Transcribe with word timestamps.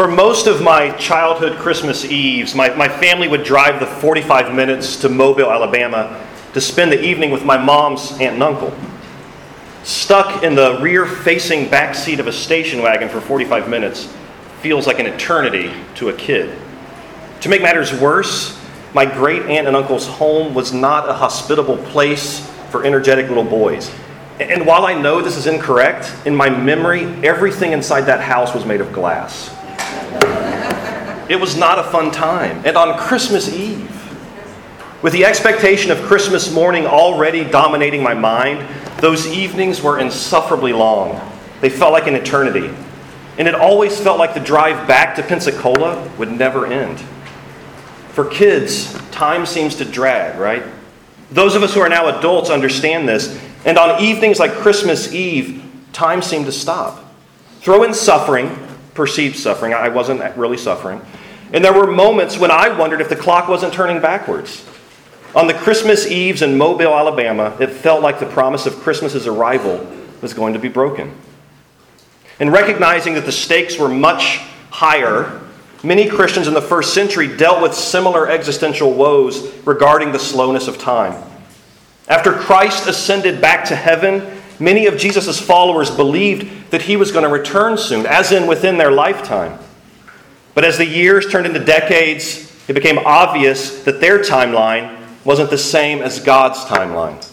For 0.00 0.08
most 0.08 0.46
of 0.46 0.62
my 0.62 0.92
childhood 0.92 1.58
Christmas 1.58 2.06
Eves, 2.06 2.54
my, 2.54 2.74
my 2.74 2.88
family 2.88 3.28
would 3.28 3.44
drive 3.44 3.80
the 3.80 3.86
45 3.86 4.54
minutes 4.54 4.96
to 5.02 5.10
Mobile, 5.10 5.52
Alabama 5.52 6.26
to 6.54 6.60
spend 6.62 6.90
the 6.90 7.04
evening 7.04 7.30
with 7.30 7.44
my 7.44 7.58
mom's 7.58 8.12
aunt 8.12 8.32
and 8.32 8.42
uncle. 8.42 8.74
Stuck 9.82 10.42
in 10.42 10.54
the 10.54 10.78
rear 10.80 11.04
facing 11.04 11.68
back 11.68 11.94
seat 11.94 12.18
of 12.18 12.28
a 12.28 12.32
station 12.32 12.80
wagon 12.80 13.10
for 13.10 13.20
45 13.20 13.68
minutes 13.68 14.10
feels 14.62 14.86
like 14.86 15.00
an 15.00 15.06
eternity 15.06 15.70
to 15.96 16.08
a 16.08 16.14
kid. 16.14 16.58
To 17.42 17.50
make 17.50 17.60
matters 17.60 17.92
worse, 17.92 18.58
my 18.94 19.04
great 19.04 19.42
aunt 19.50 19.66
and 19.66 19.76
uncle's 19.76 20.06
home 20.06 20.54
was 20.54 20.72
not 20.72 21.10
a 21.10 21.12
hospitable 21.12 21.76
place 21.76 22.40
for 22.70 22.86
energetic 22.86 23.28
little 23.28 23.44
boys. 23.44 23.90
And 24.38 24.66
while 24.66 24.86
I 24.86 24.94
know 24.94 25.20
this 25.20 25.36
is 25.36 25.46
incorrect, 25.46 26.10
in 26.24 26.34
my 26.34 26.48
memory, 26.48 27.02
everything 27.22 27.72
inside 27.72 28.06
that 28.06 28.22
house 28.22 28.54
was 28.54 28.64
made 28.64 28.80
of 28.80 28.94
glass. 28.94 29.54
It 31.30 31.40
was 31.40 31.56
not 31.56 31.78
a 31.78 31.84
fun 31.84 32.10
time. 32.10 32.60
And 32.66 32.76
on 32.76 32.98
Christmas 32.98 33.54
Eve, 33.54 33.88
with 35.00 35.12
the 35.12 35.24
expectation 35.24 35.92
of 35.92 36.02
Christmas 36.02 36.52
morning 36.52 36.86
already 36.86 37.44
dominating 37.44 38.02
my 38.02 38.14
mind, 38.14 38.66
those 38.98 39.28
evenings 39.28 39.80
were 39.80 40.00
insufferably 40.00 40.72
long. 40.72 41.20
They 41.60 41.70
felt 41.70 41.92
like 41.92 42.08
an 42.08 42.16
eternity. 42.16 42.74
And 43.38 43.46
it 43.46 43.54
always 43.54 43.98
felt 43.98 44.18
like 44.18 44.34
the 44.34 44.40
drive 44.40 44.88
back 44.88 45.14
to 45.14 45.22
Pensacola 45.22 46.10
would 46.18 46.32
never 46.32 46.66
end. 46.66 46.98
For 48.08 48.24
kids, 48.24 48.92
time 49.12 49.46
seems 49.46 49.76
to 49.76 49.84
drag, 49.84 50.36
right? 50.36 50.64
Those 51.30 51.54
of 51.54 51.62
us 51.62 51.72
who 51.72 51.80
are 51.80 51.88
now 51.88 52.18
adults 52.18 52.50
understand 52.50 53.08
this. 53.08 53.40
And 53.64 53.78
on 53.78 54.02
evenings 54.02 54.40
like 54.40 54.50
Christmas 54.50 55.14
Eve, 55.14 55.62
time 55.92 56.22
seemed 56.22 56.46
to 56.46 56.52
stop. 56.52 57.04
Throw 57.60 57.84
in 57.84 57.94
suffering, 57.94 58.48
perceived 59.00 59.38
suffering. 59.38 59.72
I 59.72 59.88
wasn't 59.88 60.20
really 60.36 60.58
suffering. 60.58 61.00
And 61.54 61.64
there 61.64 61.72
were 61.72 61.90
moments 61.90 62.36
when 62.36 62.50
I 62.50 62.68
wondered 62.68 63.00
if 63.00 63.08
the 63.08 63.16
clock 63.16 63.48
wasn't 63.48 63.72
turning 63.72 63.98
backwards. 63.98 64.62
On 65.34 65.46
the 65.46 65.54
Christmas 65.54 66.06
Eves 66.06 66.42
in 66.42 66.58
Mobile, 66.58 66.94
Alabama, 66.94 67.56
it 67.58 67.70
felt 67.70 68.02
like 68.02 68.20
the 68.20 68.26
promise 68.26 68.66
of 68.66 68.74
Christmas's 68.74 69.26
arrival 69.26 69.86
was 70.20 70.34
going 70.34 70.52
to 70.52 70.58
be 70.58 70.68
broken. 70.68 71.16
And 72.40 72.52
recognizing 72.52 73.14
that 73.14 73.24
the 73.24 73.32
stakes 73.32 73.78
were 73.78 73.88
much 73.88 74.36
higher, 74.68 75.40
many 75.82 76.06
Christians 76.06 76.46
in 76.46 76.52
the 76.52 76.60
first 76.60 76.92
century 76.92 77.34
dealt 77.38 77.62
with 77.62 77.72
similar 77.72 78.28
existential 78.28 78.92
woes 78.92 79.50
regarding 79.64 80.12
the 80.12 80.18
slowness 80.18 80.68
of 80.68 80.76
time. 80.76 81.22
After 82.06 82.34
Christ 82.34 82.86
ascended 82.86 83.40
back 83.40 83.64
to 83.68 83.76
heaven, 83.76 84.42
many 84.58 84.84
of 84.84 84.98
Jesus' 84.98 85.40
followers 85.40 85.90
believed 85.90 86.59
that 86.70 86.82
he 86.82 86.96
was 86.96 87.12
going 87.12 87.24
to 87.24 87.30
return 87.30 87.76
soon, 87.76 88.06
as 88.06 88.32
in 88.32 88.46
within 88.46 88.78
their 88.78 88.90
lifetime. 88.90 89.58
But 90.54 90.64
as 90.64 90.78
the 90.78 90.86
years 90.86 91.30
turned 91.30 91.46
into 91.46 91.64
decades, 91.64 92.50
it 92.68 92.72
became 92.72 92.98
obvious 92.98 93.82
that 93.84 94.00
their 94.00 94.20
timeline 94.20 94.98
wasn't 95.24 95.50
the 95.50 95.58
same 95.58 96.00
as 96.00 96.20
God's 96.20 96.60
timeline. 96.60 97.26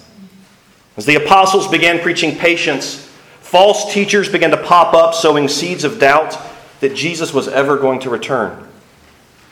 As 0.98 1.06
the 1.06 1.16
apostles 1.16 1.68
began 1.68 2.00
preaching 2.00 2.36
patience, 2.38 3.08
false 3.40 3.94
teachers 3.94 4.30
began 4.30 4.52
to 4.52 4.58
pop 4.58 4.94
up, 4.94 5.14
sowing 5.14 5.48
seeds 5.48 5.84
of 5.84 6.00
doubt 6.00 6.38
that 6.80 6.96
Jesus 6.96 7.34
was 7.34 7.48
ever 7.48 7.78
going 7.78 8.00
to 8.02 8.10
return. 8.10 8.68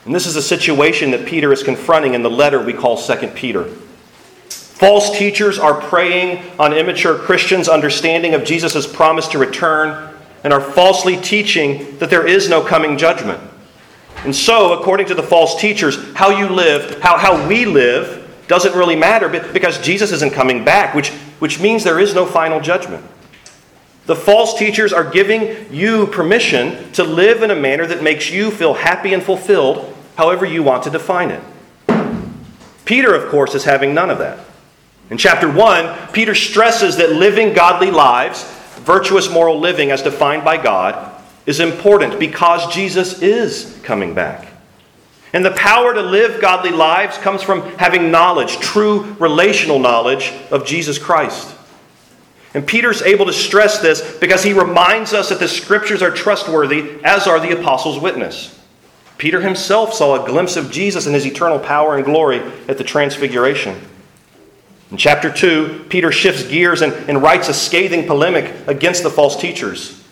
And 0.04 0.14
this 0.14 0.26
is 0.26 0.36
a 0.36 0.42
situation 0.42 1.10
that 1.12 1.26
Peter 1.26 1.52
is 1.52 1.62
confronting 1.62 2.14
in 2.14 2.22
the 2.22 2.30
letter 2.30 2.60
we 2.60 2.72
call 2.72 2.96
2 2.96 3.28
Peter. 3.28 3.68
False 4.76 5.16
teachers 5.16 5.58
are 5.58 5.80
preying 5.80 6.44
on 6.58 6.74
immature 6.74 7.16
Christians' 7.16 7.66
understanding 7.66 8.34
of 8.34 8.44
Jesus' 8.44 8.86
promise 8.86 9.26
to 9.28 9.38
return 9.38 10.14
and 10.44 10.52
are 10.52 10.60
falsely 10.60 11.16
teaching 11.16 11.96
that 11.96 12.10
there 12.10 12.26
is 12.26 12.50
no 12.50 12.62
coming 12.62 12.98
judgment. 12.98 13.40
And 14.24 14.36
so, 14.36 14.78
according 14.78 15.06
to 15.06 15.14
the 15.14 15.22
false 15.22 15.58
teachers, 15.58 15.96
how 16.12 16.28
you 16.28 16.50
live, 16.50 17.00
how, 17.00 17.16
how 17.16 17.48
we 17.48 17.64
live, 17.64 18.30
doesn't 18.48 18.76
really 18.76 18.96
matter 18.96 19.30
because 19.30 19.80
Jesus 19.80 20.12
isn't 20.12 20.34
coming 20.34 20.62
back, 20.62 20.94
which, 20.94 21.08
which 21.38 21.58
means 21.58 21.82
there 21.82 21.98
is 21.98 22.14
no 22.14 22.26
final 22.26 22.60
judgment. 22.60 23.02
The 24.04 24.14
false 24.14 24.58
teachers 24.58 24.92
are 24.92 25.10
giving 25.10 25.72
you 25.72 26.06
permission 26.08 26.92
to 26.92 27.02
live 27.02 27.42
in 27.42 27.50
a 27.50 27.56
manner 27.56 27.86
that 27.86 28.02
makes 28.02 28.30
you 28.30 28.50
feel 28.50 28.74
happy 28.74 29.14
and 29.14 29.22
fulfilled, 29.22 29.96
however 30.18 30.44
you 30.44 30.62
want 30.62 30.82
to 30.82 30.90
define 30.90 31.30
it. 31.30 31.42
Peter, 32.84 33.14
of 33.14 33.30
course, 33.30 33.54
is 33.54 33.64
having 33.64 33.94
none 33.94 34.10
of 34.10 34.18
that. 34.18 34.38
In 35.10 35.18
chapter 35.18 35.50
1, 35.50 36.12
Peter 36.12 36.34
stresses 36.34 36.96
that 36.96 37.12
living 37.12 37.52
godly 37.52 37.90
lives, 37.90 38.42
virtuous 38.80 39.30
moral 39.30 39.60
living 39.60 39.90
as 39.90 40.02
defined 40.02 40.44
by 40.44 40.60
God, 40.60 41.12
is 41.46 41.60
important 41.60 42.18
because 42.18 42.74
Jesus 42.74 43.22
is 43.22 43.78
coming 43.84 44.14
back. 44.14 44.48
And 45.32 45.44
the 45.44 45.52
power 45.52 45.94
to 45.94 46.02
live 46.02 46.40
godly 46.40 46.70
lives 46.70 47.18
comes 47.18 47.42
from 47.42 47.62
having 47.76 48.10
knowledge, 48.10 48.58
true 48.58 49.14
relational 49.20 49.78
knowledge 49.78 50.32
of 50.50 50.66
Jesus 50.66 50.98
Christ. 50.98 51.54
And 52.54 52.66
Peter's 52.66 53.02
able 53.02 53.26
to 53.26 53.32
stress 53.32 53.80
this 53.80 54.18
because 54.18 54.42
he 54.42 54.54
reminds 54.54 55.12
us 55.12 55.28
that 55.28 55.38
the 55.38 55.46
scriptures 55.46 56.02
are 56.02 56.10
trustworthy, 56.10 56.98
as 57.04 57.26
are 57.26 57.38
the 57.38 57.58
apostles' 57.58 57.98
witness. 57.98 58.58
Peter 59.18 59.40
himself 59.40 59.92
saw 59.92 60.22
a 60.22 60.26
glimpse 60.26 60.56
of 60.56 60.70
Jesus 60.70 61.06
and 61.06 61.14
his 61.14 61.26
eternal 61.26 61.58
power 61.58 61.96
and 61.96 62.04
glory 62.04 62.40
at 62.66 62.78
the 62.78 62.84
Transfiguration. 62.84 63.78
In 64.90 64.96
chapter 64.96 65.32
2, 65.32 65.86
Peter 65.88 66.12
shifts 66.12 66.44
gears 66.44 66.82
and, 66.82 66.92
and 67.08 67.22
writes 67.22 67.48
a 67.48 67.54
scathing 67.54 68.06
polemic 68.06 68.54
against 68.68 69.02
the 69.02 69.10
false 69.10 69.36
teachers. 69.36 70.02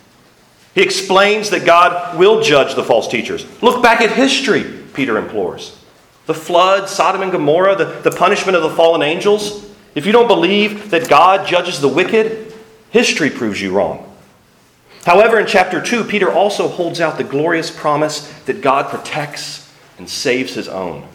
He 0.75 0.83
explains 0.83 1.51
that 1.51 1.65
God 1.65 2.19
will 2.19 2.43
judge 2.43 2.75
the 2.75 2.83
false 2.83 3.07
teachers. 3.07 3.47
Look 3.63 3.83
back 3.83 4.01
at 4.01 4.11
history, 4.11 4.65
Peter 4.93 5.17
implores. 5.17 5.79
The 6.27 6.34
flood, 6.34 6.89
Sodom 6.89 7.23
and 7.23 7.31
Gomorrah, 7.31 7.77
the, 7.77 7.84
the 8.09 8.11
punishment 8.11 8.57
of 8.57 8.63
the 8.63 8.71
fallen 8.71 9.03
angels. 9.03 9.71
If 9.95 10.07
you 10.07 10.13
don't 10.13 10.27
believe 10.27 10.91
that 10.91 11.09
God 11.09 11.47
judges 11.47 11.81
the 11.81 11.89
wicked, 11.89 12.53
history 12.91 13.31
proves 13.31 13.61
you 13.61 13.73
wrong. 13.73 14.11
However, 15.05 15.39
in 15.39 15.47
chapter 15.47 15.81
2, 15.81 16.05
Peter 16.05 16.33
also 16.33 16.67
holds 16.67 17.01
out 17.01 17.19
the 17.19 17.25
glorious 17.25 17.71
promise 17.71 18.27
that 18.47 18.63
God 18.63 18.91
protects 18.91 19.71
and 19.99 20.09
saves 20.09 20.55
his 20.55 20.67
own. 20.67 21.07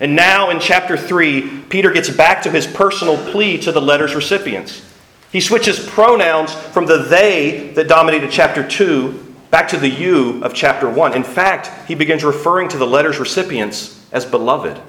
And 0.00 0.14
now 0.14 0.50
in 0.50 0.60
chapter 0.60 0.96
3, 0.96 1.62
Peter 1.68 1.90
gets 1.90 2.08
back 2.08 2.42
to 2.42 2.50
his 2.50 2.66
personal 2.66 3.16
plea 3.30 3.58
to 3.58 3.72
the 3.72 3.80
letter's 3.80 4.14
recipients. 4.14 4.84
He 5.32 5.40
switches 5.40 5.84
pronouns 5.88 6.52
from 6.52 6.86
the 6.86 6.98
they 6.98 7.72
that 7.74 7.88
dominated 7.88 8.30
chapter 8.30 8.66
2 8.66 9.26
back 9.50 9.68
to 9.68 9.76
the 9.76 9.88
you 9.88 10.42
of 10.42 10.54
chapter 10.54 10.88
1. 10.88 11.14
In 11.14 11.24
fact, 11.24 11.88
he 11.88 11.94
begins 11.94 12.22
referring 12.22 12.68
to 12.68 12.78
the 12.78 12.86
letter's 12.86 13.18
recipients 13.18 14.06
as 14.12 14.24
beloved. 14.24 14.80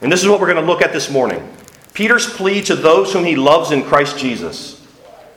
And 0.00 0.12
this 0.12 0.22
is 0.22 0.28
what 0.28 0.40
we're 0.40 0.52
going 0.52 0.64
to 0.64 0.70
look 0.70 0.82
at 0.82 0.92
this 0.92 1.10
morning 1.10 1.48
Peter's 1.94 2.26
plea 2.26 2.60
to 2.62 2.74
those 2.74 3.12
whom 3.12 3.24
he 3.24 3.36
loves 3.36 3.70
in 3.70 3.82
Christ 3.84 4.18
Jesus. 4.18 4.80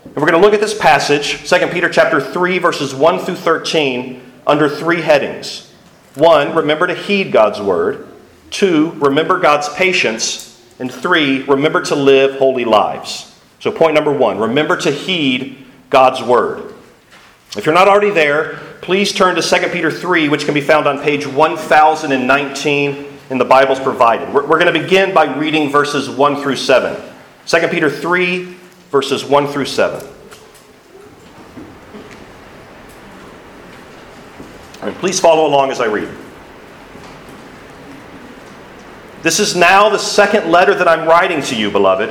And 0.03 0.15
we're 0.15 0.29
going 0.29 0.41
to 0.41 0.45
look 0.45 0.53
at 0.53 0.61
this 0.61 0.77
passage, 0.77 1.47
2 1.47 1.67
Peter 1.67 1.89
chapter 1.89 2.19
3 2.19 2.59
verses 2.59 2.93
1 2.93 3.19
through 3.19 3.35
13 3.35 4.21
under 4.45 4.67
three 4.67 5.01
headings. 5.01 5.71
1, 6.15 6.55
remember 6.55 6.87
to 6.87 6.95
heed 6.95 7.31
God's 7.31 7.61
word. 7.61 8.06
2, 8.51 8.91
remember 8.91 9.39
God's 9.39 9.69
patience. 9.69 10.45
And 10.79 10.91
3, 10.91 11.43
remember 11.43 11.81
to 11.85 11.95
live 11.95 12.37
holy 12.37 12.65
lives. 12.65 13.33
So, 13.59 13.71
point 13.71 13.95
number 13.95 14.11
one 14.11 14.37
remember 14.37 14.77
to 14.77 14.91
heed 14.91 15.65
God's 15.89 16.21
word. 16.21 16.73
If 17.55 17.65
you're 17.65 17.73
not 17.73 17.87
already 17.87 18.11
there, 18.11 18.59
please 18.81 19.11
turn 19.11 19.35
to 19.35 19.41
2 19.41 19.69
Peter 19.69 19.89
3, 19.89 20.29
which 20.29 20.45
can 20.45 20.53
be 20.53 20.61
found 20.61 20.87
on 20.87 21.01
page 21.01 21.25
1019 21.25 23.05
in 23.29 23.37
the 23.37 23.45
Bibles 23.45 23.79
provided. 23.79 24.31
We're, 24.33 24.45
we're 24.45 24.59
going 24.59 24.71
to 24.71 24.79
begin 24.79 25.13
by 25.13 25.35
reading 25.35 25.71
verses 25.71 26.09
1 26.09 26.41
through 26.41 26.57
7. 26.57 27.01
2 27.47 27.67
Peter 27.69 27.89
3, 27.89 28.55
verses 28.91 29.25
1 29.25 29.47
through 29.47 29.65
7. 29.65 30.07
And 34.81 34.95
please 34.97 35.19
follow 35.19 35.47
along 35.47 35.71
as 35.71 35.81
I 35.81 35.85
read. 35.85 36.09
This 39.27 39.41
is 39.41 39.57
now 39.57 39.89
the 39.89 39.99
second 39.99 40.49
letter 40.49 40.73
that 40.73 40.87
I'm 40.87 41.05
writing 41.05 41.41
to 41.41 41.55
you, 41.57 41.69
beloved. 41.69 42.09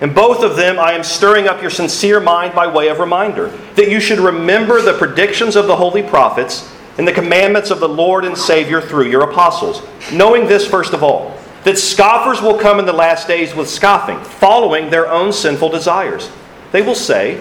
In 0.00 0.12
both 0.12 0.42
of 0.42 0.56
them, 0.56 0.76
I 0.76 0.90
am 0.90 1.04
stirring 1.04 1.46
up 1.46 1.62
your 1.62 1.70
sincere 1.70 2.18
mind 2.18 2.52
by 2.52 2.66
way 2.66 2.88
of 2.88 2.98
reminder 2.98 3.56
that 3.76 3.88
you 3.88 4.00
should 4.00 4.18
remember 4.18 4.82
the 4.82 4.98
predictions 4.98 5.54
of 5.54 5.68
the 5.68 5.76
holy 5.76 6.02
prophets 6.02 6.68
and 6.98 7.06
the 7.06 7.12
commandments 7.12 7.70
of 7.70 7.78
the 7.78 7.88
Lord 7.88 8.24
and 8.24 8.36
Savior 8.36 8.80
through 8.80 9.08
your 9.08 9.30
apostles. 9.30 9.82
Knowing 10.12 10.48
this, 10.48 10.66
first 10.66 10.94
of 10.94 11.04
all, 11.04 11.38
that 11.62 11.78
scoffers 11.78 12.42
will 12.42 12.58
come 12.58 12.80
in 12.80 12.86
the 12.86 12.92
last 12.92 13.28
days 13.28 13.54
with 13.54 13.70
scoffing, 13.70 14.18
following 14.18 14.90
their 14.90 15.08
own 15.08 15.32
sinful 15.32 15.68
desires. 15.68 16.28
They 16.72 16.82
will 16.82 16.96
say, 16.96 17.40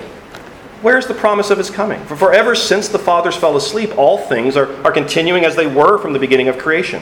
Where's 0.84 1.08
the 1.08 1.16
promise 1.16 1.50
of 1.50 1.58
his 1.58 1.72
coming? 1.72 2.06
For 2.06 2.16
forever 2.16 2.54
since 2.54 2.88
the 2.88 3.00
fathers 3.00 3.36
fell 3.36 3.58
asleep, 3.58 3.98
all 3.98 4.20
things 4.20 4.56
are, 4.56 4.72
are 4.86 4.92
continuing 4.92 5.44
as 5.44 5.56
they 5.56 5.66
were 5.66 5.98
from 5.98 6.14
the 6.14 6.20
beginning 6.20 6.50
of 6.50 6.60
creation. 6.60 7.02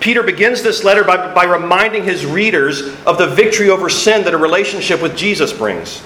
Peter 0.00 0.22
begins 0.22 0.62
this 0.62 0.84
letter 0.84 1.02
by, 1.02 1.34
by 1.34 1.44
reminding 1.44 2.04
his 2.04 2.24
readers 2.24 2.94
of 3.04 3.18
the 3.18 3.26
victory 3.26 3.68
over 3.68 3.88
sin 3.88 4.24
that 4.24 4.34
a 4.34 4.38
relationship 4.38 5.02
with 5.02 5.16
Jesus 5.16 5.52
brings. 5.52 6.02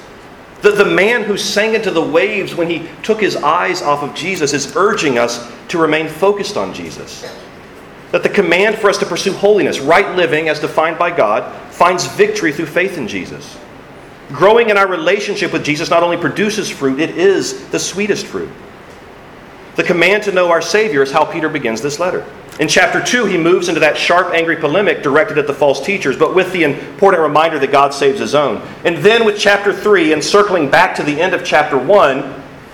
The, 0.62 0.70
the 0.70 0.84
man 0.84 1.24
who 1.24 1.36
sang 1.36 1.74
into 1.74 1.90
the 1.90 2.02
waves 2.02 2.54
when 2.54 2.70
he 2.70 2.88
took 3.02 3.20
his 3.20 3.36
eyes 3.36 3.82
off 3.82 4.02
of 4.02 4.14
Jesus 4.14 4.52
is 4.52 4.74
urging 4.76 5.18
us 5.18 5.50
to 5.68 5.78
remain 5.78 6.08
focused 6.08 6.56
on 6.56 6.72
Jesus. 6.72 7.22
That 8.12 8.22
the 8.22 8.28
command 8.28 8.76
for 8.76 8.88
us 8.88 8.98
to 8.98 9.06
pursue 9.06 9.32
holiness, 9.32 9.80
right 9.80 10.14
living 10.16 10.48
as 10.48 10.60
defined 10.60 10.98
by 10.98 11.14
God, 11.14 11.52
finds 11.72 12.06
victory 12.06 12.52
through 12.52 12.66
faith 12.66 12.96
in 12.96 13.08
Jesus. 13.08 13.58
Growing 14.28 14.70
in 14.70 14.78
our 14.78 14.86
relationship 14.86 15.52
with 15.52 15.64
Jesus 15.64 15.90
not 15.90 16.02
only 16.02 16.16
produces 16.16 16.70
fruit, 16.70 17.00
it 17.00 17.18
is 17.18 17.68
the 17.70 17.78
sweetest 17.78 18.26
fruit. 18.26 18.50
The 19.76 19.82
command 19.82 20.22
to 20.24 20.32
know 20.32 20.50
our 20.50 20.62
Savior 20.62 21.02
is 21.02 21.10
how 21.10 21.24
Peter 21.24 21.48
begins 21.48 21.80
this 21.80 21.98
letter. 21.98 22.26
In 22.60 22.68
chapter 22.68 23.02
2, 23.02 23.24
he 23.24 23.38
moves 23.38 23.68
into 23.68 23.80
that 23.80 23.96
sharp, 23.96 24.34
angry 24.34 24.56
polemic 24.56 25.02
directed 25.02 25.38
at 25.38 25.46
the 25.46 25.54
false 25.54 25.84
teachers, 25.84 26.18
but 26.18 26.34
with 26.34 26.52
the 26.52 26.64
important 26.64 27.22
reminder 27.22 27.58
that 27.58 27.72
God 27.72 27.94
saves 27.94 28.20
his 28.20 28.34
own. 28.34 28.60
And 28.84 28.98
then 28.98 29.24
with 29.24 29.38
chapter 29.38 29.72
3, 29.72 30.12
and 30.12 30.22
circling 30.22 30.70
back 30.70 30.94
to 30.96 31.02
the 31.02 31.18
end 31.18 31.32
of 31.32 31.44
chapter 31.44 31.78
1, 31.78 32.20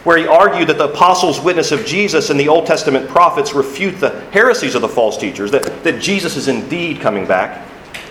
where 0.03 0.17
he 0.17 0.27
argued 0.27 0.69
that 0.69 0.79
the 0.79 0.91
apostles' 0.91 1.41
witness 1.41 1.71
of 1.71 1.87
Jesus 1.87 2.31
and 2.31 2.41
the 2.41 2.49
Old 2.49 2.67
Testament 2.67 3.09
prophets 3.09 3.55
refute 3.55 4.01
the 4.01 4.21
heresies 4.33 4.75
of 4.75 4.83
the 4.83 4.89
false 4.89 5.17
teachers, 5.17 5.53
that, 5.53 5.85
that 5.85 6.01
Jesus 6.03 6.37
is 6.37 6.49
indeed 6.49 7.01
coming 7.01 7.27
back, 7.27 7.65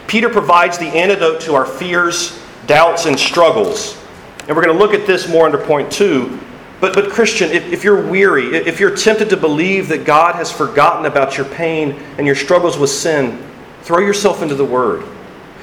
Peter 0.07 0.29
provides 0.29 0.77
the 0.77 0.87
antidote 0.87 1.41
to 1.41 1.53
our 1.53 1.65
fears, 1.65 2.41
doubts, 2.65 3.05
and 3.05 3.19
struggles. 3.19 4.01
And 4.47 4.55
we're 4.55 4.63
going 4.63 4.77
to 4.77 4.81
look 4.81 4.93
at 4.93 5.05
this 5.05 5.27
more 5.27 5.45
under 5.45 5.57
point 5.57 5.91
two 5.91 6.39
but, 6.79 6.93
but 6.93 7.09
Christian, 7.09 7.51
if, 7.51 7.71
if 7.71 7.83
you're 7.83 8.05
weary, 8.07 8.55
if 8.55 8.79
you're 8.79 8.95
tempted 8.95 9.29
to 9.31 9.37
believe 9.37 9.87
that 9.87 10.05
God 10.05 10.35
has 10.35 10.51
forgotten 10.51 11.05
about 11.05 11.37
your 11.37 11.47
pain 11.47 11.91
and 12.17 12.27
your 12.27 12.35
struggles 12.35 12.77
with 12.77 12.91
sin, 12.91 13.43
throw 13.81 13.99
yourself 13.99 14.41
into 14.41 14.55
the 14.55 14.65
Word. 14.65 15.03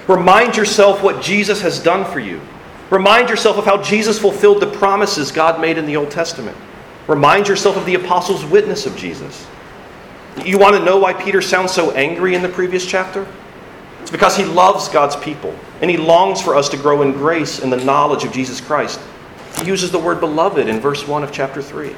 Remind 0.08 0.56
yourself 0.56 1.02
what 1.02 1.22
Jesus 1.22 1.60
has 1.62 1.78
done 1.78 2.04
for 2.10 2.18
you. 2.18 2.40
Remind 2.90 3.28
yourself 3.28 3.56
of 3.56 3.64
how 3.64 3.80
Jesus 3.80 4.18
fulfilled 4.18 4.60
the 4.60 4.70
promises 4.70 5.32
God 5.32 5.60
made 5.60 5.78
in 5.78 5.86
the 5.86 5.96
Old 5.96 6.10
Testament. 6.10 6.56
Remind 7.06 7.48
yourself 7.48 7.76
of 7.76 7.86
the 7.86 7.94
apostles' 7.94 8.44
witness 8.44 8.86
of 8.86 8.96
Jesus. 8.96 9.46
You 10.44 10.58
want 10.58 10.76
to 10.76 10.84
know 10.84 10.98
why 10.98 11.12
Peter 11.12 11.40
sounds 11.40 11.72
so 11.72 11.92
angry 11.92 12.34
in 12.34 12.42
the 12.42 12.48
previous 12.48 12.84
chapter? 12.84 13.26
It's 14.02 14.10
because 14.10 14.36
he 14.36 14.44
loves 14.44 14.88
God's 14.88 15.16
people 15.16 15.54
and 15.80 15.90
he 15.90 15.96
longs 15.96 16.42
for 16.42 16.54
us 16.56 16.68
to 16.70 16.76
grow 16.76 17.02
in 17.02 17.12
grace 17.12 17.60
and 17.60 17.72
the 17.72 17.82
knowledge 17.84 18.24
of 18.24 18.32
Jesus 18.32 18.60
Christ. 18.60 19.00
He 19.60 19.66
uses 19.66 19.90
the 19.90 19.98
word 19.98 20.20
beloved 20.20 20.68
in 20.68 20.80
verse 20.80 21.06
1 21.06 21.22
of 21.22 21.32
chapter 21.32 21.62
3. 21.62 21.94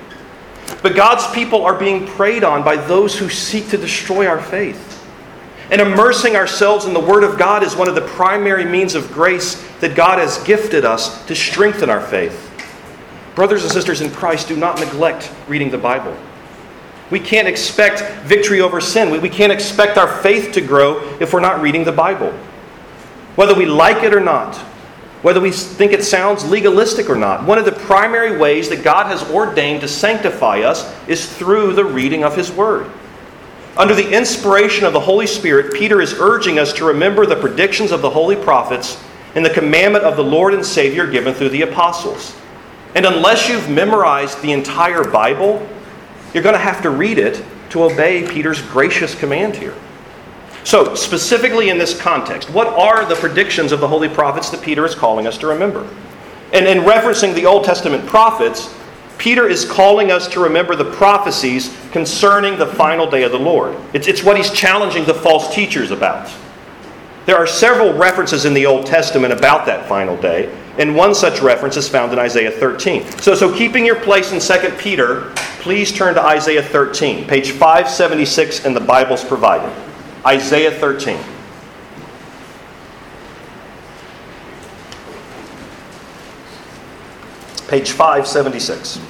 But 0.83 0.95
God's 0.95 1.27
people 1.35 1.65
are 1.65 1.79
being 1.79 2.07
preyed 2.07 2.45
on 2.45 2.63
by 2.63 2.77
those 2.77 3.19
who 3.19 3.29
seek 3.29 3.69
to 3.71 3.79
destroy 3.79 4.27
our 4.27 4.41
faith. 4.41 4.93
And 5.71 5.81
immersing 5.81 6.37
ourselves 6.37 6.85
in 6.85 6.95
the 6.95 7.01
Word 7.01 7.25
of 7.25 7.39
God 7.39 7.65
is 7.65 7.75
one 7.75 7.89
of 7.89 7.97
the 7.97 8.03
primary 8.03 8.65
means 8.65 8.95
of 8.95 9.11
grace 9.11 9.67
that 9.81 9.97
God 9.97 10.19
has 10.19 10.43
gifted 10.45 10.85
us 10.85 11.25
to 11.27 11.35
strengthen 11.35 11.91
our 11.91 12.01
faith. 12.01 12.43
Brothers 13.35 13.65
and 13.65 13.73
sisters 13.73 14.01
in 14.01 14.11
Christ, 14.11 14.49
do 14.49 14.57
not 14.57 14.79
neglect 14.79 15.33
reading 15.49 15.71
the 15.71 15.79
Bible. 15.79 16.17
We 17.11 17.21
can't 17.21 17.49
expect 17.49 18.23
victory 18.23 18.61
over 18.61 18.81
sin. 18.81 19.21
We 19.21 19.29
can't 19.29 19.53
expect 19.53 19.99
our 19.99 20.23
faith 20.23 20.53
to 20.53 20.61
grow 20.61 21.01
if 21.21 21.33
we're 21.33 21.41
not 21.41 21.61
reading 21.61 21.85
the 21.85 21.93
Bible. 21.93 22.33
Whether 23.35 23.55
we 23.55 23.67
like 23.67 24.03
it 24.03 24.15
or 24.15 24.21
not, 24.21 24.55
whether 25.27 25.41
we 25.41 25.51
think 25.51 25.91
it 25.91 26.05
sounds 26.05 26.49
legalistic 26.49 27.11
or 27.11 27.17
not. 27.17 27.45
One 27.45 27.59
of 27.59 27.65
the 27.65 27.73
primary 27.73 28.39
ways 28.39 28.69
that 28.69 28.85
God 28.85 29.07
has 29.07 29.29
ordained 29.29 29.81
to 29.81 29.89
sanctify 29.89 30.61
us 30.61 30.89
is 31.09 31.29
through 31.37 31.73
the 31.73 31.85
reading 31.85 32.23
of 32.23 32.37
His 32.37 32.53
Word. 32.53 32.89
Under 33.77 33.93
the 33.93 34.17
inspiration 34.17 34.85
of 34.85 34.93
the 34.93 35.01
Holy 35.01 35.27
Spirit, 35.27 35.75
Peter 35.75 36.01
is 36.01 36.15
urging 36.21 36.61
us 36.61 36.73
to 36.75 36.85
remember 36.85 37.27
the 37.27 37.35
predictions 37.35 37.91
of 37.91 38.03
the 38.03 38.11
holy 38.11 38.37
prophets 38.37 39.03
and 39.35 39.45
the 39.45 39.51
commandment 39.51 40.05
of 40.05 40.17
the 40.17 40.23
Lord 40.23 40.55
and 40.55 40.65
Savior 40.65 41.11
given 41.11 41.35
through 41.35 41.49
the 41.49 41.63
apostles. 41.63 42.37
And 42.95 43.05
unless 43.05 43.49
you've 43.49 43.69
memorized 43.69 44.41
the 44.43 44.53
entire 44.53 45.03
Bible, 45.03 45.69
you're 46.35 46.45
going 46.45 46.53
to 46.53 46.61
have 46.61 46.83
to 46.83 46.91
read 46.91 47.19
it 47.19 47.45
to 47.71 47.83
obey 47.83 48.29
Peter's 48.29 48.63
gracious 48.63 49.17
command 49.17 49.57
here. 49.57 49.75
So, 50.67 50.97
specifically 50.97 51.69
in 51.69 51.79
this 51.79 51.97
context, 51.97 52.51
what 52.51 52.67
are 52.67 53.05
the 53.05 53.15
predictions 53.15 53.71
of 53.71 53.79
the 53.79 53.87
holy 53.87 54.09
prophets 54.09 54.51
that 54.51 54.61
Peter 54.61 54.85
is 54.85 54.97
calling 54.97 55.29
us 55.29 55.39
to 55.39 55.47
remember? 55.47 55.89
And 56.53 56.67
in 56.67 56.79
referencing 56.79 57.37
the 57.37 57.47
Old 57.47 57.63
Testament 57.63 58.05
prophets, 58.05 58.75
Peter 59.17 59.47
is 59.47 59.65
calling 59.65 60.11
us 60.11 60.27
to 60.27 60.41
remember 60.41 60.75
the 60.75 60.91
prophecies 60.91 61.73
concerning 61.93 62.59
the 62.59 62.67
final 62.67 63.09
day 63.09 63.23
of 63.23 63.31
the 63.31 63.39
Lord. 63.39 63.77
It's, 63.93 64.09
it's 64.09 64.25
what 64.25 64.37
he's 64.37 64.51
challenging 64.51 65.05
the 65.05 65.15
false 65.15 65.55
teachers 65.55 65.93
about. 65.93 66.29
There 67.27 67.37
are 67.37 67.47
several 67.47 67.93
references 67.93 68.45
in 68.45 68.53
the 68.53 68.67
Old 68.67 68.87
Testament 68.87 69.33
about 69.33 69.67
that 69.67 69.89
final 69.89 70.17
day, 70.17 70.53
and 70.79 70.97
one 70.97 71.15
such 71.15 71.43
reference 71.43 71.77
is 71.77 71.89
found 71.89 72.13
in 72.13 72.19
Isaiah 72.19 72.51
13. 72.51 73.07
So, 73.21 73.37
so 73.37 73.57
keeping 73.57 73.87
your 73.87 74.01
place 74.01 74.33
in 74.33 74.41
2 74.41 74.71
Peter, 74.79 75.33
please 75.61 75.93
turn 75.93 76.15
to 76.15 76.23
Isaiah 76.23 76.61
13, 76.61 77.29
page 77.29 77.53
576 77.53 78.65
in 78.65 78.75
the 78.75 78.81
Bibles 78.81 79.25
provided. 79.25 79.86
Isaiah 80.27 80.73
13. 80.73 81.17
Page 87.69 87.93
576. 87.93 89.01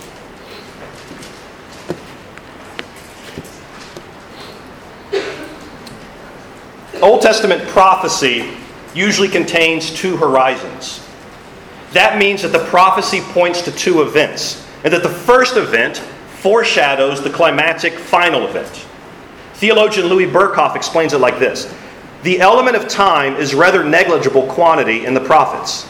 Old 7.00 7.22
Testament 7.22 7.66
prophecy 7.68 8.50
usually 8.94 9.28
contains 9.28 9.90
two 9.90 10.18
horizons. 10.18 11.02
That 11.92 12.18
means 12.18 12.42
that 12.42 12.52
the 12.52 12.64
prophecy 12.66 13.22
points 13.22 13.62
to 13.62 13.72
two 13.72 14.02
events, 14.02 14.66
and 14.84 14.92
that 14.92 15.02
the 15.02 15.08
first 15.08 15.56
event 15.56 15.96
foreshadows 16.40 17.22
the 17.22 17.30
climatic 17.30 17.94
final 17.94 18.46
event. 18.46 18.86
Theologian 19.56 20.08
Louis 20.08 20.26
Berkhof 20.26 20.76
explains 20.76 21.14
it 21.14 21.18
like 21.18 21.38
this 21.38 21.74
The 22.22 22.40
element 22.40 22.76
of 22.76 22.88
time 22.88 23.36
is 23.36 23.54
rather 23.54 23.82
negligible 23.82 24.46
quantity 24.48 25.06
in 25.06 25.14
the 25.14 25.20
prophets. 25.20 25.88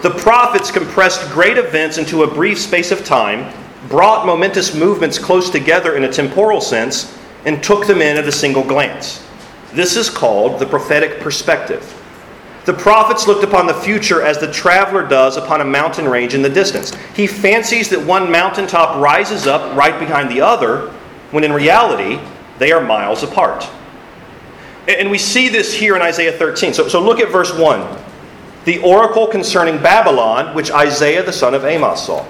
The 0.00 0.14
prophets 0.16 0.70
compressed 0.70 1.30
great 1.30 1.58
events 1.58 1.98
into 1.98 2.22
a 2.22 2.34
brief 2.34 2.58
space 2.58 2.90
of 2.90 3.04
time, 3.04 3.52
brought 3.90 4.24
momentous 4.24 4.74
movements 4.74 5.18
close 5.18 5.50
together 5.50 5.94
in 5.94 6.04
a 6.04 6.12
temporal 6.12 6.62
sense, 6.62 7.14
and 7.44 7.62
took 7.62 7.86
them 7.86 8.00
in 8.00 8.16
at 8.16 8.26
a 8.26 8.32
single 8.32 8.64
glance. 8.64 9.22
This 9.74 9.94
is 9.94 10.08
called 10.08 10.58
the 10.58 10.66
prophetic 10.66 11.20
perspective. 11.20 11.98
The 12.64 12.72
prophets 12.72 13.26
looked 13.26 13.44
upon 13.44 13.66
the 13.66 13.74
future 13.74 14.22
as 14.22 14.38
the 14.38 14.50
traveler 14.50 15.06
does 15.06 15.36
upon 15.36 15.60
a 15.60 15.66
mountain 15.66 16.08
range 16.08 16.32
in 16.32 16.40
the 16.40 16.48
distance. 16.48 16.94
He 17.14 17.26
fancies 17.26 17.90
that 17.90 18.06
one 18.06 18.30
mountaintop 18.30 19.02
rises 19.02 19.46
up 19.46 19.76
right 19.76 19.98
behind 20.00 20.30
the 20.30 20.40
other, 20.40 20.88
when 21.30 21.44
in 21.44 21.52
reality, 21.52 22.18
they 22.58 22.72
are 22.72 22.80
miles 22.80 23.22
apart. 23.22 23.68
And 24.88 25.10
we 25.10 25.18
see 25.18 25.48
this 25.48 25.72
here 25.72 25.94
in 25.94 26.02
Isaiah 26.02 26.32
13. 26.32 26.74
So, 26.74 26.88
so 26.88 27.02
look 27.02 27.20
at 27.20 27.30
verse 27.30 27.56
1. 27.56 27.98
The 28.64 28.80
oracle 28.80 29.26
concerning 29.26 29.80
Babylon, 29.80 30.54
which 30.54 30.70
Isaiah 30.70 31.22
the 31.22 31.32
son 31.32 31.54
of 31.54 31.64
Amos 31.64 32.06
saw. 32.06 32.26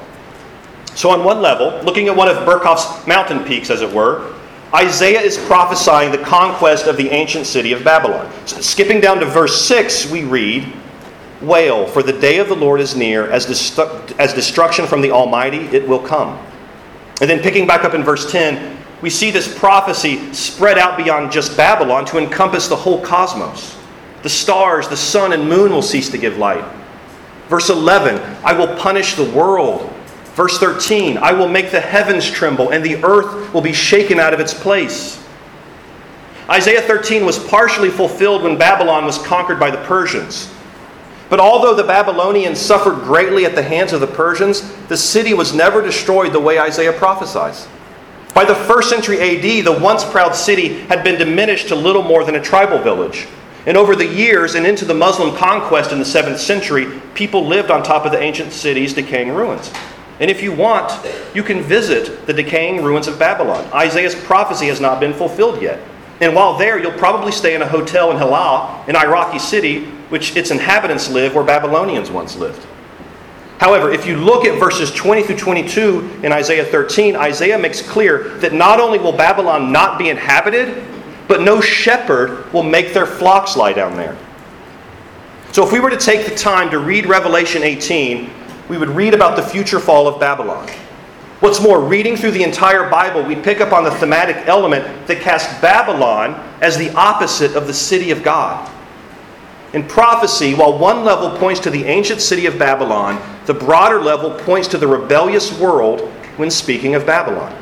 So, 0.95 1.11
on 1.11 1.25
one 1.25 1.41
level, 1.41 1.83
looking 1.83 2.09
at 2.09 2.17
one 2.17 2.29
of 2.29 2.37
Berkhof's 2.45 3.07
mountain 3.07 3.45
peaks, 3.45 3.71
as 3.71 3.81
it 3.81 3.91
were, 3.91 4.35
Isaiah 4.75 5.21
is 5.21 5.37
prophesying 5.37 6.13
the 6.13 6.19
conquest 6.19 6.87
of 6.87 6.97
the 6.97 7.11
ancient 7.11 7.47
city 7.47 7.73
of 7.73 7.85
Babylon. 7.85 8.31
So 8.47 8.61
skipping 8.63 9.01
down 9.01 9.21
to 9.21 9.27
verse 9.27 9.67
6, 9.67 10.11
we 10.11 10.25
read, 10.25 10.73
Wail, 11.43 11.87
for 11.87 12.03
the 12.03 12.13
day 12.13 12.39
of 12.39 12.49
the 12.49 12.57
Lord 12.57 12.81
is 12.81 12.97
near, 12.97 13.31
as, 13.31 13.47
as 14.19 14.33
destruction 14.33 14.87
from 14.87 15.03
the 15.03 15.11
Almighty 15.11 15.59
it 15.77 15.87
will 15.87 15.99
come. 15.99 16.39
And 17.21 17.29
then 17.29 17.43
picking 17.43 17.67
back 17.67 17.85
up 17.85 17.93
in 17.93 18.03
verse 18.03 18.31
10, 18.33 18.82
we 19.03 19.11
see 19.11 19.33
this 19.33 19.53
prophecy 19.59 20.33
spread 20.33 20.79
out 20.79 20.97
beyond 20.97 21.33
just 21.33 21.57
Babylon 21.57 22.05
to 22.07 22.19
encompass 22.19 22.69
the 22.69 22.77
whole 22.77 23.05
cosmos. 23.05 23.77
The 24.23 24.29
stars, 24.29 24.89
the 24.89 24.97
sun, 24.97 25.33
and 25.33 25.49
moon 25.49 25.73
will 25.73 25.83
cease 25.83 26.09
to 26.11 26.19
give 26.19 26.39
light. 26.39 26.65
Verse 27.49 27.69
11, 27.69 28.17
I 28.45 28.53
will 28.53 28.77
punish 28.77 29.15
the 29.15 29.31
world. 29.31 29.93
Verse 30.37 30.57
13, 30.59 31.19
I 31.19 31.33
will 31.33 31.49
make 31.49 31.73
the 31.73 31.81
heavens 31.81 32.31
tremble, 32.31 32.71
and 32.71 32.85
the 32.85 33.03
earth 33.05 33.53
will 33.53 33.61
be 33.61 33.73
shaken 33.73 34.21
out 34.21 34.33
of 34.33 34.41
its 34.41 34.55
place. 34.55 35.23
Isaiah 36.49 36.83
13 36.83 37.27
was 37.27 37.39
partially 37.39 37.91
fulfilled 37.91 38.43
when 38.43 38.57
Babylon 38.57 39.05
was 39.05 39.19
conquered 39.19 39.59
by 39.59 39.71
the 39.71 39.83
Persians. 39.85 40.53
But 41.29 41.41
although 41.41 41.75
the 41.75 41.83
Babylonians 41.83 42.61
suffered 42.61 43.03
greatly 43.03 43.47
at 43.47 43.55
the 43.55 43.63
hands 43.63 43.93
of 43.93 44.01
the 44.01 44.07
Persians, 44.07 44.73
the 44.87 44.97
city 44.97 45.35
was 45.35 45.53
never 45.53 45.83
destroyed 45.83 46.33
the 46.33 46.41
way 46.41 46.59
Isaiah 46.59 46.93
prophesies. 46.93 47.67
By 48.35 48.45
the 48.45 48.55
first 48.55 48.89
century 48.89 49.21
AD, 49.21 49.65
the 49.65 49.79
once 49.79 50.05
proud 50.05 50.35
city 50.35 50.81
had 50.85 51.05
been 51.05 51.19
diminished 51.19 51.69
to 51.69 51.75
little 51.75 52.03
more 52.03 52.25
than 52.25 52.37
a 52.37 52.41
tribal 52.41 52.79
village. 52.79 53.27
And 53.67 53.77
over 53.77 53.95
the 53.95 54.07
years 54.07 54.55
and 54.55 54.67
into 54.67 54.85
the 54.85 54.95
Muslim 54.95 55.37
conquest 55.37 55.93
in 55.93 55.99
the 55.99 56.05
7th 56.05 56.39
century, 56.39 57.01
people 57.15 57.47
lived 57.47 57.71
on 57.71 57.83
top 57.83 58.05
of 58.07 58.13
the 58.13 58.21
ancient 58.21 58.53
city's 58.53 58.95
decaying 58.95 59.29
ruins. 59.29 59.71
And 60.19 60.31
if 60.31 60.43
you 60.43 60.53
want, 60.53 60.93
you 61.35 61.43
can 61.43 61.61
visit 61.61 62.27
the 62.27 62.33
decaying 62.33 62.83
ruins 62.83 63.07
of 63.07 63.19
Babylon. 63.19 63.65
Isaiah's 63.73 64.15
prophecy 64.15 64.67
has 64.69 64.81
not 64.81 64.99
been 64.99 65.13
fulfilled 65.13 65.61
yet. 65.61 65.81
And 66.21 66.35
while 66.35 66.57
there, 66.57 66.79
you'll 66.79 66.93
probably 66.93 67.33
stay 67.33 67.55
in 67.55 67.63
a 67.63 67.69
hotel 67.69 68.11
in 68.11 68.17
Hillah, 68.17 68.85
an 68.89 68.97
Iraqi 68.97 69.39
city, 69.39 69.85
which 70.09 70.37
its 70.37 70.51
inhabitants 70.51 71.11
live 71.11 71.35
where 71.35 71.45
Babylonians 71.45 72.11
once 72.11 72.37
lived. 72.37 72.65
However, 73.63 73.93
if 73.93 74.09
you 74.09 74.17
look 74.17 74.45
at 74.45 74.59
verses 74.59 74.91
20 74.91 75.23
through 75.23 75.37
22 75.37 76.23
in 76.25 76.33
Isaiah 76.33 76.65
13, 76.65 77.15
Isaiah 77.15 77.57
makes 77.57 77.81
clear 77.81 78.31
that 78.39 78.53
not 78.53 78.81
only 78.81 78.99
will 78.99 79.13
Babylon 79.13 79.71
not 79.71 80.01
be 80.01 80.09
inhabited, 80.09 80.83
but 81.29 81.43
no 81.43 81.61
shepherd 81.61 82.53
will 82.53 82.65
make 82.65 82.93
their 82.93 83.07
flocks 83.07 83.57
lie 83.57 83.73
down 83.73 83.97
there. 83.97 84.19
So 85.53 85.65
if 85.65 85.73
we 85.73 85.79
were 85.79 85.91
to 85.91 85.97
take 85.97 86.27
the 86.29 86.35
time 86.35 86.71
to 86.71 86.81
read 86.81 87.07
Revelation 87.07 87.63
18, 87.63 88.33
we 88.69 88.79
would 88.79 88.89
read 88.89 89.15
about 89.15 89.37
the 89.37 89.45
future 89.45 89.79
fall 89.79 90.09
of 90.09 90.19
Babylon. 90.19 90.69
What's 91.39 91.63
more, 91.63 91.81
reading 91.81 92.17
through 92.17 92.33
the 92.33 92.43
entire 92.43 92.91
Bible, 92.91 93.23
we 93.23 93.37
pick 93.37 93.61
up 93.61 93.73
on 93.73 93.85
the 93.85 93.93
thematic 93.93 94.49
element 94.49 95.07
that 95.07 95.21
casts 95.21 95.61
Babylon 95.61 96.35
as 96.61 96.77
the 96.77 96.91
opposite 96.95 97.55
of 97.55 97.69
the 97.69 97.75
city 97.75 98.11
of 98.11 98.25
God. 98.25 98.69
In 99.73 99.87
prophecy, 99.87 100.55
while 100.55 100.77
one 100.77 101.05
level 101.05 101.37
points 101.39 101.61
to 101.61 101.71
the 101.71 101.85
ancient 101.85 102.21
city 102.21 102.47
of 102.47 102.59
Babylon, 102.59 103.21
the 103.47 103.55
broader 103.55 104.01
level 104.01 104.31
points 104.31 104.69
to 104.69 104.79
the 104.79 104.87
rebellious 104.87 105.59
world 105.59 106.03
when 106.37 106.51
speaking 106.51 106.95
of 106.95 107.07
Babylon. 107.07 107.57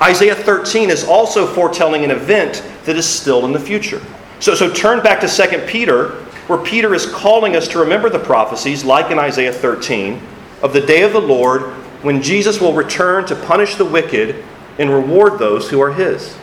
Isaiah 0.00 0.36
13 0.36 0.90
is 0.90 1.04
also 1.04 1.46
foretelling 1.46 2.04
an 2.04 2.12
event 2.12 2.62
that 2.84 2.96
is 2.96 3.06
still 3.06 3.44
in 3.44 3.52
the 3.52 3.58
future. 3.58 4.00
So, 4.38 4.54
so 4.54 4.72
turn 4.72 5.02
back 5.02 5.20
to 5.20 5.28
2 5.28 5.66
Peter, 5.66 6.10
where 6.46 6.60
Peter 6.60 6.94
is 6.94 7.06
calling 7.06 7.56
us 7.56 7.66
to 7.68 7.80
remember 7.80 8.08
the 8.08 8.20
prophecies, 8.20 8.84
like 8.84 9.10
in 9.10 9.18
Isaiah 9.18 9.52
13, 9.52 10.20
of 10.62 10.72
the 10.72 10.80
day 10.80 11.02
of 11.02 11.12
the 11.12 11.20
Lord 11.20 11.62
when 12.02 12.22
Jesus 12.22 12.60
will 12.60 12.72
return 12.72 13.26
to 13.26 13.34
punish 13.34 13.74
the 13.74 13.84
wicked 13.84 14.44
and 14.78 14.90
reward 14.90 15.38
those 15.38 15.68
who 15.68 15.80
are 15.80 15.92
his. 15.92 16.36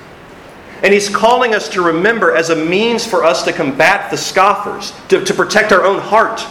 And 0.86 0.94
he's 0.94 1.10
calling 1.10 1.56
us 1.56 1.68
to 1.70 1.82
remember 1.82 2.36
as 2.36 2.52
a 2.52 2.56
means 2.56 3.08
for 3.08 3.24
us 3.24 3.42
to 3.46 3.52
combat 3.52 4.12
the 4.12 4.18
scoffers, 4.18 4.94
to, 5.08 5.26
to 5.26 5.34
protect 5.34 5.72
our 5.72 5.84
own 5.84 6.00
heart. 6.00 6.46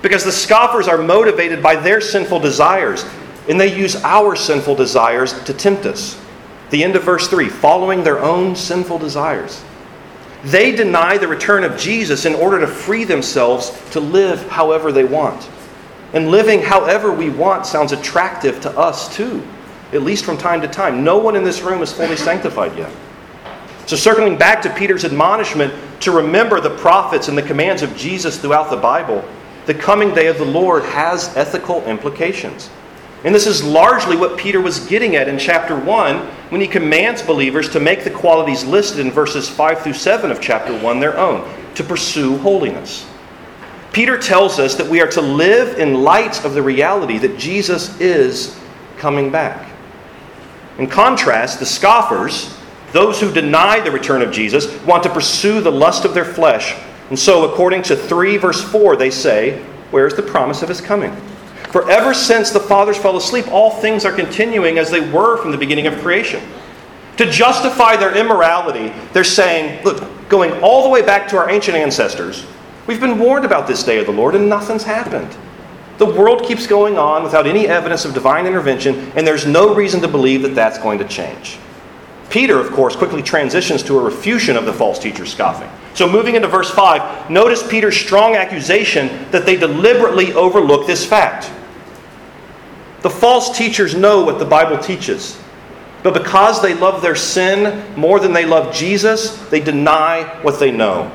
Because 0.00 0.24
the 0.24 0.32
scoffers 0.32 0.88
are 0.88 0.96
motivated 0.96 1.62
by 1.62 1.76
their 1.76 2.00
sinful 2.00 2.40
desires, 2.40 3.04
and 3.50 3.60
they 3.60 3.76
use 3.76 3.94
our 3.96 4.34
sinful 4.34 4.76
desires 4.76 5.38
to 5.44 5.52
tempt 5.52 5.84
us. 5.84 6.18
The 6.70 6.82
end 6.82 6.96
of 6.96 7.02
verse 7.02 7.28
3 7.28 7.50
following 7.50 8.02
their 8.02 8.18
own 8.18 8.56
sinful 8.56 8.98
desires. 8.98 9.62
They 10.42 10.74
deny 10.74 11.18
the 11.18 11.28
return 11.28 11.62
of 11.62 11.76
Jesus 11.76 12.24
in 12.24 12.34
order 12.34 12.58
to 12.60 12.66
free 12.66 13.04
themselves 13.04 13.78
to 13.90 14.00
live 14.00 14.48
however 14.48 14.90
they 14.90 15.04
want. 15.04 15.50
And 16.14 16.30
living 16.30 16.62
however 16.62 17.12
we 17.12 17.28
want 17.28 17.66
sounds 17.66 17.92
attractive 17.92 18.58
to 18.62 18.70
us 18.70 19.14
too, 19.14 19.46
at 19.92 20.00
least 20.00 20.24
from 20.24 20.38
time 20.38 20.62
to 20.62 20.68
time. 20.68 21.04
No 21.04 21.18
one 21.18 21.36
in 21.36 21.44
this 21.44 21.60
room 21.60 21.82
is 21.82 21.92
fully 21.92 22.16
sanctified 22.16 22.74
yet. 22.78 22.90
So, 23.86 23.94
circling 23.94 24.36
back 24.36 24.62
to 24.62 24.74
Peter's 24.74 25.04
admonishment 25.04 25.72
to 26.00 26.10
remember 26.10 26.60
the 26.60 26.76
prophets 26.76 27.28
and 27.28 27.38
the 27.38 27.42
commands 27.42 27.82
of 27.82 27.96
Jesus 27.96 28.36
throughout 28.36 28.68
the 28.68 28.76
Bible, 28.76 29.24
the 29.66 29.74
coming 29.74 30.12
day 30.12 30.26
of 30.26 30.38
the 30.38 30.44
Lord 30.44 30.82
has 30.84 31.36
ethical 31.36 31.84
implications. 31.84 32.68
And 33.24 33.34
this 33.34 33.46
is 33.46 33.64
largely 33.64 34.16
what 34.16 34.38
Peter 34.38 34.60
was 34.60 34.86
getting 34.86 35.16
at 35.16 35.28
in 35.28 35.38
chapter 35.38 35.78
1 35.78 36.18
when 36.50 36.60
he 36.60 36.66
commands 36.66 37.22
believers 37.22 37.68
to 37.70 37.80
make 37.80 38.04
the 38.04 38.10
qualities 38.10 38.64
listed 38.64 39.00
in 39.00 39.10
verses 39.10 39.48
5 39.48 39.82
through 39.82 39.94
7 39.94 40.30
of 40.30 40.40
chapter 40.40 40.76
1 40.78 41.00
their 41.00 41.16
own, 41.16 41.48
to 41.74 41.82
pursue 41.82 42.38
holiness. 42.38 43.06
Peter 43.92 44.18
tells 44.18 44.58
us 44.58 44.74
that 44.74 44.86
we 44.86 45.00
are 45.00 45.08
to 45.08 45.20
live 45.20 45.78
in 45.78 46.02
light 46.02 46.44
of 46.44 46.54
the 46.54 46.62
reality 46.62 47.18
that 47.18 47.38
Jesus 47.38 47.98
is 48.00 48.58
coming 48.98 49.30
back. 49.30 49.72
In 50.78 50.86
contrast, 50.86 51.58
the 51.58 51.66
scoffers, 51.66 52.54
those 52.92 53.20
who 53.20 53.32
deny 53.32 53.80
the 53.80 53.90
return 53.90 54.22
of 54.22 54.32
Jesus, 54.32 54.80
want 54.82 55.02
to 55.02 55.10
pursue 55.10 55.60
the 55.60 55.72
lust 55.72 56.04
of 56.04 56.14
their 56.14 56.24
flesh. 56.24 56.74
And 57.08 57.18
so, 57.18 57.50
according 57.50 57.82
to 57.84 57.96
3 57.96 58.36
verse 58.36 58.62
4, 58.62 58.96
they 58.96 59.10
say, 59.10 59.62
Where's 59.90 60.14
the 60.14 60.22
promise 60.22 60.62
of 60.62 60.68
his 60.68 60.80
coming? 60.80 61.14
For 61.70 61.88
ever 61.90 62.14
since 62.14 62.50
the 62.50 62.60
fathers 62.60 62.96
fell 62.96 63.16
asleep, 63.16 63.48
all 63.48 63.70
things 63.70 64.04
are 64.04 64.12
continuing 64.12 64.78
as 64.78 64.90
they 64.90 65.10
were 65.10 65.36
from 65.36 65.50
the 65.50 65.58
beginning 65.58 65.86
of 65.86 65.98
creation. 66.00 66.42
To 67.18 67.30
justify 67.30 67.96
their 67.96 68.16
immorality, 68.16 68.92
they're 69.12 69.24
saying, 69.24 69.84
Look, 69.84 70.28
going 70.28 70.52
all 70.62 70.82
the 70.82 70.88
way 70.88 71.02
back 71.02 71.28
to 71.28 71.36
our 71.36 71.50
ancient 71.50 71.76
ancestors, 71.76 72.46
we've 72.86 73.00
been 73.00 73.18
warned 73.18 73.44
about 73.44 73.66
this 73.66 73.82
day 73.82 73.98
of 73.98 74.06
the 74.06 74.12
Lord 74.12 74.34
and 74.34 74.48
nothing's 74.48 74.84
happened. 74.84 75.36
The 75.98 76.06
world 76.06 76.44
keeps 76.44 76.66
going 76.66 76.98
on 76.98 77.22
without 77.22 77.46
any 77.46 77.66
evidence 77.66 78.04
of 78.04 78.12
divine 78.12 78.46
intervention, 78.46 79.12
and 79.16 79.26
there's 79.26 79.46
no 79.46 79.74
reason 79.74 80.00
to 80.02 80.08
believe 80.08 80.42
that 80.42 80.54
that's 80.54 80.78
going 80.78 80.98
to 80.98 81.08
change. 81.08 81.58
Peter, 82.30 82.58
of 82.58 82.72
course, 82.72 82.96
quickly 82.96 83.22
transitions 83.22 83.82
to 83.84 83.98
a 83.98 84.02
refutation 84.02 84.56
of 84.56 84.64
the 84.64 84.72
false 84.72 84.98
teacher's 84.98 85.32
scoffing. 85.32 85.70
So, 85.94 86.08
moving 86.08 86.34
into 86.34 86.48
verse 86.48 86.70
5, 86.70 87.30
notice 87.30 87.66
Peter's 87.66 87.96
strong 87.96 88.34
accusation 88.34 89.30
that 89.30 89.46
they 89.46 89.56
deliberately 89.56 90.32
overlook 90.32 90.86
this 90.86 91.06
fact. 91.06 91.50
The 93.02 93.10
false 93.10 93.56
teachers 93.56 93.94
know 93.94 94.24
what 94.24 94.38
the 94.38 94.44
Bible 94.44 94.78
teaches, 94.78 95.40
but 96.02 96.12
because 96.12 96.60
they 96.60 96.74
love 96.74 97.02
their 97.02 97.14
sin 97.14 97.84
more 97.96 98.18
than 98.20 98.32
they 98.32 98.44
love 98.44 98.74
Jesus, 98.74 99.36
they 99.48 99.60
deny 99.60 100.22
what 100.42 100.58
they 100.58 100.70
know. 100.70 101.10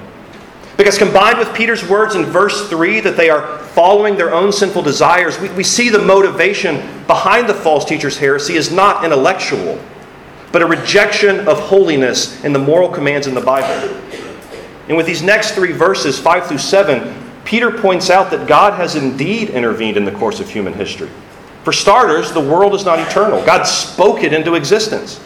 Because 0.78 0.98
combined 0.98 1.38
with 1.38 1.54
Peter's 1.54 1.88
words 1.88 2.16
in 2.16 2.26
verse 2.26 2.70
3 2.70 3.02
that 3.02 3.18
they 3.18 3.30
are 3.30 3.60
following 3.60 4.16
their 4.16 4.34
own 4.34 4.52
sinful 4.52 4.82
desires, 4.82 5.40
we, 5.40 5.50
we 5.52 5.64
see 5.64 5.90
the 5.90 6.00
motivation 6.00 7.06
behind 7.06 7.48
the 7.48 7.54
false 7.54 7.86
teacher's 7.86 8.18
heresy 8.18 8.56
is 8.56 8.72
not 8.72 9.04
intellectual 9.04 9.80
but 10.52 10.62
a 10.62 10.66
rejection 10.66 11.48
of 11.48 11.60
holiness 11.60 12.44
and 12.44 12.54
the 12.54 12.60
moral 12.60 12.90
commands 12.90 13.28
in 13.28 13.34
the 13.34 13.42
Bible. 13.42 13.98
And 14.88 14.98
with 14.98 15.06
these 15.06 15.22
next 15.22 15.52
three 15.52 15.72
verses, 15.72 16.20
5 16.20 16.48
through 16.48 16.58
7, 16.58 17.16
Peter 17.46 17.72
points 17.72 18.10
out 18.10 18.30
that 18.32 18.48
God 18.48 18.74
has 18.74 18.96
indeed 18.96 19.50
intervened 19.50 19.98
in 19.98 20.06
the 20.06 20.12
course 20.12 20.40
of 20.40 20.50
human 20.50 20.74
history. 20.74 21.10
For 21.64 21.72
starters, 21.72 22.32
the 22.32 22.42
world 22.42 22.74
is 22.74 22.86
not 22.86 23.00
eternal, 23.00 23.44
God 23.46 23.64
spoke 23.64 24.24
it 24.24 24.34
into 24.34 24.56
existence. 24.56 25.22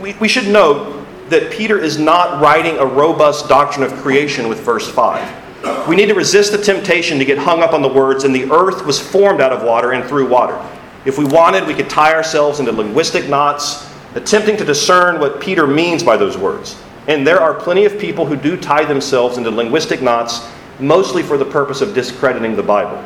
We, 0.00 0.14
we 0.14 0.28
should 0.28 0.48
note 0.48 1.06
that 1.30 1.50
Peter 1.50 1.78
is 1.78 1.98
not 1.98 2.40
writing 2.40 2.76
a 2.78 2.86
robust 2.86 3.48
doctrine 3.48 3.84
of 3.84 3.92
creation 3.94 4.48
with 4.48 4.60
verse 4.60 4.88
5. 4.90 5.88
We 5.88 5.96
need 5.96 6.06
to 6.06 6.14
resist 6.14 6.52
the 6.52 6.58
temptation 6.58 7.18
to 7.18 7.24
get 7.24 7.38
hung 7.38 7.62
up 7.62 7.72
on 7.72 7.82
the 7.82 7.88
words, 7.88 8.24
and 8.24 8.34
the 8.34 8.50
earth 8.52 8.84
was 8.84 9.00
formed 9.00 9.40
out 9.40 9.52
of 9.52 9.62
water 9.62 9.92
and 9.92 10.08
through 10.08 10.28
water. 10.28 10.60
If 11.04 11.18
we 11.18 11.24
wanted, 11.24 11.66
we 11.66 11.74
could 11.74 11.88
tie 11.88 12.12
ourselves 12.12 12.60
into 12.60 12.72
linguistic 12.72 13.28
knots 13.28 13.86
attempting 14.16 14.56
to 14.56 14.64
discern 14.64 15.20
what 15.20 15.40
Peter 15.40 15.66
means 15.66 16.02
by 16.02 16.16
those 16.16 16.38
words. 16.38 16.82
And 17.06 17.26
there 17.26 17.40
are 17.40 17.54
plenty 17.54 17.84
of 17.84 17.98
people 17.98 18.26
who 18.26 18.34
do 18.34 18.56
tie 18.56 18.84
themselves 18.84 19.38
into 19.38 19.50
linguistic 19.50 20.02
knots, 20.02 20.48
mostly 20.80 21.22
for 21.22 21.36
the 21.36 21.44
purpose 21.44 21.80
of 21.82 21.94
discrediting 21.94 22.56
the 22.56 22.62
Bible. 22.62 22.96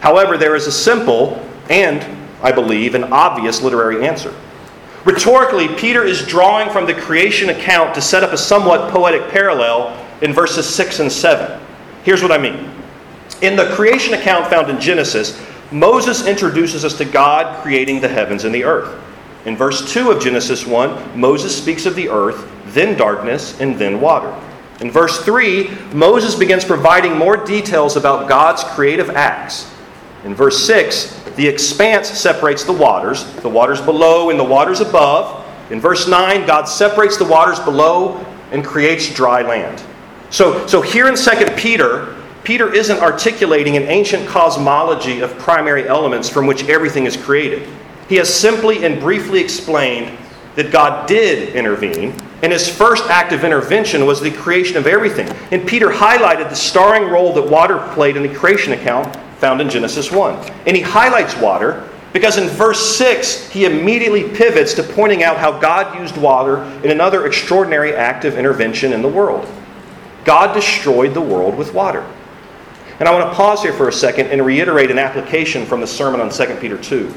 However, 0.00 0.36
there 0.36 0.54
is 0.54 0.66
a 0.66 0.72
simple 0.72 1.44
and, 1.68 2.06
I 2.42 2.52
believe, 2.52 2.94
an 2.94 3.04
obvious 3.04 3.62
literary 3.62 4.06
answer. 4.06 4.34
Rhetorically, 5.04 5.68
Peter 5.68 6.04
is 6.04 6.26
drawing 6.26 6.70
from 6.70 6.86
the 6.86 6.94
creation 6.94 7.48
account 7.48 7.94
to 7.94 8.02
set 8.02 8.22
up 8.22 8.32
a 8.32 8.38
somewhat 8.38 8.92
poetic 8.92 9.28
parallel 9.30 10.06
in 10.20 10.32
verses 10.32 10.72
6 10.72 11.00
and 11.00 11.10
7. 11.10 11.60
Here's 12.04 12.22
what 12.22 12.32
I 12.32 12.38
mean. 12.38 12.70
In 13.40 13.56
the 13.56 13.72
creation 13.74 14.14
account 14.14 14.48
found 14.48 14.68
in 14.68 14.80
Genesis, 14.80 15.40
Moses 15.70 16.26
introduces 16.26 16.84
us 16.84 16.96
to 16.98 17.04
God 17.04 17.62
creating 17.62 18.00
the 18.00 18.08
heavens 18.08 18.44
and 18.44 18.54
the 18.54 18.64
earth. 18.64 19.02
In 19.48 19.56
verse 19.56 19.90
2 19.94 20.10
of 20.10 20.22
Genesis 20.22 20.66
1, 20.66 21.18
Moses 21.18 21.56
speaks 21.56 21.86
of 21.86 21.96
the 21.96 22.10
earth, 22.10 22.52
then 22.74 22.98
darkness, 22.98 23.58
and 23.62 23.78
then 23.78 23.98
water. 23.98 24.38
In 24.82 24.90
verse 24.90 25.24
3, 25.24 25.70
Moses 25.94 26.34
begins 26.34 26.66
providing 26.66 27.16
more 27.16 27.38
details 27.38 27.96
about 27.96 28.28
God's 28.28 28.62
creative 28.62 29.08
acts. 29.08 29.72
In 30.24 30.34
verse 30.34 30.66
6, 30.66 31.18
the 31.36 31.48
expanse 31.48 32.10
separates 32.10 32.62
the 32.62 32.74
waters, 32.74 33.24
the 33.36 33.48
waters 33.48 33.80
below 33.80 34.28
and 34.28 34.38
the 34.38 34.44
waters 34.44 34.80
above. 34.80 35.42
In 35.72 35.80
verse 35.80 36.06
9, 36.06 36.46
God 36.46 36.64
separates 36.64 37.16
the 37.16 37.24
waters 37.24 37.58
below 37.58 38.22
and 38.52 38.62
creates 38.62 39.12
dry 39.14 39.40
land. 39.40 39.82
So, 40.28 40.66
so 40.66 40.82
here 40.82 41.08
in 41.08 41.16
2 41.16 41.30
Peter, 41.56 42.14
Peter 42.44 42.70
isn't 42.70 42.98
articulating 42.98 43.78
an 43.78 43.84
ancient 43.84 44.28
cosmology 44.28 45.20
of 45.20 45.38
primary 45.38 45.88
elements 45.88 46.28
from 46.28 46.46
which 46.46 46.68
everything 46.68 47.06
is 47.06 47.16
created. 47.16 47.66
He 48.08 48.16
has 48.16 48.32
simply 48.32 48.84
and 48.84 49.00
briefly 49.00 49.40
explained 49.40 50.16
that 50.54 50.72
God 50.72 51.06
did 51.06 51.54
intervene, 51.54 52.14
and 52.42 52.52
his 52.52 52.68
first 52.68 53.04
act 53.10 53.32
of 53.32 53.44
intervention 53.44 54.06
was 54.06 54.20
the 54.20 54.30
creation 54.30 54.76
of 54.76 54.86
everything. 54.86 55.28
And 55.50 55.68
Peter 55.68 55.88
highlighted 55.88 56.48
the 56.48 56.56
starring 56.56 57.10
role 57.10 57.32
that 57.34 57.48
water 57.48 57.78
played 57.94 58.16
in 58.16 58.22
the 58.22 58.34
creation 58.34 58.72
account 58.72 59.16
found 59.38 59.60
in 59.60 59.68
Genesis 59.68 60.10
1. 60.10 60.34
And 60.66 60.76
he 60.76 60.82
highlights 60.82 61.36
water 61.36 61.88
Because 62.12 62.38
in 62.38 62.48
verse 62.48 62.96
6, 62.96 63.50
he 63.50 63.66
immediately 63.66 64.24
pivots 64.24 64.72
to 64.74 64.82
pointing 64.82 65.22
out 65.22 65.36
how 65.36 65.58
God 65.58 65.98
used 66.00 66.16
water 66.16 66.62
in 66.82 66.90
another 66.90 67.26
extraordinary 67.26 67.94
act 67.94 68.24
of 68.24 68.38
intervention 68.38 68.92
in 68.92 69.02
the 69.02 69.08
world. 69.08 69.46
God 70.24 70.54
destroyed 70.54 71.14
the 71.14 71.20
world 71.20 71.56
with 71.56 71.74
water. 71.74 72.04
And 72.98 73.08
I 73.08 73.12
want 73.12 73.30
to 73.30 73.36
pause 73.36 73.62
here 73.62 73.72
for 73.72 73.88
a 73.88 73.92
second 73.92 74.28
and 74.28 74.44
reiterate 74.44 74.90
an 74.90 74.98
application 74.98 75.66
from 75.66 75.80
the 75.80 75.86
sermon 75.86 76.20
on 76.20 76.30
2 76.30 76.56
Peter 76.56 76.78
2. 76.78 77.14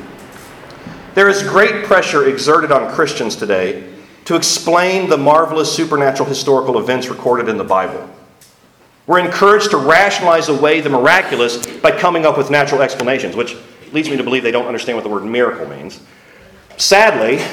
There 1.13 1.27
is 1.27 1.43
great 1.43 1.83
pressure 1.83 2.29
exerted 2.29 2.71
on 2.71 2.89
Christians 2.93 3.35
today 3.35 3.91
to 4.23 4.35
explain 4.35 5.09
the 5.09 5.17
marvelous 5.17 5.75
supernatural 5.75 6.29
historical 6.29 6.79
events 6.79 7.09
recorded 7.09 7.49
in 7.49 7.57
the 7.57 7.65
Bible. 7.65 8.09
We're 9.07 9.19
encouraged 9.19 9.71
to 9.71 9.77
rationalize 9.77 10.47
away 10.47 10.79
the 10.79 10.89
miraculous 10.89 11.67
by 11.79 11.91
coming 11.91 12.25
up 12.25 12.37
with 12.37 12.49
natural 12.49 12.81
explanations, 12.81 13.35
which 13.35 13.57
leads 13.91 14.09
me 14.09 14.15
to 14.15 14.23
believe 14.23 14.41
they 14.41 14.51
don't 14.51 14.67
understand 14.67 14.95
what 14.95 15.03
the 15.03 15.09
word 15.09 15.25
miracle 15.25 15.67
means. 15.67 15.99
Sadly, 16.77 17.43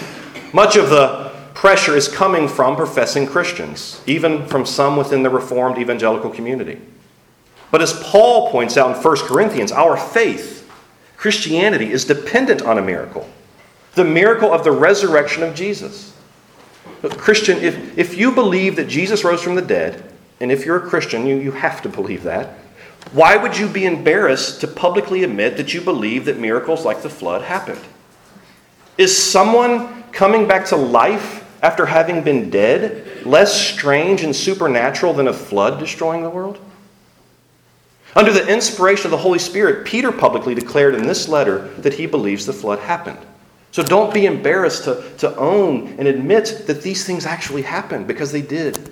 much 0.53 0.77
of 0.77 0.88
the 0.88 1.33
pressure 1.55 1.97
is 1.97 2.07
coming 2.07 2.47
from 2.47 2.77
professing 2.77 3.27
Christians, 3.27 4.00
even 4.07 4.47
from 4.47 4.67
some 4.67 4.97
within 4.97 5.25
the 5.25 5.31
Reformed 5.31 5.79
evangelical 5.79 6.31
community. 6.31 6.81
But 7.73 7.83
as 7.83 8.00
Paul 8.05 8.53
points 8.53 8.77
out 8.77 8.97
in 8.97 9.03
1 9.03 9.17
Corinthians, 9.27 9.73
our 9.73 9.97
faith, 9.97 10.71
Christianity, 11.17 11.91
is 11.91 12.05
dependent 12.05 12.62
on 12.62 12.79
a 12.79 12.83
miracle 12.83 13.29
the 13.95 14.04
miracle 14.04 14.52
of 14.52 14.64
the 14.64 14.73
resurrection 14.73 15.42
of 15.42 15.54
Jesus. 15.54 16.14
Christian, 17.02 17.59
if, 17.59 17.97
if 17.97 18.16
you 18.16 18.33
believe 18.33 18.76
that 18.76 18.88
Jesus 18.88 19.25
rose 19.25 19.42
from 19.42 19.54
the 19.54 19.62
dead, 19.62 20.04
and 20.40 20.50
if 20.50 20.64
you're 20.64 20.76
a 20.76 20.88
Christian, 20.88 21.26
you, 21.26 21.37
you 21.37 21.52
have 21.52 21.83
to 21.83 21.88
believe 21.88 22.23
that, 22.25 22.59
why 23.12 23.37
would 23.37 23.57
you 23.57 23.68
be 23.68 23.87
embarrassed 23.87 24.61
to 24.61 24.68
publicly 24.68 25.25
admit 25.25 25.57
that 25.57 25.73
you 25.73 25.80
believe 25.80 26.25
that 26.26 26.38
miracles 26.38 26.85
like 26.85 27.02
the 27.02 27.09
flood 27.09 27.42
happened? 27.42 27.80
Is 28.99 29.16
someone 29.16 30.02
coming 30.12 30.47
back 30.49 30.66
to 30.66 30.76
life 30.76 31.45
after 31.62 31.87
having 31.87 32.23
been 32.23 32.50
dead 32.50 33.25
less 33.25 33.54
strange 33.54 34.23
and 34.23 34.35
supernatural 34.35 35.12
than 35.12 35.28
a 35.28 35.33
flood 35.33 35.78
destroying 35.78 36.23
the 36.23 36.30
world? 36.30 36.59
Under 38.16 38.33
the 38.33 38.47
inspiration 38.49 39.07
of 39.07 39.11
the 39.12 39.18
Holy 39.18 39.38
Spirit, 39.38 39.87
Peter 39.87 40.11
publicly 40.11 40.54
declared 40.54 40.95
in 40.95 41.07
this 41.07 41.28
letter 41.28 41.68
that 41.78 41.95
he 41.95 42.07
believes 42.07 42.47
the 42.47 42.52
flood 42.52 42.80
happened. 42.80 43.18
So 43.70 43.82
don't 43.82 44.12
be 44.14 44.26
embarrassed 44.26 44.84
to, 44.84 45.04
to 45.18 45.37
own 45.37 45.94
and 45.98 46.08
admit 46.08 46.64
that 46.66 46.82
these 46.82 47.04
things 47.04 47.26
actually 47.26 47.62
happened 47.62 48.06
because 48.06 48.32
they 48.32 48.42
did. 48.42 48.90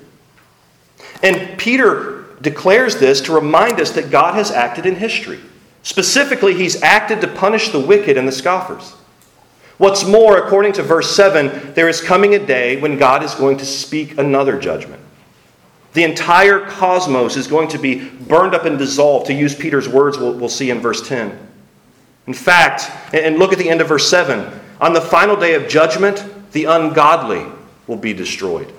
And 1.23 1.59
Peter 1.59 2.25
declares 2.43 2.97
this 2.97 3.21
to 3.23 3.33
remind 3.33 3.81
us 3.81 3.91
that 3.93 4.11
God 4.11 4.35
has 4.35 4.51
acted 4.51 4.87
in 4.87 4.97
history. 4.97 5.41
Specifically, 5.83 6.55
he's 6.55 6.83
acted 6.83 7.21
to 7.21 7.29
punish 7.29 7.71
the 7.71 7.81
wicked 7.81 8.17
and 8.17 8.29
the 8.29 8.33
scoffers. 8.33 8.93
What's 9.79 10.07
more, 10.07 10.39
according 10.39 10.73
to 10.75 10.83
verse 10.83 11.15
7, 11.15 11.75
there 11.75 11.89
is 11.89 12.01
coming 12.01 12.35
a 12.35 12.45
day 12.45 12.81
when 12.81 12.99
God 12.99 13.23
is 13.23 13.35
going 13.35 13.59
to 13.59 13.67
speak 13.67 14.19
another 14.19 14.59
judgment. 14.59 15.03
The 15.93 16.05
entire 16.05 16.61
cosmos 16.67 17.37
is 17.37 17.47
going 17.47 17.69
to 17.69 17.79
be 17.79 18.09
burned 18.09 18.55
up 18.55 18.65
and 18.65 18.79
dissolved, 18.79 19.27
to 19.27 19.35
use 19.35 19.55
Peter's 19.55 19.89
words, 19.89 20.19
we'll, 20.19 20.35
we'll 20.35 20.49
see 20.49 20.71
in 20.71 20.81
verse 20.81 21.07
10. 21.07 21.39
In 22.27 22.35
fact, 22.35 22.91
and 23.15 23.39
look 23.39 23.53
at 23.53 23.59
the 23.59 23.69
end 23.69 23.81
of 23.81 23.89
verse 23.89 24.09
7 24.09 24.61
on 24.81 24.93
the 24.93 25.01
final 25.01 25.37
day 25.37 25.55
of 25.55 25.69
judgment, 25.69 26.25
the 26.53 26.65
ungodly 26.65 27.47
will 27.87 27.97
be 27.97 28.13
destroyed. 28.13 28.73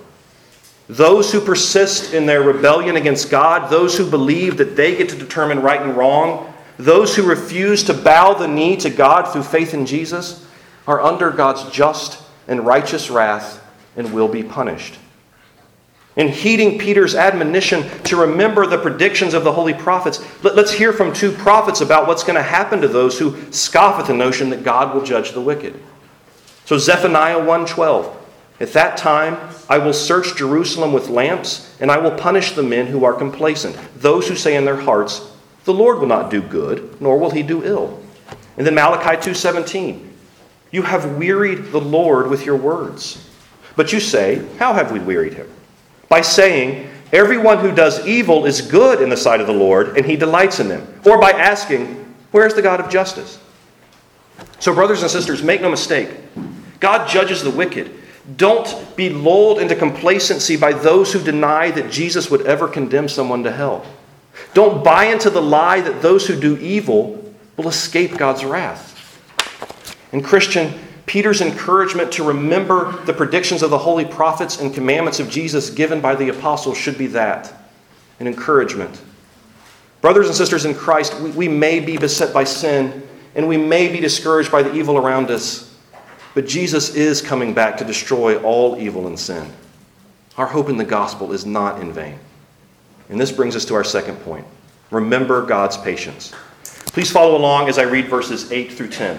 Those 0.88 1.30
who 1.32 1.40
persist 1.40 2.14
in 2.14 2.26
their 2.26 2.42
rebellion 2.42 2.96
against 2.96 3.30
God, 3.30 3.70
those 3.70 3.96
who 3.96 4.08
believe 4.08 4.56
that 4.56 4.76
they 4.76 4.96
get 4.96 5.08
to 5.10 5.16
determine 5.16 5.60
right 5.60 5.82
and 5.82 5.96
wrong, 5.96 6.52
those 6.78 7.14
who 7.14 7.24
refuse 7.24 7.82
to 7.84 7.94
bow 7.94 8.34
the 8.34 8.48
knee 8.48 8.76
to 8.78 8.90
God 8.90 9.32
through 9.32 9.42
faith 9.42 9.74
in 9.74 9.84
Jesus, 9.84 10.46
are 10.86 11.00
under 11.00 11.30
God's 11.30 11.70
just 11.70 12.22
and 12.46 12.64
righteous 12.64 13.10
wrath 13.10 13.62
and 13.96 14.14
will 14.14 14.28
be 14.28 14.42
punished. 14.42 14.98
In 16.18 16.26
heeding 16.26 16.80
Peter's 16.80 17.14
admonition 17.14 17.88
to 18.02 18.16
remember 18.16 18.66
the 18.66 18.76
predictions 18.76 19.34
of 19.34 19.44
the 19.44 19.52
holy 19.52 19.72
prophets, 19.72 20.20
let, 20.42 20.58
us 20.58 20.72
hear 20.72 20.92
from 20.92 21.12
two 21.12 21.30
prophets 21.30 21.80
about 21.80 22.08
what's 22.08 22.24
going 22.24 22.34
to 22.34 22.42
happen 22.42 22.80
to 22.80 22.88
those 22.88 23.16
who 23.16 23.40
scoff 23.52 24.00
at 24.00 24.08
the 24.08 24.14
notion 24.14 24.50
that 24.50 24.64
God 24.64 24.92
will 24.92 25.04
judge 25.04 25.30
the 25.30 25.40
wicked. 25.40 25.80
So 26.64 26.76
Zephaniah 26.76 27.38
1:12 27.38 28.16
At 28.58 28.72
that 28.72 28.96
time 28.96 29.38
I 29.70 29.78
will 29.78 29.92
search 29.92 30.36
Jerusalem 30.36 30.92
with 30.92 31.08
lamps 31.08 31.72
and 31.78 31.88
I 31.88 31.98
will 31.98 32.10
punish 32.10 32.50
the 32.50 32.64
men 32.64 32.88
who 32.88 33.04
are 33.04 33.14
complacent 33.14 33.78
those 33.96 34.26
who 34.26 34.34
say 34.34 34.56
in 34.56 34.64
their 34.64 34.80
hearts 34.80 35.30
the 35.64 35.72
Lord 35.72 36.00
will 36.00 36.08
not 36.08 36.30
do 36.30 36.42
good 36.42 37.00
nor 37.00 37.16
will 37.16 37.30
he 37.30 37.44
do 37.44 37.64
ill. 37.64 38.02
And 38.56 38.66
then 38.66 38.74
Malachi 38.74 39.30
2:17 39.30 40.04
You 40.72 40.82
have 40.82 41.16
wearied 41.16 41.70
the 41.70 41.80
Lord 41.80 42.28
with 42.28 42.44
your 42.44 42.56
words. 42.56 43.24
But 43.76 43.92
you 43.92 44.00
say, 44.00 44.44
how 44.58 44.72
have 44.72 44.90
we 44.90 44.98
wearied 44.98 45.34
him? 45.34 45.48
By 46.08 46.20
saying, 46.20 46.90
Everyone 47.12 47.58
who 47.58 47.74
does 47.74 48.06
evil 48.06 48.44
is 48.44 48.60
good 48.60 49.00
in 49.00 49.08
the 49.08 49.16
sight 49.16 49.40
of 49.40 49.46
the 49.46 49.52
Lord, 49.52 49.96
and 49.96 50.04
he 50.04 50.14
delights 50.14 50.60
in 50.60 50.68
them. 50.68 50.86
Or 51.06 51.18
by 51.18 51.30
asking, 51.30 52.14
Where's 52.32 52.54
the 52.54 52.62
God 52.62 52.80
of 52.80 52.90
justice? 52.90 53.38
So, 54.60 54.74
brothers 54.74 55.02
and 55.02 55.10
sisters, 55.10 55.42
make 55.42 55.62
no 55.62 55.70
mistake. 55.70 56.10
God 56.80 57.08
judges 57.08 57.42
the 57.42 57.50
wicked. 57.50 57.94
Don't 58.36 58.94
be 58.94 59.08
lulled 59.08 59.58
into 59.58 59.74
complacency 59.74 60.56
by 60.56 60.72
those 60.72 61.12
who 61.12 61.22
deny 61.22 61.70
that 61.70 61.90
Jesus 61.90 62.30
would 62.30 62.42
ever 62.42 62.68
condemn 62.68 63.08
someone 63.08 63.42
to 63.44 63.52
hell. 63.52 63.86
Don't 64.52 64.84
buy 64.84 65.06
into 65.06 65.30
the 65.30 65.40
lie 65.40 65.80
that 65.80 66.02
those 66.02 66.26
who 66.26 66.38
do 66.38 66.58
evil 66.58 67.34
will 67.56 67.68
escape 67.68 68.18
God's 68.18 68.44
wrath. 68.44 68.94
And, 70.12 70.22
Christian, 70.22 70.78
Peter's 71.08 71.40
encouragement 71.40 72.12
to 72.12 72.22
remember 72.22 72.92
the 73.06 73.12
predictions 73.14 73.62
of 73.62 73.70
the 73.70 73.78
holy 73.78 74.04
prophets 74.04 74.60
and 74.60 74.74
commandments 74.74 75.18
of 75.18 75.30
Jesus 75.30 75.70
given 75.70 76.00
by 76.00 76.14
the 76.14 76.28
apostles 76.28 76.76
should 76.76 76.98
be 76.98 77.06
that 77.08 77.52
an 78.20 78.26
encouragement. 78.26 79.00
Brothers 80.02 80.26
and 80.26 80.36
sisters 80.36 80.64
in 80.64 80.74
Christ, 80.74 81.18
we, 81.20 81.30
we 81.30 81.48
may 81.48 81.80
be 81.80 81.96
beset 81.96 82.32
by 82.32 82.44
sin 82.44 83.02
and 83.34 83.48
we 83.48 83.56
may 83.56 83.90
be 83.90 84.00
discouraged 84.00 84.52
by 84.52 84.62
the 84.62 84.74
evil 84.74 84.98
around 84.98 85.30
us, 85.30 85.74
but 86.34 86.46
Jesus 86.46 86.94
is 86.94 87.22
coming 87.22 87.54
back 87.54 87.78
to 87.78 87.84
destroy 87.84 88.40
all 88.42 88.78
evil 88.78 89.06
and 89.06 89.18
sin. 89.18 89.50
Our 90.36 90.46
hope 90.46 90.68
in 90.68 90.76
the 90.76 90.84
gospel 90.84 91.32
is 91.32 91.46
not 91.46 91.80
in 91.80 91.92
vain. 91.92 92.18
And 93.08 93.18
this 93.18 93.32
brings 93.32 93.56
us 93.56 93.64
to 93.66 93.74
our 93.74 93.84
second 93.84 94.16
point 94.16 94.46
remember 94.90 95.44
God's 95.44 95.76
patience. 95.76 96.32
Please 96.64 97.10
follow 97.10 97.36
along 97.36 97.68
as 97.68 97.78
I 97.78 97.82
read 97.82 98.08
verses 98.08 98.52
8 98.52 98.72
through 98.72 98.88
10. 98.88 99.18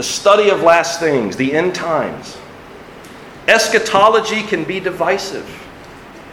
the 0.00 0.04
study 0.04 0.48
of 0.48 0.62
last 0.62 0.98
things, 0.98 1.36
the 1.36 1.52
end 1.52 1.74
times. 1.74 2.38
Eschatology 3.46 4.42
can 4.42 4.64
be 4.64 4.80
divisive. 4.80 5.46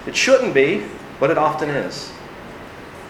It 0.06 0.16
shouldn't 0.16 0.54
be, 0.54 0.86
but 1.20 1.30
it 1.30 1.38
often 1.38 1.70
is. 1.70 2.10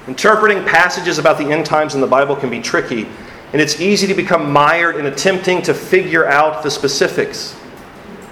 Interpreting 0.07 0.63
passages 0.65 1.19
about 1.19 1.37
the 1.37 1.45
end 1.45 1.63
times 1.63 1.93
in 1.93 2.01
the 2.01 2.07
Bible 2.07 2.35
can 2.35 2.49
be 2.49 2.59
tricky, 2.59 3.07
and 3.53 3.61
it's 3.61 3.79
easy 3.79 4.07
to 4.07 4.15
become 4.15 4.51
mired 4.51 4.95
in 4.95 5.05
attempting 5.05 5.61
to 5.61 5.75
figure 5.75 6.25
out 6.25 6.63
the 6.63 6.71
specifics. 6.71 7.55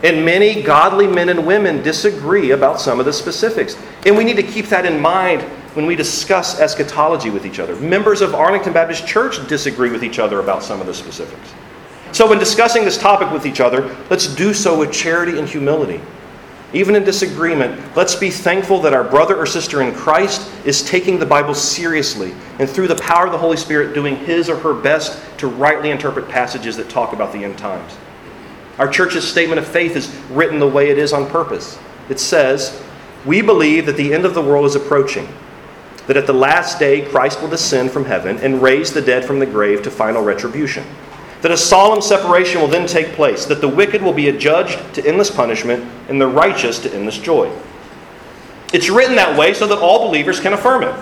And 0.01 0.25
many 0.25 0.63
godly 0.63 1.05
men 1.05 1.29
and 1.29 1.45
women 1.45 1.83
disagree 1.83 2.51
about 2.51 2.81
some 2.81 2.99
of 2.99 3.05
the 3.05 3.13
specifics. 3.13 3.77
And 4.07 4.17
we 4.17 4.23
need 4.23 4.37
to 4.37 4.43
keep 4.43 4.65
that 4.69 4.87
in 4.87 4.99
mind 4.99 5.43
when 5.75 5.85
we 5.85 5.95
discuss 5.95 6.59
eschatology 6.59 7.29
with 7.29 7.45
each 7.45 7.59
other. 7.59 7.75
Members 7.75 8.21
of 8.21 8.33
Arlington 8.33 8.73
Baptist 8.73 9.05
Church 9.05 9.47
disagree 9.47 9.91
with 9.91 10.03
each 10.03 10.17
other 10.17 10.39
about 10.39 10.63
some 10.63 10.81
of 10.81 10.87
the 10.87 10.93
specifics. 10.95 11.53
So, 12.15 12.29
when 12.29 12.39
discussing 12.39 12.85
this 12.85 12.97
topic 12.97 13.29
with 13.33 13.45
each 13.45 13.59
other, 13.59 13.93
let's 14.09 14.33
do 14.33 14.53
so 14.53 14.79
with 14.79 14.93
charity 14.93 15.37
and 15.37 15.49
humility. 15.49 15.99
Even 16.71 16.95
in 16.95 17.03
disagreement, 17.03 17.93
let's 17.93 18.15
be 18.15 18.29
thankful 18.29 18.79
that 18.83 18.93
our 18.93 19.03
brother 19.03 19.35
or 19.35 19.45
sister 19.45 19.81
in 19.81 19.93
Christ 19.93 20.49
is 20.63 20.81
taking 20.81 21.19
the 21.19 21.25
Bible 21.25 21.53
seriously 21.53 22.33
and 22.57 22.69
through 22.69 22.87
the 22.87 22.95
power 22.95 23.25
of 23.25 23.33
the 23.33 23.37
Holy 23.37 23.57
Spirit 23.57 23.93
doing 23.93 24.15
his 24.15 24.49
or 24.49 24.55
her 24.55 24.73
best 24.73 25.21
to 25.39 25.47
rightly 25.47 25.91
interpret 25.91 26.29
passages 26.29 26.77
that 26.77 26.87
talk 26.87 27.11
about 27.11 27.33
the 27.33 27.43
end 27.43 27.57
times. 27.57 27.97
Our 28.77 28.87
church's 28.87 29.29
statement 29.29 29.59
of 29.59 29.67
faith 29.67 29.97
is 29.97 30.15
written 30.29 30.57
the 30.57 30.67
way 30.69 30.91
it 30.91 30.97
is 30.97 31.11
on 31.11 31.29
purpose. 31.29 31.77
It 32.07 32.21
says, 32.21 32.81
We 33.25 33.41
believe 33.41 33.87
that 33.87 33.97
the 33.97 34.13
end 34.13 34.23
of 34.23 34.35
the 34.35 34.41
world 34.41 34.67
is 34.67 34.75
approaching. 34.75 35.27
that 36.07 36.15
at 36.15 36.27
the 36.27 36.33
last 36.33 36.79
day 36.79 37.01
Christ 37.01 37.41
will 37.41 37.49
descend 37.49 37.91
from 37.91 38.05
heaven 38.05 38.37
and 38.37 38.61
raise 38.61 38.93
the 38.93 39.01
dead 39.01 39.25
from 39.25 39.39
the 39.39 39.45
grave 39.45 39.83
to 39.83 39.91
final 39.91 40.23
retribution. 40.23 40.85
That 41.45 41.51
a 41.51 41.57
solemn 41.57 42.01
separation 42.01 42.59
will 42.59 42.67
then 42.67 42.87
take 42.87 43.09
place, 43.09 43.45
that 43.45 43.61
the 43.61 43.67
wicked 43.67 44.01
will 44.01 44.13
be 44.13 44.29
adjudged 44.29 44.95
to 44.95 45.07
endless 45.07 45.29
punishment 45.29 45.85
and 46.09 46.19
the 46.19 46.25
righteous 46.25 46.79
to 46.79 46.91
endless 46.91 47.19
joy. 47.19 47.55
It's 48.73 48.89
written 48.89 49.15
that 49.17 49.37
way 49.37 49.53
so 49.53 49.67
that 49.67 49.77
all 49.77 50.07
believers 50.07 50.39
can 50.39 50.53
affirm 50.53 50.81
it. 50.81 50.95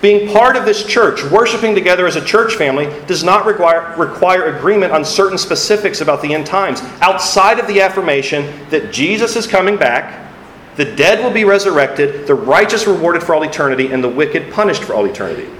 Being 0.00 0.32
part 0.32 0.56
of 0.56 0.64
this 0.64 0.82
church, 0.86 1.22
worshiping 1.24 1.74
together 1.74 2.06
as 2.06 2.16
a 2.16 2.24
church 2.24 2.54
family, 2.54 2.86
does 3.06 3.22
not 3.22 3.44
require, 3.44 3.94
require 3.98 4.56
agreement 4.56 4.94
on 4.94 5.04
certain 5.04 5.36
specifics 5.36 6.00
about 6.00 6.22
the 6.22 6.32
end 6.32 6.46
times, 6.46 6.80
outside 7.02 7.58
of 7.58 7.66
the 7.66 7.82
affirmation 7.82 8.66
that 8.70 8.90
Jesus 8.90 9.36
is 9.36 9.46
coming 9.46 9.76
back, 9.76 10.32
the 10.76 10.86
dead 10.86 11.22
will 11.22 11.32
be 11.32 11.44
resurrected, 11.44 12.26
the 12.26 12.34
righteous 12.34 12.86
rewarded 12.86 13.22
for 13.22 13.34
all 13.34 13.42
eternity, 13.42 13.92
and 13.92 14.02
the 14.02 14.08
wicked 14.08 14.50
punished 14.54 14.84
for 14.84 14.94
all 14.94 15.04
eternity. 15.04 15.50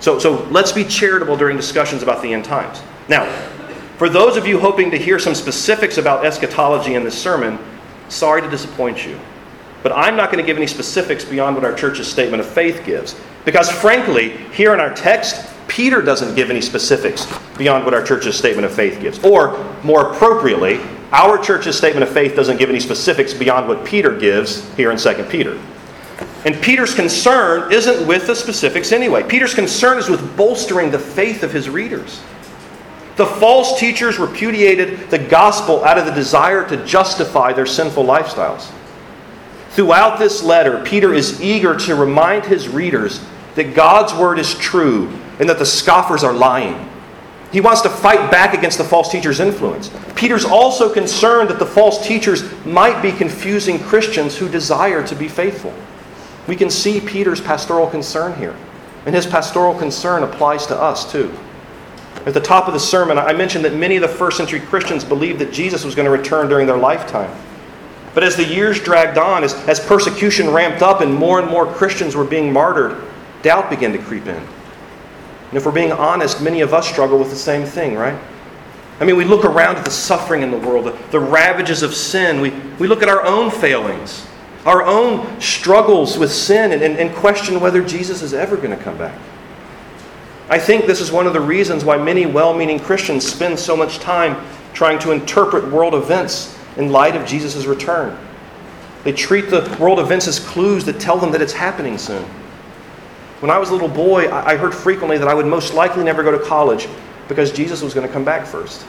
So, 0.00 0.18
so 0.18 0.42
let's 0.50 0.72
be 0.72 0.82
charitable 0.82 1.36
during 1.36 1.56
discussions 1.56 2.02
about 2.02 2.22
the 2.22 2.32
end 2.32 2.44
times. 2.44 2.82
Now, 3.08 3.24
for 3.98 4.08
those 4.08 4.36
of 4.36 4.46
you 4.46 4.58
hoping 4.58 4.90
to 4.90 4.98
hear 4.98 5.18
some 5.18 5.34
specifics 5.34 5.98
about 5.98 6.24
eschatology 6.24 6.94
in 6.94 7.04
this 7.04 7.16
sermon, 7.16 7.58
sorry 8.08 8.42
to 8.42 8.50
disappoint 8.50 9.06
you. 9.06 9.18
But 9.82 9.92
I'm 9.92 10.16
not 10.16 10.32
going 10.32 10.42
to 10.42 10.46
give 10.46 10.56
any 10.56 10.66
specifics 10.66 11.24
beyond 11.24 11.54
what 11.54 11.64
our 11.64 11.74
church's 11.74 12.10
statement 12.10 12.40
of 12.40 12.48
faith 12.48 12.84
gives. 12.84 13.18
Because 13.44 13.70
frankly, 13.70 14.30
here 14.52 14.74
in 14.74 14.80
our 14.80 14.92
text, 14.92 15.48
Peter 15.68 16.02
doesn't 16.02 16.34
give 16.34 16.50
any 16.50 16.60
specifics 16.60 17.26
beyond 17.56 17.84
what 17.84 17.94
our 17.94 18.02
church's 18.02 18.36
statement 18.36 18.66
of 18.66 18.72
faith 18.72 19.00
gives. 19.00 19.22
Or, 19.24 19.64
more 19.84 20.12
appropriately, 20.12 20.80
our 21.12 21.38
church's 21.38 21.78
statement 21.78 22.02
of 22.02 22.12
faith 22.12 22.34
doesn't 22.34 22.56
give 22.56 22.68
any 22.68 22.80
specifics 22.80 23.32
beyond 23.32 23.68
what 23.68 23.84
Peter 23.84 24.16
gives 24.16 24.68
here 24.74 24.90
in 24.90 24.98
2 24.98 25.24
Peter. 25.30 25.58
And 26.44 26.60
Peter's 26.62 26.94
concern 26.94 27.72
isn't 27.72 28.06
with 28.06 28.26
the 28.26 28.34
specifics 28.34 28.92
anyway. 28.92 29.22
Peter's 29.22 29.54
concern 29.54 29.98
is 29.98 30.08
with 30.08 30.36
bolstering 30.36 30.90
the 30.90 30.98
faith 30.98 31.42
of 31.42 31.52
his 31.52 31.68
readers. 31.68 32.20
The 33.16 33.26
false 33.26 33.80
teachers 33.80 34.18
repudiated 34.18 35.10
the 35.10 35.18
gospel 35.18 35.82
out 35.84 35.96
of 35.96 36.04
the 36.04 36.12
desire 36.12 36.68
to 36.68 36.84
justify 36.84 37.52
their 37.52 37.66
sinful 37.66 38.04
lifestyles. 38.04 38.70
Throughout 39.70 40.18
this 40.18 40.42
letter, 40.42 40.82
Peter 40.84 41.14
is 41.14 41.40
eager 41.40 41.76
to 41.76 41.94
remind 41.94 42.44
his 42.44 42.68
readers 42.68 43.24
that 43.54 43.74
God's 43.74 44.14
word 44.14 44.38
is 44.38 44.54
true 44.54 45.08
and 45.38 45.48
that 45.48 45.58
the 45.58 45.66
scoffers 45.66 46.24
are 46.24 46.32
lying. 46.32 46.90
He 47.52 47.60
wants 47.60 47.80
to 47.82 47.88
fight 47.88 48.30
back 48.30 48.52
against 48.52 48.76
the 48.76 48.84
false 48.84 49.10
teacher's 49.10 49.40
influence. 49.40 49.90
Peter's 50.14 50.44
also 50.44 50.92
concerned 50.92 51.48
that 51.48 51.58
the 51.58 51.66
false 51.66 52.06
teachers 52.06 52.42
might 52.66 53.00
be 53.00 53.12
confusing 53.12 53.78
Christians 53.78 54.36
who 54.36 54.48
desire 54.48 55.06
to 55.06 55.14
be 55.14 55.28
faithful. 55.28 55.72
We 56.46 56.56
can 56.56 56.68
see 56.68 57.00
Peter's 57.00 57.40
pastoral 57.40 57.86
concern 57.86 58.34
here, 58.38 58.56
and 59.06 59.14
his 59.14 59.26
pastoral 59.26 59.74
concern 59.74 60.22
applies 60.22 60.66
to 60.66 60.76
us 60.78 61.10
too. 61.10 61.34
At 62.26 62.34
the 62.34 62.40
top 62.40 62.66
of 62.66 62.74
the 62.74 62.80
sermon, 62.80 63.18
I 63.18 63.32
mentioned 63.32 63.64
that 63.64 63.74
many 63.74 63.94
of 63.94 64.02
the 64.02 64.08
first 64.08 64.36
century 64.36 64.58
Christians 64.58 65.04
believed 65.04 65.38
that 65.38 65.52
Jesus 65.52 65.84
was 65.84 65.94
going 65.94 66.06
to 66.06 66.10
return 66.10 66.48
during 66.48 66.66
their 66.66 66.76
lifetime. 66.76 67.30
But 68.14 68.24
as 68.24 68.34
the 68.34 68.44
years 68.44 68.80
dragged 68.80 69.16
on, 69.16 69.44
as, 69.44 69.54
as 69.68 69.78
persecution 69.78 70.50
ramped 70.50 70.82
up 70.82 71.02
and 71.02 71.14
more 71.14 71.38
and 71.38 71.48
more 71.48 71.66
Christians 71.66 72.16
were 72.16 72.24
being 72.24 72.52
martyred, 72.52 73.04
doubt 73.42 73.70
began 73.70 73.92
to 73.92 73.98
creep 73.98 74.26
in. 74.26 74.34
And 74.34 75.54
if 75.54 75.64
we're 75.64 75.72
being 75.72 75.92
honest, 75.92 76.42
many 76.42 76.62
of 76.62 76.74
us 76.74 76.88
struggle 76.88 77.18
with 77.18 77.30
the 77.30 77.36
same 77.36 77.64
thing, 77.64 77.94
right? 77.94 78.18
I 78.98 79.04
mean, 79.04 79.16
we 79.16 79.24
look 79.24 79.44
around 79.44 79.76
at 79.76 79.84
the 79.84 79.90
suffering 79.90 80.42
in 80.42 80.50
the 80.50 80.58
world, 80.58 80.86
the, 80.86 80.98
the 81.12 81.20
ravages 81.20 81.82
of 81.84 81.94
sin. 81.94 82.40
We, 82.40 82.50
we 82.80 82.88
look 82.88 83.02
at 83.02 83.08
our 83.08 83.24
own 83.24 83.52
failings, 83.52 84.26
our 84.64 84.82
own 84.82 85.40
struggles 85.40 86.18
with 86.18 86.32
sin, 86.32 86.72
and, 86.72 86.82
and, 86.82 86.98
and 86.98 87.14
question 87.14 87.60
whether 87.60 87.84
Jesus 87.84 88.22
is 88.22 88.34
ever 88.34 88.56
going 88.56 88.76
to 88.76 88.82
come 88.82 88.98
back. 88.98 89.16
I 90.48 90.58
think 90.58 90.86
this 90.86 91.00
is 91.00 91.10
one 91.10 91.26
of 91.26 91.32
the 91.32 91.40
reasons 91.40 91.84
why 91.84 91.96
many 91.96 92.24
well 92.24 92.54
meaning 92.54 92.78
Christians 92.78 93.26
spend 93.26 93.58
so 93.58 93.76
much 93.76 93.98
time 93.98 94.46
trying 94.72 94.98
to 95.00 95.12
interpret 95.12 95.72
world 95.72 95.94
events 95.94 96.56
in 96.76 96.92
light 96.92 97.16
of 97.16 97.26
Jesus' 97.26 97.66
return. 97.66 98.16
They 99.02 99.12
treat 99.12 99.50
the 99.50 99.76
world 99.80 99.98
events 99.98 100.28
as 100.28 100.38
clues 100.38 100.84
that 100.84 101.00
tell 101.00 101.16
them 101.16 101.32
that 101.32 101.42
it's 101.42 101.52
happening 101.52 101.98
soon. 101.98 102.24
When 103.40 103.50
I 103.50 103.58
was 103.58 103.70
a 103.70 103.72
little 103.72 103.88
boy, 103.88 104.30
I 104.32 104.56
heard 104.56 104.74
frequently 104.74 105.18
that 105.18 105.28
I 105.28 105.34
would 105.34 105.46
most 105.46 105.74
likely 105.74 106.04
never 106.04 106.22
go 106.22 106.30
to 106.30 106.44
college 106.44 106.88
because 107.28 107.52
Jesus 107.52 107.82
was 107.82 107.92
going 107.94 108.06
to 108.06 108.12
come 108.12 108.24
back 108.24 108.46
first. 108.46 108.86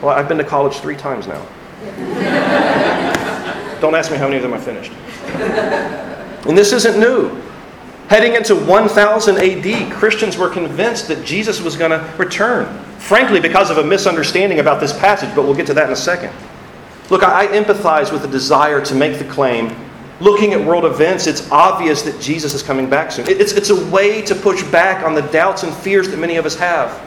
Well, 0.00 0.10
I've 0.10 0.28
been 0.28 0.38
to 0.38 0.44
college 0.44 0.76
three 0.78 0.96
times 0.96 1.26
now. 1.26 1.46
Don't 3.80 3.94
ask 3.94 4.10
me 4.10 4.16
how 4.16 4.24
many 4.24 4.36
of 4.36 4.42
them 4.42 4.54
I 4.54 4.58
finished. 4.58 4.92
And 6.48 6.56
this 6.56 6.72
isn't 6.72 6.98
new. 6.98 7.42
Heading 8.08 8.36
into 8.36 8.54
1000 8.54 9.36
AD, 9.36 9.92
Christians 9.92 10.36
were 10.36 10.48
convinced 10.48 11.08
that 11.08 11.24
Jesus 11.24 11.60
was 11.60 11.76
going 11.76 11.90
to 11.90 12.14
return. 12.16 12.66
Frankly, 12.98 13.40
because 13.40 13.68
of 13.68 13.78
a 13.78 13.84
misunderstanding 13.84 14.60
about 14.60 14.80
this 14.80 14.96
passage, 14.96 15.34
but 15.34 15.42
we'll 15.42 15.56
get 15.56 15.66
to 15.66 15.74
that 15.74 15.86
in 15.86 15.92
a 15.92 15.96
second. 15.96 16.32
Look, 17.10 17.24
I 17.24 17.48
empathize 17.48 18.12
with 18.12 18.22
the 18.22 18.28
desire 18.28 18.84
to 18.84 18.94
make 18.94 19.18
the 19.18 19.24
claim. 19.24 19.74
Looking 20.20 20.52
at 20.52 20.64
world 20.64 20.84
events, 20.84 21.26
it's 21.26 21.50
obvious 21.50 22.02
that 22.02 22.20
Jesus 22.20 22.54
is 22.54 22.62
coming 22.62 22.88
back 22.88 23.10
soon. 23.10 23.26
It's, 23.28 23.52
it's 23.52 23.70
a 23.70 23.90
way 23.90 24.22
to 24.22 24.36
push 24.36 24.62
back 24.70 25.04
on 25.04 25.14
the 25.14 25.22
doubts 25.22 25.64
and 25.64 25.74
fears 25.74 26.08
that 26.08 26.16
many 26.18 26.36
of 26.36 26.46
us 26.46 26.54
have. 26.56 27.02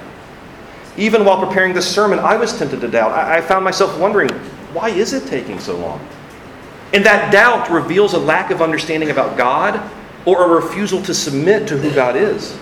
Even 0.97 1.23
while 1.23 1.43
preparing 1.43 1.73
this 1.73 1.89
sermon, 1.89 2.19
I 2.19 2.35
was 2.35 2.57
tempted 2.57 2.81
to 2.81 2.89
doubt. 2.89 3.13
I, 3.13 3.37
I 3.37 3.41
found 3.41 3.63
myself 3.63 3.97
wondering, 3.97 4.29
why 4.73 4.89
is 4.89 5.13
it 5.13 5.27
taking 5.27 5.59
so 5.59 5.77
long? 5.77 6.05
And 6.93 7.05
that 7.05 7.31
doubt 7.31 7.69
reveals 7.69 8.13
a 8.13 8.19
lack 8.19 8.51
of 8.51 8.61
understanding 8.61 9.11
about 9.11 9.37
God 9.37 9.81
or 10.35 10.45
a 10.45 10.63
refusal 10.63 11.01
to 11.03 11.13
submit 11.13 11.67
to 11.67 11.77
who 11.77 11.93
God 11.93 12.15
is. 12.15 12.57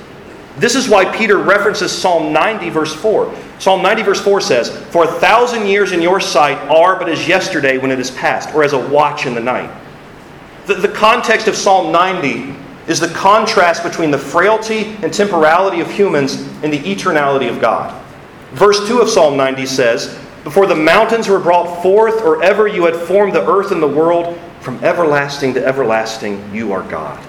This 0.57 0.73
is 0.73 0.89
why 0.89 1.05
Peter 1.15 1.37
references 1.37 1.91
Psalm 1.91 2.33
90, 2.33 2.69
verse 2.71 2.93
4. 2.93 3.33
Psalm 3.59 3.83
90, 3.83 4.01
verse 4.01 4.21
4 4.21 4.41
says, 4.41 4.75
For 4.91 5.03
a 5.03 5.07
thousand 5.19 5.67
years 5.67 5.91
in 5.91 6.01
your 6.01 6.19
sight 6.19 6.57
are 6.67 6.97
but 6.97 7.09
as 7.09 7.27
yesterday 7.27 7.77
when 7.77 7.91
it 7.91 7.99
is 7.99 8.09
past, 8.11 8.55
or 8.55 8.63
as 8.63 8.73
a 8.73 8.87
watch 8.89 9.27
in 9.27 9.35
the 9.35 9.41
night. 9.41 9.71
The, 10.65 10.73
the 10.73 10.87
context 10.87 11.47
of 11.47 11.55
Psalm 11.55 11.91
90 11.91 12.55
is 12.87 12.99
the 12.99 13.09
contrast 13.09 13.83
between 13.83 14.09
the 14.09 14.17
frailty 14.17 14.95
and 15.03 15.13
temporality 15.13 15.79
of 15.79 15.91
humans 15.91 16.41
and 16.63 16.73
the 16.73 16.79
eternality 16.79 17.49
of 17.49 17.61
God. 17.61 18.03
Verse 18.53 18.87
2 18.87 18.99
of 18.99 19.09
Psalm 19.09 19.37
90 19.37 19.65
says, 19.67 20.17
Before 20.43 20.65
the 20.65 20.75
mountains 20.75 21.27
were 21.27 21.39
brought 21.39 21.83
forth, 21.83 22.23
or 22.23 22.41
ever 22.41 22.67
you 22.67 22.85
had 22.85 22.95
formed 22.95 23.33
the 23.33 23.47
earth 23.47 23.71
and 23.71 23.83
the 23.83 23.87
world, 23.87 24.39
from 24.61 24.83
everlasting 24.83 25.53
to 25.53 25.63
everlasting, 25.63 26.53
you 26.53 26.73
are 26.73 26.81
God 26.89 27.23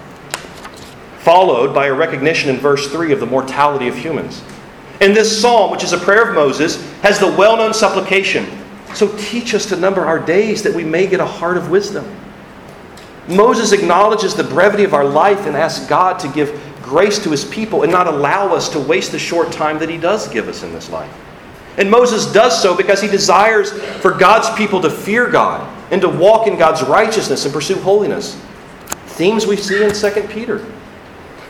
followed 1.19 1.75
by 1.75 1.87
a 1.87 1.95
recognition 1.95 2.51
in 2.51 2.57
verse 2.57 2.89
3 2.89 3.13
of 3.13 3.21
the 3.21 3.27
mortality 3.27 3.89
of 3.89 3.97
humans. 3.97 4.43
And 5.01 5.15
this 5.15 5.41
psalm, 5.41 5.71
which 5.71 5.85
is 5.85 5.93
a 5.93 5.99
prayer 5.99 6.29
of 6.29 6.35
Moses, 6.35 6.83
has 7.03 7.19
the 7.19 7.31
well 7.31 7.57
known 7.57 7.73
supplication 7.73 8.47
So 8.95 9.15
teach 9.19 9.55
us 9.55 9.67
to 9.67 9.77
number 9.77 10.05
our 10.05 10.19
days 10.19 10.63
that 10.63 10.75
we 10.75 10.83
may 10.83 11.07
get 11.07 11.21
a 11.21 11.27
heart 11.27 11.57
of 11.57 11.71
wisdom. 11.71 12.05
Moses 13.29 13.73
acknowledges 13.73 14.35
the 14.35 14.45
brevity 14.45 14.85
of 14.85 14.95
our 14.95 15.05
life 15.05 15.47
and 15.47 15.55
asks 15.55 15.87
God 15.87 16.19
to 16.21 16.29
give 16.29 16.59
grace 16.83 17.23
to 17.23 17.31
his 17.31 17.45
people 17.45 17.83
and 17.83 17.93
not 17.93 18.07
allow 18.07 18.55
us 18.55 18.71
to 18.71 18.81
waste 18.81 19.13
the 19.13 19.19
short 19.19 19.53
time 19.53 19.79
that 19.79 19.91
he 19.91 19.99
does 19.99 20.27
give 20.29 20.49
us 20.49 20.63
in 20.63 20.73
this 20.73 20.89
life. 20.89 21.15
And 21.77 21.91
Moses 21.91 22.33
does 22.33 22.61
so 22.61 22.75
because 22.75 23.03
he 23.03 23.09
desires 23.09 23.71
for 24.01 24.13
God's 24.13 24.51
people 24.57 24.81
to 24.81 24.91
fear 24.91 25.29
God 25.29 25.69
and 25.93 26.01
to 26.01 26.09
walk 26.09 26.47
in 26.47 26.59
God's 26.59 26.83
righteousness 26.83 27.45
and 27.45 27.53
pursue 27.53 27.77
holiness. 27.77 28.41
Themes 29.07 29.47
we 29.47 29.57
see 29.57 29.85
in 29.85 29.93
2 29.93 30.29
Peter. 30.29 30.65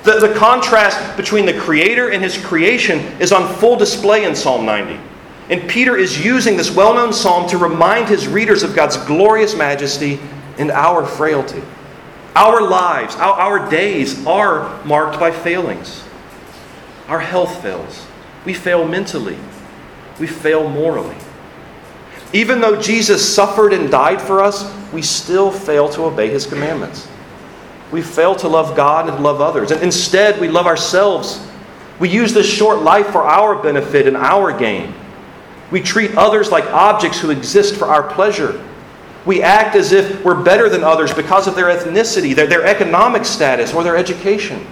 The, 0.04 0.18
the 0.18 0.34
contrast 0.34 1.16
between 1.16 1.46
the 1.46 1.58
Creator 1.58 2.10
and 2.10 2.22
His 2.22 2.38
creation 2.38 2.98
is 3.20 3.32
on 3.32 3.52
full 3.56 3.76
display 3.76 4.24
in 4.24 4.34
Psalm 4.34 4.64
90. 4.64 4.98
And 5.50 5.68
Peter 5.68 5.96
is 5.96 6.22
using 6.22 6.56
this 6.56 6.74
well 6.74 6.94
known 6.94 7.12
psalm 7.12 7.48
to 7.48 7.58
remind 7.58 8.08
his 8.08 8.28
readers 8.28 8.62
of 8.62 8.74
God's 8.74 8.96
glorious 8.98 9.56
majesty 9.56 10.20
and 10.58 10.70
our 10.70 11.06
frailty. 11.06 11.62
Our 12.34 12.60
lives, 12.60 13.14
our, 13.16 13.32
our 13.32 13.70
days 13.70 14.26
are 14.26 14.84
marked 14.84 15.18
by 15.18 15.30
failings. 15.30 16.04
Our 17.08 17.18
health 17.18 17.62
fails. 17.62 18.06
We 18.44 18.52
fail 18.52 18.86
mentally. 18.86 19.38
We 20.20 20.26
fail 20.26 20.68
morally. 20.68 21.16
Even 22.34 22.60
though 22.60 22.80
Jesus 22.80 23.34
suffered 23.34 23.72
and 23.72 23.90
died 23.90 24.20
for 24.20 24.42
us, 24.42 24.70
we 24.92 25.00
still 25.00 25.50
fail 25.50 25.88
to 25.90 26.04
obey 26.04 26.28
his 26.28 26.44
commandments 26.44 27.07
we 27.90 28.02
fail 28.02 28.34
to 28.36 28.48
love 28.48 28.76
God 28.76 29.08
and 29.08 29.22
love 29.22 29.40
others. 29.40 29.70
And 29.70 29.82
instead, 29.82 30.40
we 30.40 30.48
love 30.48 30.66
ourselves. 30.66 31.46
We 31.98 32.08
use 32.08 32.32
this 32.32 32.48
short 32.48 32.82
life 32.82 33.08
for 33.08 33.24
our 33.24 33.60
benefit 33.62 34.06
and 34.06 34.16
our 34.16 34.56
gain. 34.56 34.94
We 35.70 35.80
treat 35.80 36.16
others 36.16 36.50
like 36.50 36.64
objects 36.66 37.20
who 37.20 37.30
exist 37.30 37.76
for 37.76 37.86
our 37.86 38.02
pleasure. 38.02 38.62
We 39.26 39.42
act 39.42 39.74
as 39.74 39.92
if 39.92 40.24
we're 40.24 40.42
better 40.42 40.68
than 40.68 40.84
others 40.84 41.12
because 41.12 41.46
of 41.46 41.54
their 41.54 41.66
ethnicity, 41.66 42.34
their, 42.34 42.46
their 42.46 42.64
economic 42.64 43.24
status, 43.24 43.74
or 43.74 43.82
their 43.82 43.96
education. 43.96 44.66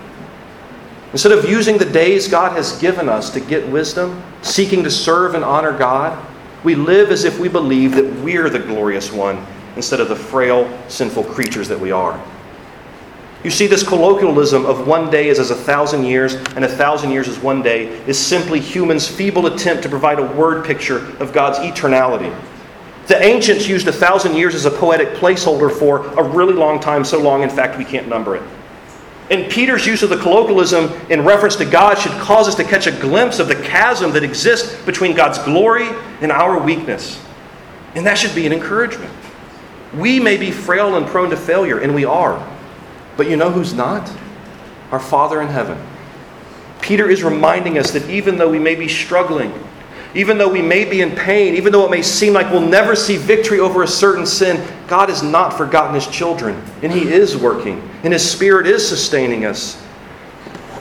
Instead 1.13 1.33
of 1.33 1.49
using 1.49 1.79
the 1.79 1.85
days 1.85 2.29
God 2.29 2.53
has 2.53 2.79
given 2.79 3.09
us 3.09 3.31
to 3.31 3.41
get 3.41 3.67
wisdom, 3.69 4.23
seeking 4.43 4.83
to 4.85 4.91
serve 4.91 5.35
and 5.35 5.45
honor 5.45 5.77
God, 5.77 6.23
we 6.65 6.75
live 6.75 7.11
as 7.11 7.25
if 7.25 7.39
we 7.39 7.49
believe 7.49 7.95
that 7.95 8.11
we're 8.23 8.51
the 8.51 8.59
glorious 8.59 9.13
one 9.13 9.45
instead 9.77 10.01
of 10.01 10.09
the 10.09 10.17
frail, 10.17 10.71
sinful 10.89 11.25
creatures 11.25 11.69
that 11.69 11.79
we 11.79 11.93
are. 11.93 12.21
You 13.47 13.53
see, 13.53 13.69
this 13.69 13.87
colloquialism 13.87 14.67
of 14.67 14.89
one 14.89 15.09
day 15.09 15.29
is 15.29 15.39
as 15.39 15.53
a 15.53 15.55
thousand 15.55 16.05
years 16.05 16.35
and 16.35 16.65
a 16.65 16.69
thousand 16.69 17.13
years 17.13 17.29
is 17.29 17.39
one 17.39 17.63
day 17.63 17.87
is 18.09 18.19
simply 18.19 18.59
humans' 18.59 19.07
feeble 19.07 19.47
attempt 19.47 19.85
to 19.85 19.89
provide 19.89 20.19
a 20.19 20.27
word 20.33 20.65
picture 20.65 21.17
of 21.21 21.33
God's 21.33 21.61
eternality. 21.61 22.37
The 23.07 23.23
ancients 23.23 23.69
used 23.69 23.87
a 23.87 23.93
thousand 23.93 24.35
years 24.35 24.57
as 24.57 24.65
a 24.65 24.71
poetic 24.73 25.11
placeholder 25.11 25.71
for 25.71 26.09
a 26.19 26.25
really 26.25 26.55
long 26.55 26.81
time, 26.81 27.05
so 27.05 27.21
long, 27.21 27.45
in 27.45 27.49
fact, 27.49 27.79
we 27.79 27.85
can't 27.85 28.09
number 28.09 28.35
it. 28.35 28.43
And 29.31 29.49
Peter's 29.49 29.87
use 29.87 30.03
of 30.03 30.11
the 30.11 30.19
colloquialism 30.19 30.91
in 31.09 31.25
reference 31.25 31.55
to 31.55 31.65
God 31.65 31.99
should 31.99 32.21
cause 32.21 32.49
us 32.49 32.57
to 32.57 32.65
catch 32.65 32.89
a 32.89 33.01
glimpse 33.01 33.39
of 33.39 33.47
the 33.47 33.63
chasm 33.63 34.11
that 34.15 34.25
exists 34.25 34.75
between 34.85 35.15
God's 35.15 35.39
glory 35.39 35.89
and 36.21 36.33
our 36.33 36.61
weakness. 36.61 37.23
And 37.95 38.05
that 38.07 38.19
should 38.19 38.35
be 38.35 38.45
an 38.45 38.53
encouragement. 38.53 39.15
We 39.95 40.19
may 40.19 40.37
be 40.37 40.51
frail 40.51 40.97
and 40.97 41.07
prone 41.07 41.31
to 41.31 41.37
failure, 41.37 41.79
and 41.79 41.95
we 41.95 42.05
are. 42.05 42.56
But 43.17 43.29
you 43.29 43.37
know 43.37 43.51
who's 43.51 43.75
not? 43.75 44.11
Our 44.91 45.01
Father 45.01 45.41
in 45.41 45.49
heaven. 45.49 45.79
Peter 46.81 47.09
is 47.11 47.23
reminding 47.25 47.79
us 47.79 47.91
that 47.93 48.09
even 48.09 48.37
though 48.37 48.51
we 48.51 48.59
may 48.59 48.75
be 48.75 48.89
struggling, 48.89 49.53
even 50.15 50.39
though 50.39 50.49
we 50.49 50.63
may 50.63 50.85
be 50.85 51.03
in 51.03 51.11
pain, 51.11 51.55
even 51.55 51.73
though 51.73 51.85
it 51.85 51.91
may 51.91 52.03
seem 52.03 52.33
like 52.33 52.51
we'll 52.51 52.61
never 52.61 52.97
see 52.97 53.17
victory 53.17 53.61
over 53.61 53.83
a 53.83 53.89
certain 53.89 54.25
sin, 54.25 54.67
God 54.87 55.09
has 55.09 55.23
not 55.23 55.51
forgotten 55.51 55.95
His 55.95 56.07
children, 56.07 56.63
and 56.83 56.93
He 56.93 57.13
is 57.13 57.37
working, 57.37 57.87
and 58.03 58.13
His 58.13 58.29
Spirit 58.29 58.67
is 58.67 58.87
sustaining 58.87 59.45
us. 59.45 59.83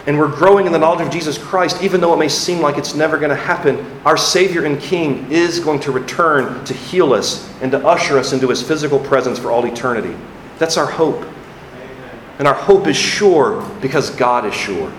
And 0.07 0.19
we're 0.19 0.33
growing 0.33 0.67
in 0.67 0.71
the 0.71 0.77
knowledge 0.77 1.05
of 1.05 1.11
Jesus 1.11 1.37
Christ, 1.37 1.81
even 1.81 1.99
though 1.99 2.13
it 2.13 2.17
may 2.17 2.29
seem 2.29 2.59
like 2.59 2.77
it's 2.77 2.93
never 2.93 3.17
going 3.17 3.31
to 3.31 3.35
happen. 3.35 3.83
Our 4.05 4.17
Savior 4.17 4.63
and 4.65 4.79
King 4.79 5.29
is 5.31 5.59
going 5.59 5.79
to 5.81 5.91
return 5.91 6.63
to 6.65 6.73
heal 6.73 7.11
us 7.11 7.51
and 7.61 7.71
to 7.71 7.85
usher 7.85 8.19
us 8.19 8.31
into 8.31 8.47
His 8.49 8.61
physical 8.61 8.99
presence 8.99 9.39
for 9.39 9.51
all 9.51 9.65
eternity. 9.65 10.15
That's 10.59 10.77
our 10.77 10.85
hope. 10.85 11.25
And 12.37 12.47
our 12.47 12.53
hope 12.53 12.87
is 12.87 12.97
sure 12.97 13.61
because 13.81 14.09
God 14.09 14.45
is 14.45 14.53
sure. 14.53 14.91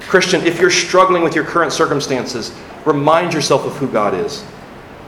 Christian, 0.00 0.42
if 0.42 0.60
you're 0.60 0.70
struggling 0.70 1.22
with 1.22 1.34
your 1.34 1.44
current 1.44 1.72
circumstances, 1.72 2.54
remind 2.84 3.32
yourself 3.32 3.64
of 3.64 3.76
who 3.76 3.88
God 3.88 4.14
is. 4.14 4.44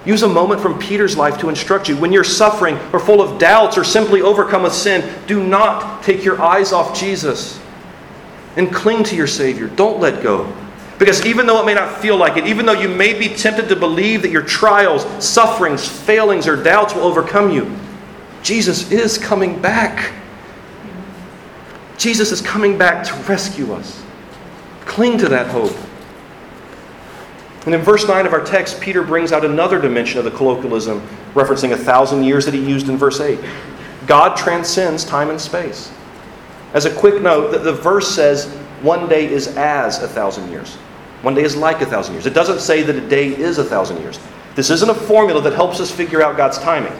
Use 0.06 0.22
a 0.22 0.28
moment 0.28 0.60
from 0.60 0.78
Peter's 0.78 1.16
life 1.16 1.38
to 1.38 1.48
instruct 1.48 1.88
you. 1.88 1.96
When 1.96 2.12
you're 2.12 2.24
suffering 2.24 2.78
or 2.92 3.00
full 3.00 3.20
of 3.20 3.38
doubts 3.38 3.76
or 3.76 3.84
simply 3.84 4.22
overcome 4.22 4.62
with 4.62 4.72
sin, 4.72 5.12
do 5.26 5.42
not 5.42 6.02
take 6.02 6.24
your 6.24 6.40
eyes 6.40 6.72
off 6.72 6.98
Jesus 6.98 7.60
and 8.56 8.72
cling 8.72 9.02
to 9.04 9.16
your 9.16 9.26
Savior. 9.26 9.66
Don't 9.66 10.00
let 10.00 10.22
go. 10.22 10.50
Because 10.98 11.26
even 11.26 11.46
though 11.46 11.60
it 11.60 11.66
may 11.66 11.74
not 11.74 12.00
feel 12.00 12.16
like 12.16 12.36
it, 12.36 12.46
even 12.46 12.64
though 12.64 12.72
you 12.72 12.88
may 12.88 13.18
be 13.18 13.28
tempted 13.28 13.68
to 13.68 13.76
believe 13.76 14.22
that 14.22 14.30
your 14.30 14.42
trials, 14.42 15.04
sufferings, 15.22 15.86
failings, 15.86 16.46
or 16.46 16.56
doubts 16.56 16.94
will 16.94 17.02
overcome 17.02 17.50
you, 17.50 17.76
Jesus 18.42 18.90
is 18.90 19.18
coming 19.18 19.60
back. 19.60 20.12
Jesus 21.96 22.32
is 22.32 22.40
coming 22.40 22.76
back 22.76 23.04
to 23.06 23.14
rescue 23.28 23.72
us. 23.72 24.02
Cling 24.84 25.18
to 25.18 25.28
that 25.28 25.48
hope. 25.48 25.76
And 27.64 27.74
in 27.74 27.80
verse 27.80 28.06
9 28.06 28.26
of 28.26 28.32
our 28.32 28.44
text, 28.44 28.80
Peter 28.80 29.02
brings 29.02 29.32
out 29.32 29.44
another 29.44 29.80
dimension 29.80 30.18
of 30.18 30.24
the 30.24 30.30
colloquialism, 30.30 31.00
referencing 31.34 31.72
a 31.72 31.76
thousand 31.76 32.22
years 32.22 32.44
that 32.44 32.54
he 32.54 32.64
used 32.64 32.88
in 32.88 32.96
verse 32.96 33.20
8. 33.20 33.40
God 34.06 34.36
transcends 34.36 35.04
time 35.04 35.30
and 35.30 35.40
space. 35.40 35.90
As 36.74 36.84
a 36.84 36.94
quick 36.94 37.20
note, 37.20 37.50
the, 37.50 37.58
the 37.58 37.72
verse 37.72 38.14
says 38.14 38.46
one 38.82 39.08
day 39.08 39.26
is 39.26 39.48
as 39.56 40.02
a 40.02 40.06
thousand 40.08 40.50
years. 40.50 40.74
One 41.22 41.34
day 41.34 41.42
is 41.42 41.56
like 41.56 41.80
a 41.80 41.86
thousand 41.86 42.14
years. 42.14 42.26
It 42.26 42.34
doesn't 42.34 42.60
say 42.60 42.82
that 42.82 42.94
a 42.94 43.08
day 43.08 43.28
is 43.28 43.58
a 43.58 43.64
thousand 43.64 44.00
years. 44.00 44.20
This 44.54 44.70
isn't 44.70 44.88
a 44.88 44.94
formula 44.94 45.40
that 45.42 45.54
helps 45.54 45.80
us 45.80 45.90
figure 45.90 46.22
out 46.22 46.36
God's 46.36 46.58
timing. 46.58 46.92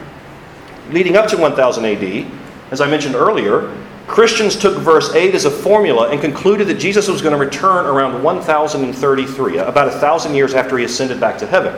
Leading 0.90 1.16
up 1.16 1.28
to 1.28 1.36
1000 1.36 1.84
AD, 1.84 2.32
as 2.70 2.80
I 2.80 2.88
mentioned 2.88 3.14
earlier, 3.14 3.72
Christians 4.06 4.56
took 4.56 4.78
verse 4.78 5.12
8 5.14 5.34
as 5.34 5.44
a 5.44 5.50
formula 5.50 6.10
and 6.10 6.20
concluded 6.20 6.68
that 6.68 6.78
Jesus 6.78 7.08
was 7.08 7.20
going 7.20 7.32
to 7.32 7.44
return 7.44 7.86
around 7.86 8.22
1033, 8.22 9.58
about 9.58 9.88
a 9.88 9.92
thousand 9.92 10.34
years 10.34 10.54
after 10.54 10.78
he 10.78 10.84
ascended 10.84 11.20
back 11.20 11.38
to 11.38 11.46
heaven. 11.46 11.74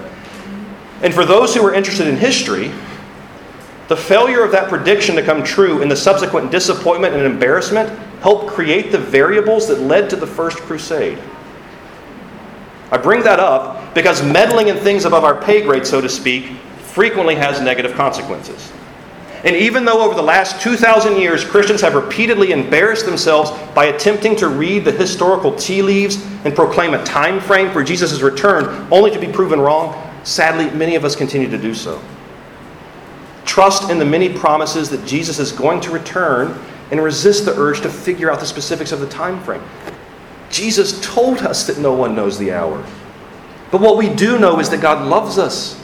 And 1.03 1.15
for 1.15 1.25
those 1.25 1.55
who 1.55 1.63
were 1.63 1.73
interested 1.73 2.07
in 2.07 2.17
history, 2.17 2.71
the 3.89 3.97
failure 3.97 4.45
of 4.45 4.53
that 4.53 4.69
prediction 4.69 5.17
to 5.17 5.23
come 5.23 5.43
true 5.43 5.81
and 5.81 5.91
the 5.91 5.97
subsequent 5.97 6.51
disappointment 6.51 7.15
and 7.15 7.25
embarrassment 7.25 7.89
helped 8.21 8.49
create 8.49 8.93
the 8.93 8.99
variables 8.99 9.67
that 9.69 9.81
led 9.81 10.11
to 10.11 10.17
the 10.17 10.27
First 10.27 10.59
Crusade. 10.59 11.19
I 12.91 12.99
bring 12.99 13.23
that 13.23 13.41
up 13.41 13.95
because 13.95 14.23
meddling 14.23 14.69
in 14.69 14.77
things 14.77 15.07
above 15.07 15.25
our 15.25 15.41
pay 15.41 15.63
grade, 15.63 15.87
so 15.87 16.03
to 16.03 16.09
speak, 16.09 16.51
frequently 16.79 17.35
has 17.37 17.61
negative 17.61 17.95
consequences. 17.95 18.73
And 19.45 19.55
even 19.55 19.85
though 19.85 20.03
over 20.03 20.15
the 20.15 20.23
last 20.23 20.61
2,000 20.61 21.17
years 21.17 21.45
Christians 21.45 21.81
have 21.81 21.95
repeatedly 21.95 22.51
embarrassed 22.51 23.07
themselves 23.07 23.51
by 23.75 23.87
attempting 23.87 24.35
to 24.37 24.49
read 24.49 24.85
the 24.85 24.93
historical 24.93 25.55
tea 25.55 25.83
leaves 25.83 26.25
and 26.45 26.55
proclaim 26.55 26.95
a 26.95 27.05
time 27.05 27.41
frame 27.41 27.71
for 27.71 27.85
Jesus' 27.85 28.21
return, 28.21 28.89
only 28.91 29.11
to 29.11 29.19
be 29.19 29.31
proven 29.31 29.61
wrong, 29.61 29.95
sadly, 30.25 30.71
many 30.77 30.97
of 30.97 31.05
us 31.05 31.15
continue 31.15 31.49
to 31.49 31.59
do 31.59 31.75
so. 31.75 32.01
Trust 33.45 33.91
in 33.91 33.99
the 33.99 34.05
many 34.05 34.33
promises 34.33 34.91
that 34.91 35.07
Jesus 35.07 35.39
is 35.39 35.53
going 35.53 35.81
to 35.83 35.91
return 35.91 36.59
and 36.91 37.03
resist 37.03 37.45
the 37.45 37.59
urge 37.59 37.81
to 37.83 37.89
figure 37.89 38.31
out 38.31 38.41
the 38.41 38.47
specifics 38.47 38.93
of 38.93 39.01
the 39.01 39.09
time 39.09 39.43
frame. 39.43 39.63
Jesus 40.51 41.01
told 41.01 41.39
us 41.39 41.67
that 41.67 41.79
no 41.79 41.93
one 41.93 42.15
knows 42.15 42.39
the 42.39 42.53
hour. 42.53 42.85
But 43.71 43.81
what 43.81 43.97
we 43.97 44.09
do 44.09 44.39
know 44.39 44.61
is 44.61 44.71
that 44.71 44.81
God 44.81 45.07
loves 45.07 45.39
us 45.39 45.83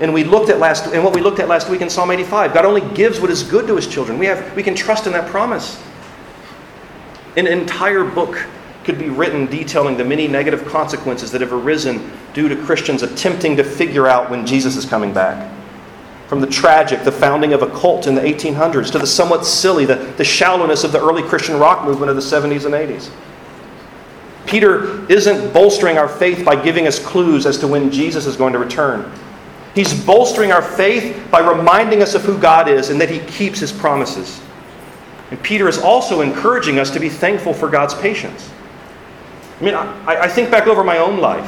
and 0.00 0.14
we 0.14 0.24
looked 0.24 0.48
at 0.48 0.58
last 0.58 0.92
and 0.92 1.02
what 1.02 1.14
we 1.14 1.20
looked 1.20 1.40
at 1.40 1.48
last 1.48 1.68
week 1.68 1.80
in 1.80 1.90
Psalm 1.90 2.10
85. 2.10 2.54
God 2.54 2.64
only 2.64 2.82
gives 2.94 3.20
what 3.20 3.30
is 3.30 3.42
good 3.42 3.66
to 3.66 3.76
his 3.76 3.86
children. 3.86 4.18
We 4.18 4.26
have 4.26 4.54
we 4.54 4.62
can 4.62 4.74
trust 4.74 5.06
in 5.06 5.12
that 5.12 5.28
promise. 5.28 5.82
An 7.36 7.46
entire 7.46 8.04
book 8.04 8.46
could 8.84 8.98
be 8.98 9.10
written 9.10 9.46
detailing 9.46 9.96
the 9.96 10.04
many 10.04 10.26
negative 10.26 10.66
consequences 10.66 11.30
that 11.32 11.40
have 11.40 11.52
arisen 11.52 12.10
due 12.32 12.48
to 12.48 12.56
Christians 12.56 13.02
attempting 13.02 13.56
to 13.56 13.64
figure 13.64 14.06
out 14.06 14.30
when 14.30 14.46
Jesus 14.46 14.76
is 14.76 14.86
coming 14.86 15.12
back. 15.12 15.52
From 16.26 16.40
the 16.40 16.46
tragic, 16.46 17.04
the 17.04 17.12
founding 17.12 17.52
of 17.52 17.62
a 17.62 17.68
cult 17.68 18.06
in 18.06 18.14
the 18.14 18.20
1800s, 18.20 18.90
to 18.92 18.98
the 18.98 19.06
somewhat 19.06 19.44
silly, 19.44 19.84
the, 19.84 19.96
the 20.16 20.24
shallowness 20.24 20.84
of 20.84 20.92
the 20.92 21.00
early 21.00 21.22
Christian 21.22 21.58
rock 21.58 21.84
movement 21.84 22.10
of 22.10 22.16
the 22.16 22.22
70s 22.22 22.64
and 22.64 22.74
80s. 22.74 23.10
Peter 24.46 25.10
isn't 25.12 25.52
bolstering 25.52 25.98
our 25.98 26.08
faith 26.08 26.44
by 26.44 26.56
giving 26.56 26.86
us 26.86 26.98
clues 26.98 27.44
as 27.44 27.58
to 27.58 27.68
when 27.68 27.90
Jesus 27.90 28.24
is 28.24 28.36
going 28.36 28.54
to 28.54 28.58
return. 28.58 29.12
He's 29.78 29.94
bolstering 29.94 30.50
our 30.50 30.60
faith 30.60 31.30
by 31.30 31.38
reminding 31.38 32.02
us 32.02 32.16
of 32.16 32.24
who 32.24 32.36
God 32.36 32.66
is 32.66 32.90
and 32.90 33.00
that 33.00 33.08
He 33.08 33.20
keeps 33.20 33.60
His 33.60 33.70
promises. 33.70 34.40
And 35.30 35.40
Peter 35.40 35.68
is 35.68 35.78
also 35.78 36.20
encouraging 36.20 36.80
us 36.80 36.90
to 36.90 36.98
be 36.98 37.08
thankful 37.08 37.54
for 37.54 37.68
God's 37.68 37.94
patience. 37.94 38.50
I 39.60 39.64
mean, 39.64 39.74
I, 39.74 40.22
I 40.22 40.28
think 40.28 40.50
back 40.50 40.66
over 40.66 40.82
my 40.82 40.98
own 40.98 41.20
life. 41.20 41.46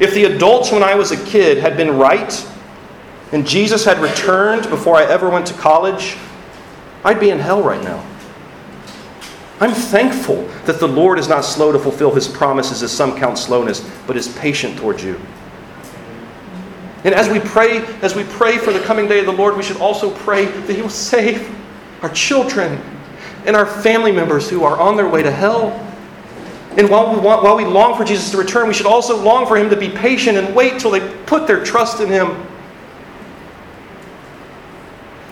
If 0.00 0.14
the 0.14 0.24
adults 0.24 0.72
when 0.72 0.82
I 0.82 0.94
was 0.94 1.12
a 1.12 1.22
kid 1.26 1.58
had 1.58 1.76
been 1.76 1.98
right 1.98 2.48
and 3.32 3.46
Jesus 3.46 3.84
had 3.84 3.98
returned 3.98 4.70
before 4.70 4.96
I 4.96 5.04
ever 5.04 5.28
went 5.28 5.46
to 5.48 5.54
college, 5.54 6.16
I'd 7.04 7.20
be 7.20 7.28
in 7.28 7.38
hell 7.38 7.62
right 7.62 7.84
now. 7.84 8.02
I'm 9.60 9.74
thankful 9.74 10.48
that 10.64 10.80
the 10.80 10.88
Lord 10.88 11.18
is 11.18 11.28
not 11.28 11.44
slow 11.44 11.70
to 11.70 11.78
fulfill 11.78 12.14
his 12.14 12.28
promises, 12.28 12.82
as 12.82 12.92
some 12.92 13.14
count 13.18 13.36
slowness, 13.36 13.86
but 14.06 14.16
is 14.16 14.28
patient 14.38 14.78
towards 14.78 15.04
you. 15.04 15.20
And 17.06 17.14
as 17.14 17.28
we 17.28 17.38
pray, 17.38 17.84
as 18.02 18.16
we 18.16 18.24
pray 18.24 18.58
for 18.58 18.72
the 18.72 18.80
coming 18.80 19.06
day 19.06 19.20
of 19.20 19.26
the 19.26 19.32
Lord, 19.32 19.56
we 19.56 19.62
should 19.62 19.76
also 19.76 20.10
pray 20.10 20.46
that 20.46 20.74
He 20.74 20.82
will 20.82 20.88
save 20.88 21.48
our 22.02 22.08
children 22.10 22.82
and 23.46 23.54
our 23.54 23.64
family 23.64 24.10
members 24.10 24.50
who 24.50 24.64
are 24.64 24.76
on 24.76 24.96
their 24.96 25.08
way 25.08 25.22
to 25.22 25.30
hell. 25.30 25.70
And 26.76 26.90
while 26.90 27.14
we, 27.14 27.20
want, 27.20 27.44
while 27.44 27.56
we 27.56 27.64
long 27.64 27.96
for 27.96 28.04
Jesus 28.04 28.32
to 28.32 28.36
return, 28.36 28.66
we 28.66 28.74
should 28.74 28.86
also 28.86 29.16
long 29.22 29.46
for 29.46 29.56
Him 29.56 29.70
to 29.70 29.76
be 29.76 29.88
patient 29.88 30.36
and 30.36 30.52
wait 30.52 30.80
till 30.80 30.90
they 30.90 31.16
put 31.26 31.46
their 31.46 31.64
trust 31.64 32.00
in 32.00 32.08
Him. 32.08 32.30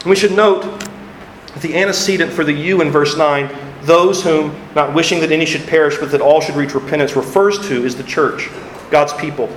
And 0.02 0.10
we 0.10 0.14
should 0.14 0.30
note 0.30 0.62
that 0.62 1.60
the 1.60 1.74
antecedent 1.74 2.32
for 2.32 2.44
the 2.44 2.52
you 2.52 2.82
in 2.82 2.92
verse 2.92 3.16
9, 3.16 3.52
those 3.82 4.22
whom, 4.22 4.54
not 4.76 4.94
wishing 4.94 5.18
that 5.22 5.32
any 5.32 5.44
should 5.44 5.66
perish, 5.66 5.98
but 5.98 6.12
that 6.12 6.20
all 6.20 6.40
should 6.40 6.54
reach 6.54 6.72
repentance, 6.72 7.16
refers 7.16 7.58
to 7.66 7.84
is 7.84 7.96
the 7.96 8.04
church, 8.04 8.48
God's 8.92 9.12
people. 9.14 9.50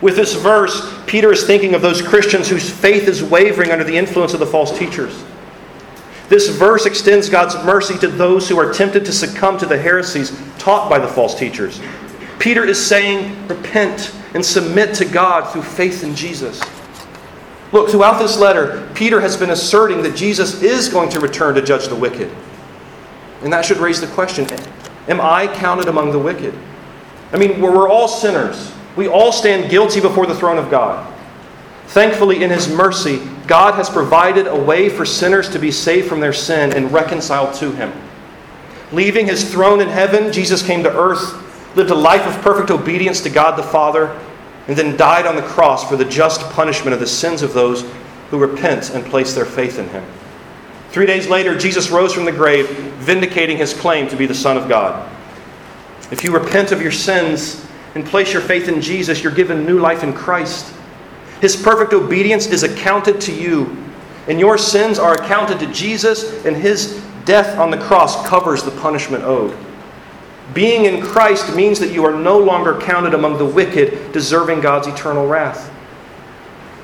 With 0.00 0.16
this 0.16 0.34
verse, 0.34 0.94
Peter 1.06 1.32
is 1.32 1.44
thinking 1.44 1.74
of 1.74 1.82
those 1.82 2.00
Christians 2.00 2.48
whose 2.48 2.70
faith 2.70 3.08
is 3.08 3.22
wavering 3.22 3.72
under 3.72 3.84
the 3.84 3.96
influence 3.96 4.32
of 4.32 4.40
the 4.40 4.46
false 4.46 4.76
teachers. 4.78 5.24
This 6.28 6.48
verse 6.50 6.86
extends 6.86 7.28
God's 7.28 7.56
mercy 7.64 7.98
to 7.98 8.08
those 8.08 8.48
who 8.48 8.58
are 8.58 8.72
tempted 8.72 9.04
to 9.06 9.12
succumb 9.12 9.58
to 9.58 9.66
the 9.66 9.78
heresies 9.78 10.38
taught 10.58 10.90
by 10.90 10.98
the 10.98 11.08
false 11.08 11.34
teachers. 11.34 11.80
Peter 12.38 12.64
is 12.64 12.84
saying, 12.84 13.48
repent 13.48 14.14
and 14.34 14.44
submit 14.44 14.94
to 14.96 15.04
God 15.04 15.50
through 15.50 15.62
faith 15.62 16.04
in 16.04 16.14
Jesus. 16.14 16.60
Look, 17.72 17.90
throughout 17.90 18.18
this 18.18 18.38
letter, 18.38 18.88
Peter 18.94 19.20
has 19.20 19.36
been 19.36 19.50
asserting 19.50 20.02
that 20.02 20.14
Jesus 20.14 20.62
is 20.62 20.88
going 20.88 21.08
to 21.10 21.20
return 21.20 21.54
to 21.54 21.62
judge 21.62 21.88
the 21.88 21.96
wicked. 21.96 22.30
And 23.42 23.52
that 23.52 23.64
should 23.64 23.78
raise 23.78 24.00
the 24.00 24.06
question 24.08 24.46
Am 25.08 25.20
I 25.20 25.46
counted 25.46 25.88
among 25.88 26.12
the 26.12 26.18
wicked? 26.18 26.54
I 27.32 27.38
mean, 27.38 27.60
we're 27.60 27.88
all 27.88 28.08
sinners. 28.08 28.72
We 28.98 29.06
all 29.06 29.30
stand 29.30 29.70
guilty 29.70 30.00
before 30.00 30.26
the 30.26 30.34
throne 30.34 30.58
of 30.58 30.72
God. 30.72 31.06
Thankfully, 31.86 32.42
in 32.42 32.50
His 32.50 32.68
mercy, 32.68 33.18
God 33.46 33.74
has 33.74 33.88
provided 33.88 34.48
a 34.48 34.56
way 34.56 34.88
for 34.88 35.04
sinners 35.04 35.48
to 35.50 35.60
be 35.60 35.70
saved 35.70 36.08
from 36.08 36.18
their 36.18 36.32
sin 36.32 36.72
and 36.72 36.90
reconciled 36.90 37.54
to 37.58 37.70
Him. 37.70 37.92
Leaving 38.90 39.28
His 39.28 39.48
throne 39.52 39.80
in 39.80 39.86
heaven, 39.86 40.32
Jesus 40.32 40.66
came 40.66 40.82
to 40.82 40.92
earth, 40.92 41.76
lived 41.76 41.92
a 41.92 41.94
life 41.94 42.26
of 42.26 42.42
perfect 42.42 42.72
obedience 42.72 43.20
to 43.20 43.30
God 43.30 43.56
the 43.56 43.62
Father, 43.62 44.18
and 44.66 44.76
then 44.76 44.96
died 44.96 45.26
on 45.26 45.36
the 45.36 45.42
cross 45.42 45.88
for 45.88 45.94
the 45.94 46.04
just 46.04 46.40
punishment 46.50 46.92
of 46.92 46.98
the 46.98 47.06
sins 47.06 47.42
of 47.42 47.54
those 47.54 47.88
who 48.30 48.38
repent 48.40 48.90
and 48.90 49.06
place 49.06 49.32
their 49.32 49.44
faith 49.44 49.78
in 49.78 49.88
Him. 49.90 50.04
Three 50.90 51.06
days 51.06 51.28
later, 51.28 51.56
Jesus 51.56 51.90
rose 51.90 52.12
from 52.12 52.24
the 52.24 52.32
grave, 52.32 52.68
vindicating 52.96 53.58
His 53.58 53.74
claim 53.74 54.08
to 54.08 54.16
be 54.16 54.26
the 54.26 54.34
Son 54.34 54.56
of 54.56 54.68
God. 54.68 55.08
If 56.10 56.24
you 56.24 56.32
repent 56.32 56.72
of 56.72 56.82
your 56.82 56.90
sins 56.90 57.64
and 57.98 58.06
place 58.06 58.32
your 58.32 58.42
faith 58.42 58.68
in 58.68 58.80
Jesus, 58.80 59.24
you're 59.24 59.34
given 59.34 59.66
new 59.66 59.80
life 59.80 60.04
in 60.04 60.12
Christ. 60.12 60.72
His 61.40 61.60
perfect 61.60 61.92
obedience 61.92 62.46
is 62.46 62.62
accounted 62.62 63.20
to 63.22 63.34
you, 63.34 63.76
and 64.28 64.38
your 64.38 64.56
sins 64.56 65.00
are 65.00 65.14
accounted 65.14 65.58
to 65.58 65.66
Jesus, 65.72 66.44
and 66.44 66.56
his 66.56 67.02
death 67.24 67.58
on 67.58 67.72
the 67.72 67.76
cross 67.76 68.24
covers 68.28 68.62
the 68.62 68.70
punishment 68.70 69.24
owed. 69.24 69.56
Being 70.54 70.84
in 70.84 71.02
Christ 71.02 71.56
means 71.56 71.80
that 71.80 71.90
you 71.90 72.04
are 72.04 72.16
no 72.16 72.38
longer 72.38 72.80
counted 72.80 73.14
among 73.14 73.36
the 73.36 73.44
wicked, 73.44 74.12
deserving 74.12 74.60
God's 74.60 74.86
eternal 74.86 75.26
wrath. 75.26 75.68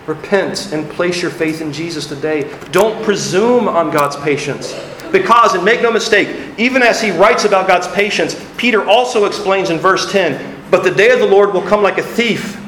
Repent 0.09 0.73
and 0.73 0.91
place 0.91 1.23
your 1.23 1.31
faith 1.31 1.61
in 1.61 1.73
Jesus 1.73 2.09
today. 2.09 2.53
Don't 2.73 3.05
presume 3.05 3.69
on 3.69 3.93
God's 3.93 4.17
patience. 4.17 4.75
Because, 5.13 5.55
and 5.55 5.65
make 5.65 5.81
no 5.81 5.93
mistake, 5.93 6.59
even 6.59 6.83
as 6.83 7.01
he 7.01 7.13
writes 7.13 7.45
about 7.45 7.69
God's 7.69 7.87
patience, 7.87 8.35
Peter 8.57 8.85
also 8.85 9.27
explains 9.27 9.71
in 9.71 9.79
verse 9.79 10.11
10 10.11 10.54
But 10.75 10.83
the 10.83 10.91
day 10.91 11.11
of 11.11 11.21
the 11.21 11.27
Lord 11.27 11.55
will 11.55 11.63
come 11.63 11.85
like 11.85 11.99
a 11.99 12.03
thief. 12.03 12.61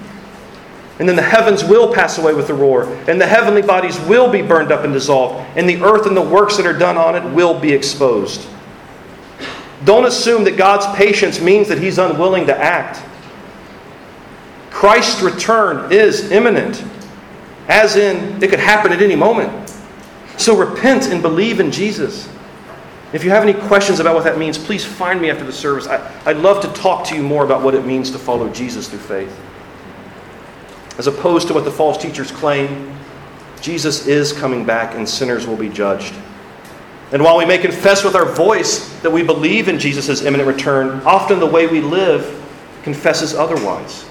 And 1.00 1.08
then 1.08 1.16
the 1.16 1.22
heavens 1.22 1.64
will 1.64 1.92
pass 1.92 2.18
away 2.18 2.34
with 2.34 2.48
a 2.50 2.54
roar, 2.54 2.84
and 3.08 3.20
the 3.20 3.26
heavenly 3.26 3.62
bodies 3.62 3.98
will 4.02 4.30
be 4.30 4.42
burned 4.42 4.70
up 4.70 4.84
and 4.84 4.92
dissolved, 4.92 5.44
and 5.56 5.68
the 5.68 5.82
earth 5.82 6.06
and 6.06 6.16
the 6.16 6.22
works 6.22 6.56
that 6.56 6.66
are 6.66 6.78
done 6.78 6.96
on 6.96 7.16
it 7.16 7.34
will 7.34 7.58
be 7.58 7.72
exposed. 7.72 8.46
Don't 9.84 10.04
assume 10.04 10.44
that 10.44 10.56
God's 10.56 10.86
patience 10.96 11.40
means 11.40 11.66
that 11.66 11.78
He's 11.78 11.98
unwilling 11.98 12.46
to 12.46 12.56
act. 12.56 13.02
Christ's 14.70 15.20
return 15.20 15.90
is 15.90 16.30
imminent, 16.30 16.84
as 17.66 17.96
in, 17.96 18.40
it 18.40 18.50
could 18.50 18.60
happen 18.60 18.92
at 18.92 19.02
any 19.02 19.16
moment. 19.16 19.76
So 20.36 20.56
repent 20.56 21.06
and 21.06 21.20
believe 21.20 21.58
in 21.58 21.72
Jesus. 21.72 22.28
If 23.12 23.22
you 23.22 23.30
have 23.30 23.42
any 23.42 23.54
questions 23.54 24.00
about 24.00 24.14
what 24.14 24.24
that 24.24 24.36
means, 24.36 24.58
please 24.58 24.84
find 24.84 25.20
me 25.20 25.30
after 25.30 25.44
the 25.44 25.52
service. 25.52 25.86
I, 25.86 26.32
would 26.32 26.42
love 26.42 26.60
to 26.62 26.80
talk 26.80 27.06
to 27.08 27.14
you 27.14 27.22
more 27.22 27.44
about 27.44 27.62
what 27.62 27.74
it 27.74 27.86
means 27.86 28.10
to 28.10 28.18
follow 28.18 28.52
Jesus 28.52 28.88
through 28.88 28.98
faith. 28.98 29.40
As 30.98 31.06
opposed 31.06 31.46
to 31.48 31.54
what 31.54 31.64
the 31.64 31.70
false 31.70 31.98
teachers 31.98 32.32
claim, 32.32 32.96
Jesus 33.60 34.06
is 34.06 34.32
coming 34.32 34.64
back 34.64 34.94
and 34.94 35.08
sinners 35.08 35.46
will 35.46 35.56
be 35.56 35.68
judged. 35.68 36.14
And 37.12 37.22
while 37.22 37.36
we 37.36 37.44
may 37.44 37.58
confess 37.58 38.02
with 38.02 38.16
our 38.16 38.24
voice 38.24 38.88
that 39.02 39.10
we 39.10 39.22
believe 39.22 39.68
in 39.68 39.78
Jesus' 39.78 40.22
imminent 40.22 40.48
return, 40.48 41.00
often 41.02 41.38
the 41.38 41.46
way 41.46 41.68
we 41.68 41.80
live 41.80 42.42
confesses 42.82 43.34
otherwise. 43.34 44.04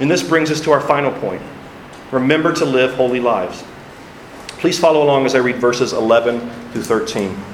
And 0.00 0.10
this 0.10 0.22
brings 0.22 0.50
us 0.50 0.60
to 0.62 0.72
our 0.72 0.80
final 0.80 1.12
point. 1.12 1.40
Remember 2.10 2.52
to 2.52 2.64
live 2.64 2.94
holy 2.94 3.20
lives. 3.20 3.64
Please 4.48 4.78
follow 4.78 5.02
along 5.02 5.24
as 5.24 5.34
I 5.34 5.38
read 5.38 5.56
verses 5.56 5.92
11 5.92 6.40
through 6.72 6.82
13. 6.82 7.53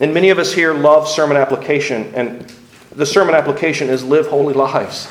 And 0.00 0.12
many 0.12 0.30
of 0.30 0.38
us 0.38 0.52
here 0.52 0.74
love 0.74 1.08
sermon 1.08 1.36
application, 1.36 2.14
and 2.14 2.52
the 2.94 3.06
sermon 3.06 3.34
application 3.34 3.88
is 3.88 4.04
live 4.04 4.26
holy 4.26 4.54
lives. 4.54 5.06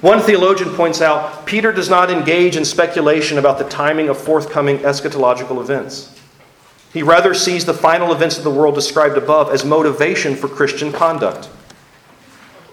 One 0.00 0.20
theologian 0.20 0.70
points 0.70 1.00
out 1.00 1.46
Peter 1.46 1.72
does 1.72 1.88
not 1.88 2.10
engage 2.10 2.56
in 2.56 2.64
speculation 2.64 3.38
about 3.38 3.58
the 3.58 3.68
timing 3.68 4.08
of 4.08 4.18
forthcoming 4.18 4.78
eschatological 4.78 5.60
events. 5.60 6.18
He 6.92 7.02
rather 7.02 7.34
sees 7.34 7.64
the 7.64 7.72
final 7.72 8.12
events 8.12 8.36
of 8.36 8.44
the 8.44 8.50
world 8.50 8.74
described 8.74 9.16
above 9.16 9.50
as 9.50 9.64
motivation 9.64 10.34
for 10.34 10.48
Christian 10.48 10.92
conduct. 10.92 11.48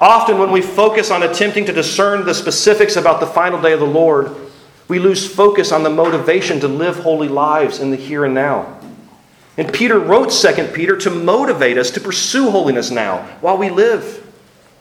Often, 0.01 0.39
when 0.39 0.51
we 0.51 0.61
focus 0.61 1.11
on 1.11 1.23
attempting 1.23 1.65
to 1.65 1.73
discern 1.73 2.25
the 2.25 2.33
specifics 2.33 2.95
about 2.95 3.19
the 3.19 3.27
final 3.27 3.61
day 3.61 3.73
of 3.73 3.79
the 3.79 3.85
Lord, 3.85 4.35
we 4.87 4.97
lose 4.97 5.31
focus 5.31 5.71
on 5.71 5.83
the 5.83 5.89
motivation 5.89 6.59
to 6.61 6.67
live 6.67 6.97
holy 6.97 7.27
lives 7.27 7.79
in 7.79 7.91
the 7.91 7.97
here 7.97 8.25
and 8.25 8.33
now. 8.33 8.78
And 9.59 9.73
Peter 9.73 9.99
wrote 9.99 10.31
2 10.31 10.69
Peter 10.73 10.95
to 10.99 11.09
motivate 11.09 11.77
us 11.77 11.91
to 11.91 11.99
pursue 11.99 12.49
holiness 12.49 12.91
now 12.91 13.23
while 13.41 13.57
we 13.57 13.69
live. 13.69 14.25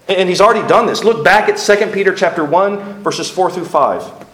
And 0.07 0.29
he's 0.29 0.41
already 0.41 0.67
done 0.69 0.87
this. 0.87 1.03
Look 1.03 1.25
back 1.25 1.49
at 1.49 1.59
2 1.59 1.91
Peter 1.91 2.14
chapter 2.14 2.45
1, 2.45 3.03
verses 3.03 3.29
4 3.29 3.51
through 3.51 3.64
5. 3.64 4.27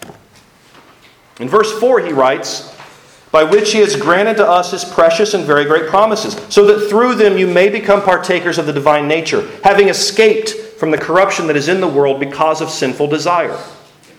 In 1.41 1.49
verse 1.49 1.73
4, 1.81 2.01
he 2.01 2.13
writes, 2.13 2.77
By 3.33 3.43
which 3.43 3.73
he 3.73 3.79
has 3.79 3.97
granted 3.97 4.37
to 4.37 4.47
us 4.47 4.73
his 4.73 4.85
precious 4.85 5.33
and 5.33 5.45
very 5.45 5.65
great 5.65 5.89
promises, 5.89 6.35
so 6.51 6.67
that 6.67 6.91
through 6.91 7.15
them 7.15 7.39
you 7.39 7.47
may 7.47 7.71
become 7.71 8.03
partakers 8.03 8.59
of 8.59 8.67
the 8.67 8.73
divine 8.75 9.09
nature, 9.09 9.49
having 9.65 9.89
escaped 9.89 10.51
from 10.79 10.91
the 10.91 10.99
corruption 10.99 11.47
that 11.47 11.57
is 11.57 11.69
in 11.69 11.81
the 11.81 11.89
world 11.89 12.21
because 12.21 12.61
of 12.61 12.69
sinful 12.69 13.07
desire. 13.07 13.59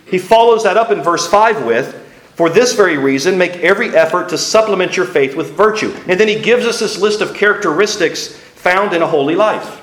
He 0.08 0.18
follows 0.18 0.64
that 0.64 0.76
up 0.76 0.90
in 0.90 1.04
verse 1.04 1.28
5 1.28 1.66
with, 1.68 2.02
For 2.36 2.50
this 2.50 2.74
very 2.74 2.98
reason, 2.98 3.38
make 3.38 3.56
every 3.58 3.96
effort 3.96 4.30
to 4.30 4.38
supplement 4.38 4.98
your 4.98 5.06
faith 5.06 5.36
with 5.36 5.52
virtue. 5.52 5.96
And 6.08 6.20
then 6.20 6.28
he 6.28 6.42
gives 6.42 6.66
us 6.66 6.80
this 6.80 7.00
list 7.00 7.22
of 7.22 7.34
characteristics 7.34 8.28
found 8.28 8.94
in 8.94 9.02
a 9.02 9.08
holy 9.08 9.36
life. 9.36 9.82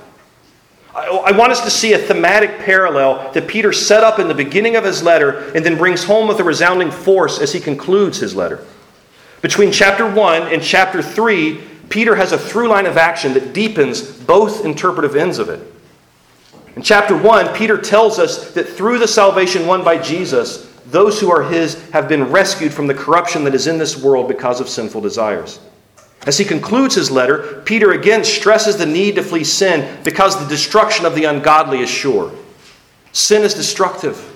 I 0.95 1.33
want 1.33 1.53
us 1.53 1.65
to 1.65 1.71
see 1.71 1.95
a 1.95 1.99
thematic 1.99 2.59
parallel 2.59 3.33
that 3.33 3.49
Peter 3.49 3.73
set 3.73 4.05
up 4.05 4.19
in 4.19 4.29
the 4.29 4.35
beginning 4.35 4.77
of 4.77 4.85
his 4.85 5.03
letter 5.03 5.51
and 5.55 5.65
then 5.65 5.79
brings 5.79 6.05
home 6.05 6.29
with 6.29 6.39
a 6.41 6.45
resounding 6.45 6.91
force 6.91 7.41
as 7.41 7.53
he 7.53 7.61
concludes 7.61 8.19
his 8.19 8.37
letter. 8.37 8.67
Between 9.41 9.73
chapter 9.73 10.09
1 10.09 10.53
and 10.53 10.63
chapter 10.63 11.01
3, 11.01 11.61
Peter 11.89 12.15
has 12.15 12.33
a 12.33 12.39
through 12.39 12.69
line 12.69 12.85
of 12.85 12.99
action 12.99 13.33
that 13.33 13.55
deepens 13.55 14.03
both 14.03 14.67
interpretive 14.67 15.17
ends 15.17 15.39
of 15.39 15.49
it. 15.49 15.61
In 16.77 16.83
chapter 16.83 17.17
1, 17.17 17.55
Peter 17.55 17.79
tells 17.79 18.19
us 18.19 18.53
that 18.53 18.69
through 18.69 18.99
the 18.99 19.09
salvation 19.09 19.67
won 19.67 19.83
by 19.83 19.97
Jesus, 19.97 20.72
those 20.87 21.21
who 21.21 21.31
are 21.31 21.43
his 21.43 21.89
have 21.91 22.09
been 22.09 22.25
rescued 22.25 22.73
from 22.73 22.87
the 22.87 22.95
corruption 22.95 23.45
that 23.45 23.55
is 23.55 23.67
in 23.67 23.79
this 23.79 23.97
world 23.97 24.29
because 24.29 24.61
of 24.61 24.69
sinful 24.69 25.01
desires. 25.01 25.61
As 26.27 26.39
he 26.39 26.45
concludes 26.45 26.95
his 26.95 27.11
letter, 27.11 27.63
Peter 27.65 27.93
again 27.93 28.25
stresses 28.25 28.77
the 28.77 28.87
need 28.87 29.17
to 29.17 29.23
flee 29.23 29.45
sin 29.45 30.03
because 30.05 30.39
the 30.39 30.49
destruction 30.49 31.05
of 31.05 31.15
the 31.15 31.25
ungodly 31.25 31.81
is 31.81 31.91
sure. 31.91 32.33
Sin 33.13 33.43
is 33.43 33.55
destructive. 33.55 34.29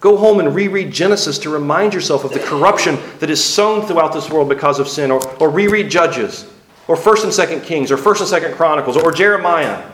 Go 0.00 0.16
home 0.16 0.40
and 0.40 0.54
reread 0.54 0.92
Genesis 0.92 1.38
to 1.40 1.50
remind 1.50 1.94
yourself 1.94 2.24
of 2.24 2.32
the 2.32 2.40
corruption 2.40 2.98
that 3.20 3.30
is 3.30 3.42
sown 3.42 3.86
throughout 3.86 4.12
this 4.12 4.30
world 4.30 4.48
because 4.48 4.78
of 4.78 4.88
sin, 4.88 5.10
or, 5.10 5.20
or 5.38 5.48
reread 5.48 5.90
Judges, 5.90 6.50
or 6.88 6.96
1st 6.96 7.24
and 7.24 7.62
2nd 7.62 7.64
Kings, 7.64 7.92
or 7.92 7.96
1st 7.96 8.34
and 8.34 8.44
2nd 8.44 8.56
Chronicles, 8.56 8.96
or 8.96 9.12
Jeremiah. 9.12 9.88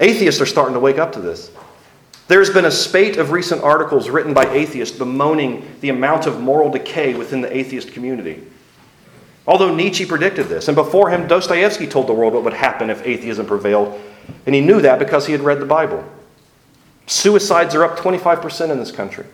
Atheists 0.00 0.40
are 0.40 0.46
starting 0.46 0.74
to 0.74 0.80
wake 0.80 0.98
up 0.98 1.12
to 1.12 1.20
this. 1.20 1.50
There's 2.28 2.50
been 2.50 2.66
a 2.66 2.70
spate 2.70 3.16
of 3.16 3.32
recent 3.32 3.62
articles 3.62 4.10
written 4.10 4.34
by 4.34 4.50
atheists 4.50 4.96
bemoaning 4.96 5.66
the 5.80 5.88
amount 5.88 6.26
of 6.26 6.40
moral 6.40 6.70
decay 6.70 7.14
within 7.14 7.40
the 7.40 7.54
atheist 7.54 7.92
community. 7.92 8.44
Although 9.46 9.74
Nietzsche 9.74 10.04
predicted 10.04 10.46
this, 10.46 10.68
and 10.68 10.74
before 10.74 11.08
him, 11.08 11.26
Dostoevsky 11.26 11.86
told 11.86 12.06
the 12.06 12.12
world 12.12 12.34
what 12.34 12.44
would 12.44 12.52
happen 12.52 12.90
if 12.90 13.04
atheism 13.06 13.46
prevailed, 13.46 13.98
and 14.44 14.54
he 14.54 14.60
knew 14.60 14.82
that 14.82 14.98
because 14.98 15.24
he 15.24 15.32
had 15.32 15.40
read 15.40 15.58
the 15.58 15.66
Bible. 15.66 16.04
Suicides 17.06 17.74
are 17.74 17.82
up 17.82 17.98
25% 17.98 18.70
in 18.70 18.78
this 18.78 18.92
country. 18.92 19.24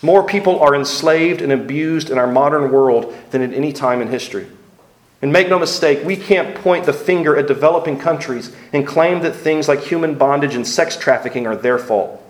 More 0.00 0.22
people 0.22 0.60
are 0.60 0.76
enslaved 0.76 1.42
and 1.42 1.50
abused 1.50 2.08
in 2.08 2.18
our 2.18 2.28
modern 2.28 2.70
world 2.70 3.12
than 3.32 3.42
at 3.42 3.52
any 3.52 3.72
time 3.72 4.00
in 4.00 4.06
history. 4.06 4.46
And 5.24 5.32
make 5.32 5.48
no 5.48 5.58
mistake, 5.58 6.04
we 6.04 6.16
can't 6.16 6.54
point 6.54 6.84
the 6.84 6.92
finger 6.92 7.34
at 7.38 7.46
developing 7.46 7.98
countries 7.98 8.54
and 8.74 8.86
claim 8.86 9.22
that 9.22 9.34
things 9.34 9.68
like 9.68 9.80
human 9.80 10.16
bondage 10.18 10.54
and 10.54 10.66
sex 10.66 10.98
trafficking 10.98 11.46
are 11.46 11.56
their 11.56 11.78
fault. 11.78 12.22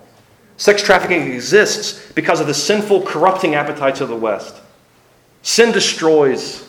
Sex 0.55 0.81
trafficking 0.81 1.33
exists 1.33 2.09
because 2.13 2.39
of 2.39 2.47
the 2.47 2.53
sinful, 2.53 3.01
corrupting 3.01 3.53
appetites 3.53 3.99
of 3.99 4.07
the 4.07 4.15
West. 4.15 4.61
Sin 5.41 5.73
destroys. 5.73 6.65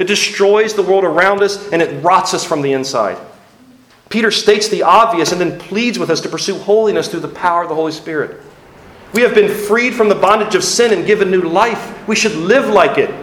It 0.00 0.08
destroys 0.08 0.74
the 0.74 0.82
world 0.82 1.04
around 1.04 1.44
us 1.44 1.70
and 1.70 1.80
it 1.80 2.02
rots 2.02 2.34
us 2.34 2.44
from 2.44 2.62
the 2.62 2.72
inside. 2.72 3.16
Peter 4.08 4.32
states 4.32 4.68
the 4.68 4.82
obvious 4.82 5.30
and 5.30 5.40
then 5.40 5.60
pleads 5.60 5.96
with 5.96 6.10
us 6.10 6.20
to 6.22 6.28
pursue 6.28 6.58
holiness 6.58 7.06
through 7.06 7.20
the 7.20 7.28
power 7.28 7.62
of 7.62 7.68
the 7.68 7.74
Holy 7.76 7.92
Spirit. 7.92 8.40
We 9.14 9.22
have 9.22 9.36
been 9.36 9.48
freed 9.48 9.94
from 9.94 10.08
the 10.08 10.16
bondage 10.16 10.56
of 10.56 10.64
sin 10.64 10.92
and 10.92 11.06
given 11.06 11.30
new 11.30 11.42
life. 11.42 12.08
We 12.08 12.16
should 12.16 12.34
live 12.34 12.68
like 12.68 12.98
it. 12.98 13.21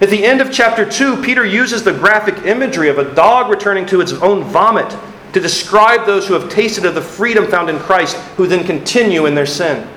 At 0.00 0.10
the 0.10 0.24
end 0.24 0.40
of 0.40 0.52
chapter 0.52 0.88
2, 0.88 1.22
Peter 1.22 1.44
uses 1.44 1.82
the 1.82 1.92
graphic 1.92 2.44
imagery 2.46 2.88
of 2.88 2.98
a 2.98 3.14
dog 3.14 3.50
returning 3.50 3.84
to 3.86 4.00
its 4.00 4.12
own 4.12 4.44
vomit 4.44 4.96
to 5.32 5.40
describe 5.40 6.06
those 6.06 6.26
who 6.26 6.34
have 6.34 6.50
tasted 6.50 6.84
of 6.84 6.94
the 6.94 7.02
freedom 7.02 7.46
found 7.48 7.68
in 7.68 7.78
Christ, 7.80 8.16
who 8.36 8.46
then 8.46 8.64
continue 8.64 9.26
in 9.26 9.34
their 9.34 9.46
sin. 9.46 9.88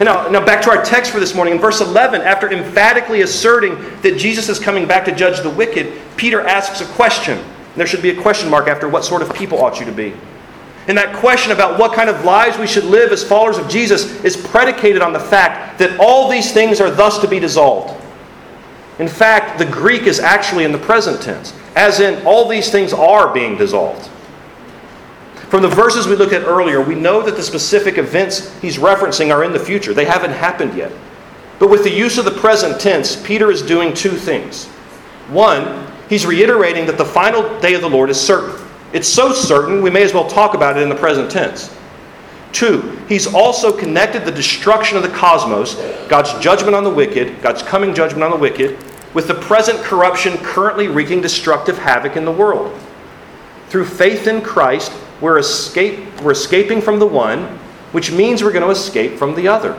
And 0.00 0.06
now, 0.06 0.28
now 0.28 0.44
back 0.44 0.62
to 0.62 0.70
our 0.70 0.84
text 0.84 1.10
for 1.10 1.18
this 1.18 1.34
morning. 1.34 1.54
In 1.54 1.60
verse 1.60 1.80
11, 1.80 2.20
after 2.20 2.52
emphatically 2.52 3.22
asserting 3.22 3.74
that 4.02 4.16
Jesus 4.16 4.48
is 4.48 4.58
coming 4.58 4.86
back 4.86 5.04
to 5.06 5.14
judge 5.14 5.40
the 5.40 5.50
wicked, 5.50 6.00
Peter 6.16 6.40
asks 6.40 6.80
a 6.80 6.86
question. 6.92 7.42
There 7.74 7.86
should 7.86 8.02
be 8.02 8.10
a 8.10 8.22
question 8.22 8.50
mark 8.50 8.68
after 8.68 8.88
what 8.88 9.04
sort 9.04 9.22
of 9.22 9.34
people 9.34 9.58
ought 9.58 9.80
you 9.80 9.86
to 9.86 9.92
be. 9.92 10.14
And 10.88 10.96
that 10.96 11.16
question 11.16 11.52
about 11.52 11.78
what 11.78 11.94
kind 11.94 12.08
of 12.08 12.24
lives 12.24 12.58
we 12.58 12.66
should 12.66 12.84
live 12.84 13.12
as 13.12 13.24
followers 13.24 13.58
of 13.58 13.68
Jesus 13.68 14.24
is 14.24 14.36
predicated 14.36 15.02
on 15.02 15.12
the 15.12 15.20
fact 15.20 15.78
that 15.78 15.98
all 15.98 16.30
these 16.30 16.52
things 16.52 16.80
are 16.80 16.90
thus 16.90 17.18
to 17.18 17.28
be 17.28 17.40
dissolved. 17.40 17.97
In 18.98 19.08
fact, 19.08 19.58
the 19.58 19.66
Greek 19.66 20.02
is 20.02 20.18
actually 20.18 20.64
in 20.64 20.72
the 20.72 20.78
present 20.78 21.22
tense, 21.22 21.54
as 21.76 22.00
in 22.00 22.26
all 22.26 22.48
these 22.48 22.70
things 22.70 22.92
are 22.92 23.32
being 23.32 23.56
dissolved. 23.56 24.10
From 25.48 25.62
the 25.62 25.68
verses 25.68 26.06
we 26.06 26.16
looked 26.16 26.32
at 26.32 26.42
earlier, 26.42 26.82
we 26.82 26.94
know 26.94 27.22
that 27.22 27.36
the 27.36 27.42
specific 27.42 27.96
events 27.96 28.58
he's 28.60 28.76
referencing 28.76 29.32
are 29.32 29.44
in 29.44 29.52
the 29.52 29.58
future. 29.58 29.94
They 29.94 30.04
haven't 30.04 30.32
happened 30.32 30.76
yet. 30.76 30.92
But 31.58 31.70
with 31.70 31.84
the 31.84 31.90
use 31.90 32.18
of 32.18 32.24
the 32.24 32.32
present 32.32 32.80
tense, 32.80 33.16
Peter 33.16 33.50
is 33.50 33.62
doing 33.62 33.94
two 33.94 34.10
things. 34.10 34.66
One, 35.28 35.86
he's 36.08 36.26
reiterating 36.26 36.86
that 36.86 36.98
the 36.98 37.04
final 37.04 37.58
day 37.60 37.74
of 37.74 37.80
the 37.80 37.88
Lord 37.88 38.10
is 38.10 38.20
certain. 38.20 38.62
It's 38.92 39.08
so 39.08 39.32
certain, 39.32 39.82
we 39.82 39.90
may 39.90 40.02
as 40.02 40.12
well 40.12 40.28
talk 40.28 40.54
about 40.54 40.76
it 40.76 40.82
in 40.82 40.88
the 40.88 40.94
present 40.94 41.30
tense. 41.30 41.74
Two, 42.52 42.98
he's 43.08 43.26
also 43.26 43.76
connected 43.76 44.24
the 44.24 44.32
destruction 44.32 44.96
of 44.96 45.02
the 45.02 45.10
cosmos, 45.10 45.74
God's 46.08 46.32
judgment 46.42 46.74
on 46.74 46.84
the 46.84 46.90
wicked, 46.90 47.40
God's 47.42 47.62
coming 47.62 47.94
judgment 47.94 48.22
on 48.22 48.30
the 48.30 48.36
wicked, 48.36 48.78
with 49.18 49.26
the 49.26 49.34
present 49.34 49.80
corruption 49.80 50.36
currently 50.44 50.86
wreaking 50.86 51.20
destructive 51.20 51.76
havoc 51.76 52.16
in 52.16 52.24
the 52.24 52.30
world. 52.30 52.72
Through 53.68 53.86
faith 53.86 54.28
in 54.28 54.40
Christ, 54.40 54.92
we're, 55.20 55.38
escape, 55.38 56.20
we're 56.20 56.30
escaping 56.30 56.80
from 56.80 57.00
the 57.00 57.06
one, 57.06 57.42
which 57.90 58.12
means 58.12 58.44
we're 58.44 58.52
going 58.52 58.64
to 58.64 58.70
escape 58.70 59.18
from 59.18 59.34
the 59.34 59.48
other. 59.48 59.76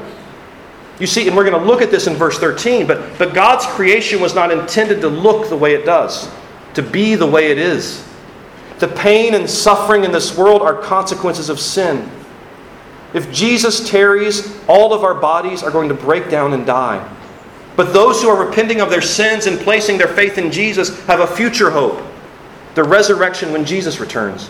You 0.99 1.07
see, 1.07 1.25
and 1.25 1.37
we're 1.37 1.49
going 1.49 1.57
to 1.57 1.65
look 1.65 1.81
at 1.81 1.89
this 1.89 2.05
in 2.05 2.15
verse 2.15 2.37
13, 2.37 2.85
but, 2.85 3.17
but 3.17 3.33
God's 3.33 3.65
creation 3.65 4.19
was 4.19 4.35
not 4.35 4.51
intended 4.51 4.99
to 4.99 5.07
look 5.07 5.47
the 5.47 5.55
way 5.55 5.73
it 5.73 5.85
does, 5.85 6.29
to 6.73 6.81
be 6.81 7.15
the 7.15 7.25
way 7.25 7.49
it 7.49 7.57
is. 7.57 8.05
The 8.79 8.89
pain 8.89 9.35
and 9.35 9.49
suffering 9.49 10.03
in 10.03 10.11
this 10.11 10.37
world 10.37 10.61
are 10.61 10.73
consequences 10.81 11.47
of 11.47 11.61
sin. 11.61 12.11
If 13.13 13.31
Jesus 13.31 13.89
tarries, 13.89 14.59
all 14.67 14.93
of 14.93 15.05
our 15.05 15.15
bodies 15.15 15.63
are 15.63 15.71
going 15.71 15.87
to 15.87 15.95
break 15.95 16.29
down 16.29 16.51
and 16.51 16.65
die. 16.65 17.15
But 17.79 17.93
those 17.93 18.21
who 18.21 18.27
are 18.27 18.45
repenting 18.45 18.81
of 18.81 18.89
their 18.89 18.99
sins 18.99 19.47
and 19.47 19.57
placing 19.57 19.97
their 19.97 20.09
faith 20.09 20.37
in 20.37 20.51
Jesus 20.51 20.99
have 21.05 21.21
a 21.21 21.27
future 21.27 21.71
hope 21.71 22.03
the 22.75 22.83
resurrection 22.83 23.53
when 23.53 23.63
Jesus 23.63 24.01
returns. 24.01 24.49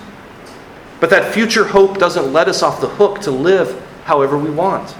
But 0.99 1.11
that 1.11 1.31
future 1.31 1.63
hope 1.63 1.99
doesn't 1.99 2.33
let 2.33 2.47
us 2.47 2.63
off 2.63 2.81
the 2.81 2.89
hook 2.89 3.19
to 3.21 3.29
live 3.29 3.79
however 4.05 4.35
we 4.35 4.49
want. 4.49 4.95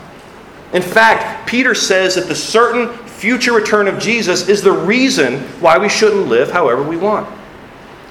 In 0.74 0.84
fact, 0.84 1.48
Peter 1.48 1.74
says 1.74 2.14
that 2.14 2.28
the 2.28 2.36
certain 2.36 2.96
future 3.08 3.54
return 3.54 3.88
of 3.88 3.98
Jesus 3.98 4.48
is 4.48 4.62
the 4.62 4.74
reason 4.74 5.40
why 5.60 5.80
we 5.80 5.90
shouldn't 5.90 6.28
live 6.28 6.52
however 6.52 6.84
we 6.84 6.98
want. 6.98 7.28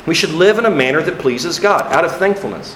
We 0.05 0.17
should 0.17 0.31
live 0.31 0.59
in 0.59 0.67
a 0.67 0.71
manner 0.71 1.01
that 1.01 1.21
pleases 1.21 1.61
God, 1.61 1.93
out 1.93 2.05
of 2.05 2.17
thankfulness. 2.17 2.75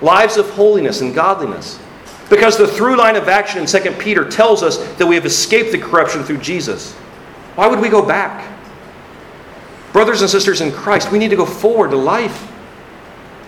Lives 0.00 0.36
of 0.36 0.48
holiness 0.50 1.00
and 1.00 1.12
godliness. 1.12 1.80
Because 2.30 2.58
the 2.58 2.66
through 2.66 2.96
line 2.96 3.16
of 3.16 3.28
action 3.28 3.60
in 3.60 3.66
2 3.66 3.92
Peter 3.92 4.28
tells 4.28 4.62
us 4.62 4.76
that 4.94 5.06
we 5.06 5.14
have 5.14 5.24
escaped 5.24 5.72
the 5.72 5.78
corruption 5.78 6.22
through 6.22 6.38
Jesus. 6.38 6.92
Why 7.54 7.66
would 7.66 7.80
we 7.80 7.88
go 7.88 8.04
back? 8.04 8.46
Brothers 9.92 10.20
and 10.20 10.30
sisters 10.30 10.60
in 10.60 10.70
Christ, 10.70 11.10
we 11.10 11.18
need 11.18 11.30
to 11.30 11.36
go 11.36 11.46
forward 11.46 11.90
to 11.90 11.96
life. 11.96 12.52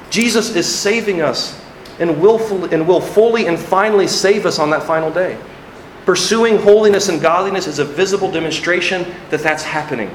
Jesus 0.09 0.57
is 0.57 0.67
saving 0.67 1.21
us 1.21 1.61
and, 1.99 2.11
and 2.11 2.89
will 2.89 3.01
fully 3.01 3.47
and 3.47 3.59
finally 3.59 4.09
save 4.09 4.47
us 4.47 4.59
on 4.59 4.71
that 4.71 4.83
final 4.83 5.11
day. 5.11 5.39
Pursuing 6.07 6.57
holiness 6.57 7.09
and 7.09 7.21
godliness 7.21 7.67
is 7.67 7.79
a 7.79 7.85
visible 7.85 8.31
demonstration 8.31 9.07
that 9.29 9.41
that's 9.41 9.63
happening. 9.63 10.11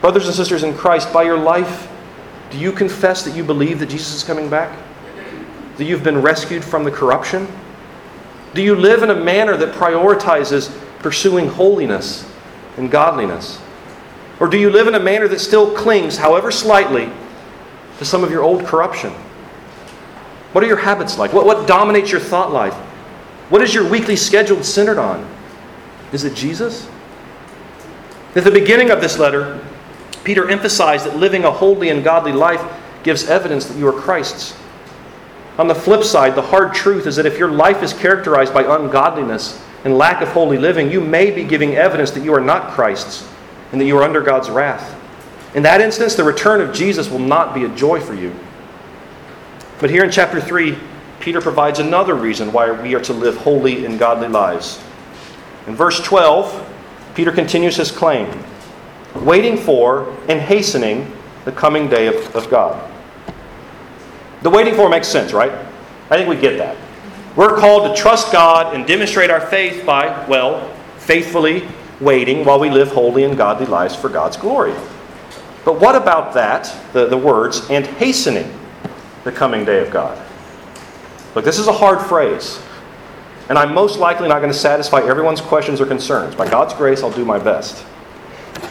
Brothers 0.00 0.26
and 0.26 0.34
sisters 0.34 0.64
in 0.64 0.76
Christ, 0.76 1.12
by 1.12 1.22
your 1.22 1.38
life, 1.38 1.88
do 2.50 2.58
you 2.58 2.72
confess 2.72 3.24
that 3.24 3.34
you 3.34 3.44
believe 3.44 3.78
that 3.78 3.88
Jesus 3.88 4.14
is 4.14 4.24
coming 4.24 4.50
back? 4.50 4.76
That 5.76 5.84
you've 5.84 6.04
been 6.04 6.22
rescued 6.22 6.64
from 6.64 6.84
the 6.84 6.90
corruption? 6.90 7.46
Do 8.54 8.62
you 8.62 8.74
live 8.74 9.02
in 9.02 9.10
a 9.10 9.14
manner 9.14 9.56
that 9.56 9.74
prioritizes 9.74 10.74
pursuing 11.00 11.48
holiness 11.48 12.30
and 12.76 12.90
godliness? 12.90 13.60
Or 14.40 14.48
do 14.48 14.58
you 14.58 14.70
live 14.70 14.86
in 14.86 14.94
a 14.94 15.00
manner 15.00 15.28
that 15.28 15.40
still 15.40 15.74
clings, 15.74 16.16
however 16.16 16.50
slightly, 16.50 17.10
to 17.98 18.04
some 18.04 18.24
of 18.24 18.30
your 18.30 18.42
old 18.42 18.64
corruption? 18.64 19.12
What 20.52 20.64
are 20.64 20.66
your 20.66 20.78
habits 20.78 21.18
like? 21.18 21.32
What, 21.32 21.46
what 21.46 21.66
dominates 21.66 22.10
your 22.10 22.20
thought 22.20 22.52
life? 22.52 22.74
What 23.50 23.62
is 23.62 23.74
your 23.74 23.88
weekly 23.88 24.16
schedule 24.16 24.62
centered 24.62 24.98
on? 24.98 25.28
Is 26.12 26.24
it 26.24 26.34
Jesus? 26.34 26.88
At 28.34 28.44
the 28.44 28.50
beginning 28.50 28.90
of 28.90 29.00
this 29.00 29.18
letter, 29.18 29.64
Peter 30.24 30.48
emphasized 30.48 31.06
that 31.06 31.16
living 31.16 31.44
a 31.44 31.50
holy 31.50 31.90
and 31.90 32.02
godly 32.02 32.32
life 32.32 32.62
gives 33.02 33.28
evidence 33.28 33.66
that 33.66 33.78
you 33.78 33.86
are 33.86 33.92
Christ's. 33.92 34.56
On 35.58 35.68
the 35.68 35.74
flip 35.74 36.04
side, 36.04 36.34
the 36.34 36.42
hard 36.42 36.74
truth 36.74 37.06
is 37.06 37.16
that 37.16 37.26
if 37.26 37.38
your 37.38 37.50
life 37.50 37.82
is 37.82 37.92
characterized 37.92 38.52
by 38.52 38.62
ungodliness 38.62 39.62
and 39.84 39.96
lack 39.96 40.20
of 40.20 40.28
holy 40.28 40.58
living, 40.58 40.90
you 40.90 41.00
may 41.00 41.30
be 41.30 41.44
giving 41.44 41.76
evidence 41.76 42.10
that 42.10 42.24
you 42.24 42.34
are 42.34 42.40
not 42.40 42.72
Christ's 42.72 43.26
and 43.72 43.80
that 43.80 43.86
you 43.86 43.96
are 43.96 44.02
under 44.02 44.20
God's 44.20 44.50
wrath. 44.50 44.94
In 45.54 45.62
that 45.62 45.80
instance, 45.80 46.14
the 46.14 46.24
return 46.24 46.60
of 46.60 46.74
Jesus 46.74 47.10
will 47.10 47.18
not 47.18 47.54
be 47.54 47.64
a 47.64 47.68
joy 47.70 48.00
for 48.00 48.14
you. 48.14 48.34
But 49.80 49.90
here 49.90 50.04
in 50.04 50.10
chapter 50.10 50.40
3, 50.40 50.76
Peter 51.20 51.40
provides 51.40 51.78
another 51.78 52.14
reason 52.14 52.52
why 52.52 52.70
we 52.70 52.94
are 52.94 53.00
to 53.00 53.12
live 53.12 53.36
holy 53.38 53.86
and 53.86 53.98
godly 53.98 54.28
lives. 54.28 54.82
In 55.66 55.74
verse 55.74 56.00
12, 56.00 56.74
Peter 57.14 57.32
continues 57.32 57.76
his 57.76 57.90
claim 57.90 58.28
waiting 59.14 59.56
for 59.56 60.14
and 60.28 60.40
hastening 60.40 61.10
the 61.46 61.52
coming 61.52 61.88
day 61.88 62.06
of, 62.06 62.36
of 62.36 62.50
God. 62.50 62.92
The 64.46 64.50
waiting 64.50 64.76
for 64.76 64.88
makes 64.88 65.08
sense, 65.08 65.32
right? 65.32 65.50
I 66.08 66.16
think 66.16 66.28
we 66.28 66.36
get 66.36 66.58
that. 66.58 66.76
We're 67.34 67.58
called 67.58 67.92
to 67.92 68.00
trust 68.00 68.30
God 68.30 68.76
and 68.76 68.86
demonstrate 68.86 69.28
our 69.28 69.40
faith 69.40 69.84
by, 69.84 70.24
well, 70.28 70.72
faithfully 70.98 71.66
waiting 72.00 72.44
while 72.44 72.60
we 72.60 72.70
live 72.70 72.86
holy 72.86 73.24
and 73.24 73.36
godly 73.36 73.66
lives 73.66 73.96
for 73.96 74.08
God's 74.08 74.36
glory. 74.36 74.72
But 75.64 75.80
what 75.80 75.96
about 75.96 76.32
that, 76.34 76.72
the, 76.92 77.08
the 77.08 77.16
words, 77.16 77.68
and 77.70 77.84
hastening 77.84 78.56
the 79.24 79.32
coming 79.32 79.64
day 79.64 79.84
of 79.84 79.90
God? 79.90 80.16
Look, 81.34 81.44
this 81.44 81.58
is 81.58 81.66
a 81.66 81.72
hard 81.72 82.00
phrase. 82.06 82.62
And 83.48 83.58
I'm 83.58 83.74
most 83.74 83.98
likely 83.98 84.28
not 84.28 84.38
going 84.38 84.52
to 84.52 84.56
satisfy 84.56 85.00
everyone's 85.00 85.40
questions 85.40 85.80
or 85.80 85.86
concerns. 85.86 86.36
By 86.36 86.48
God's 86.48 86.72
grace, 86.72 87.02
I'll 87.02 87.10
do 87.10 87.24
my 87.24 87.40
best. 87.40 87.84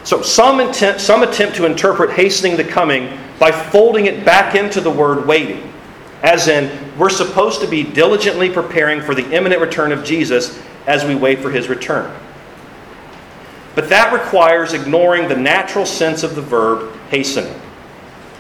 So, 0.04 0.22
some, 0.22 0.74
some 0.74 1.24
attempt 1.24 1.56
to 1.56 1.66
interpret 1.66 2.12
hastening 2.12 2.58
the 2.58 2.64
coming 2.64 3.18
by 3.40 3.52
folding 3.52 4.06
it 4.06 4.24
back 4.24 4.56
into 4.56 4.82
the 4.82 4.92
word 4.92 5.26
waiting. 5.26 5.72
As 6.22 6.48
in, 6.48 6.98
we're 6.98 7.10
supposed 7.10 7.62
to 7.62 7.68
be 7.68 7.84
diligently 7.84 8.50
preparing 8.50 9.02
for 9.02 9.14
the 9.14 9.30
imminent 9.32 9.62
return 9.62 9.92
of 9.92 10.04
Jesus 10.04 10.62
as 10.88 11.04
we 11.04 11.16
wait 11.16 11.40
for 11.40 11.52
his 11.52 11.70
return. 11.70 12.16
But 13.76 13.90
that 13.90 14.14
requires 14.14 14.74
ignoring 14.74 15.28
the 15.28 15.36
natural 15.36 15.86
sense 15.86 16.24
of 16.24 16.36
the 16.36 16.42
verb 16.42 16.96
hastening. 17.10 17.54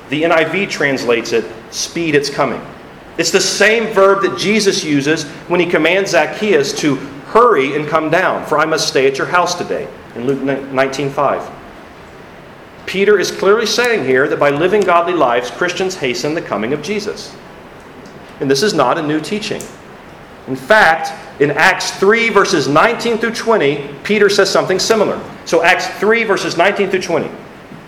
The 0.10 0.24
NIV 0.24 0.70
translates 0.70 1.34
it, 1.34 1.46
speed 1.72 2.16
its 2.16 2.30
coming. 2.30 2.62
It's 3.18 3.32
the 3.32 3.41
same 3.41 3.93
verb 3.93 4.22
that 4.24 4.38
Jesus 4.38 4.84
uses 4.84 5.24
when 5.48 5.60
he 5.60 5.66
commands 5.66 6.12
Zacchaeus 6.12 6.74
to 6.80 6.96
hurry 7.28 7.76
and 7.76 7.88
come 7.88 8.10
down, 8.10 8.46
for 8.46 8.58
I 8.58 8.66
must 8.66 8.88
stay 8.88 9.08
at 9.08 9.18
your 9.18 9.28
house 9.28 9.56
today, 9.56 9.88
in 10.16 10.26
Luke 10.26 10.39
19:5. 10.39 11.49
Peter 12.86 13.20
is 13.20 13.32
clearly 13.32 13.66
saying 13.66 14.05
here 14.05 14.28
that 14.28 14.39
by 14.39 14.49
living 14.49 14.82
godly 14.82 15.13
lives, 15.13 15.51
Christians 15.51 15.95
hasten 15.95 16.36
the 16.36 16.41
coming 16.41 16.72
of 16.72 16.82
Jesus. 16.82 17.36
And 18.39 18.49
this 18.49 18.63
is 18.63 18.74
not 18.74 18.97
a 18.97 19.01
new 19.01 19.20
teaching. 19.20 19.61
In 20.47 20.55
fact, 20.55 21.11
in 21.41 21.51
Acts 21.51 21.91
3, 21.91 22.30
verses 22.30 22.68
19 22.68 23.18
through 23.18 23.34
20, 23.34 23.89
Peter 24.03 24.30
says 24.30 24.49
something 24.49 24.80
similar. 24.80 25.20
So, 25.45 25.63
Acts 25.63 25.88
3, 25.99 26.24
verses 26.24 26.57
19 26.57 26.89
through 26.89 27.01
20. 27.01 27.30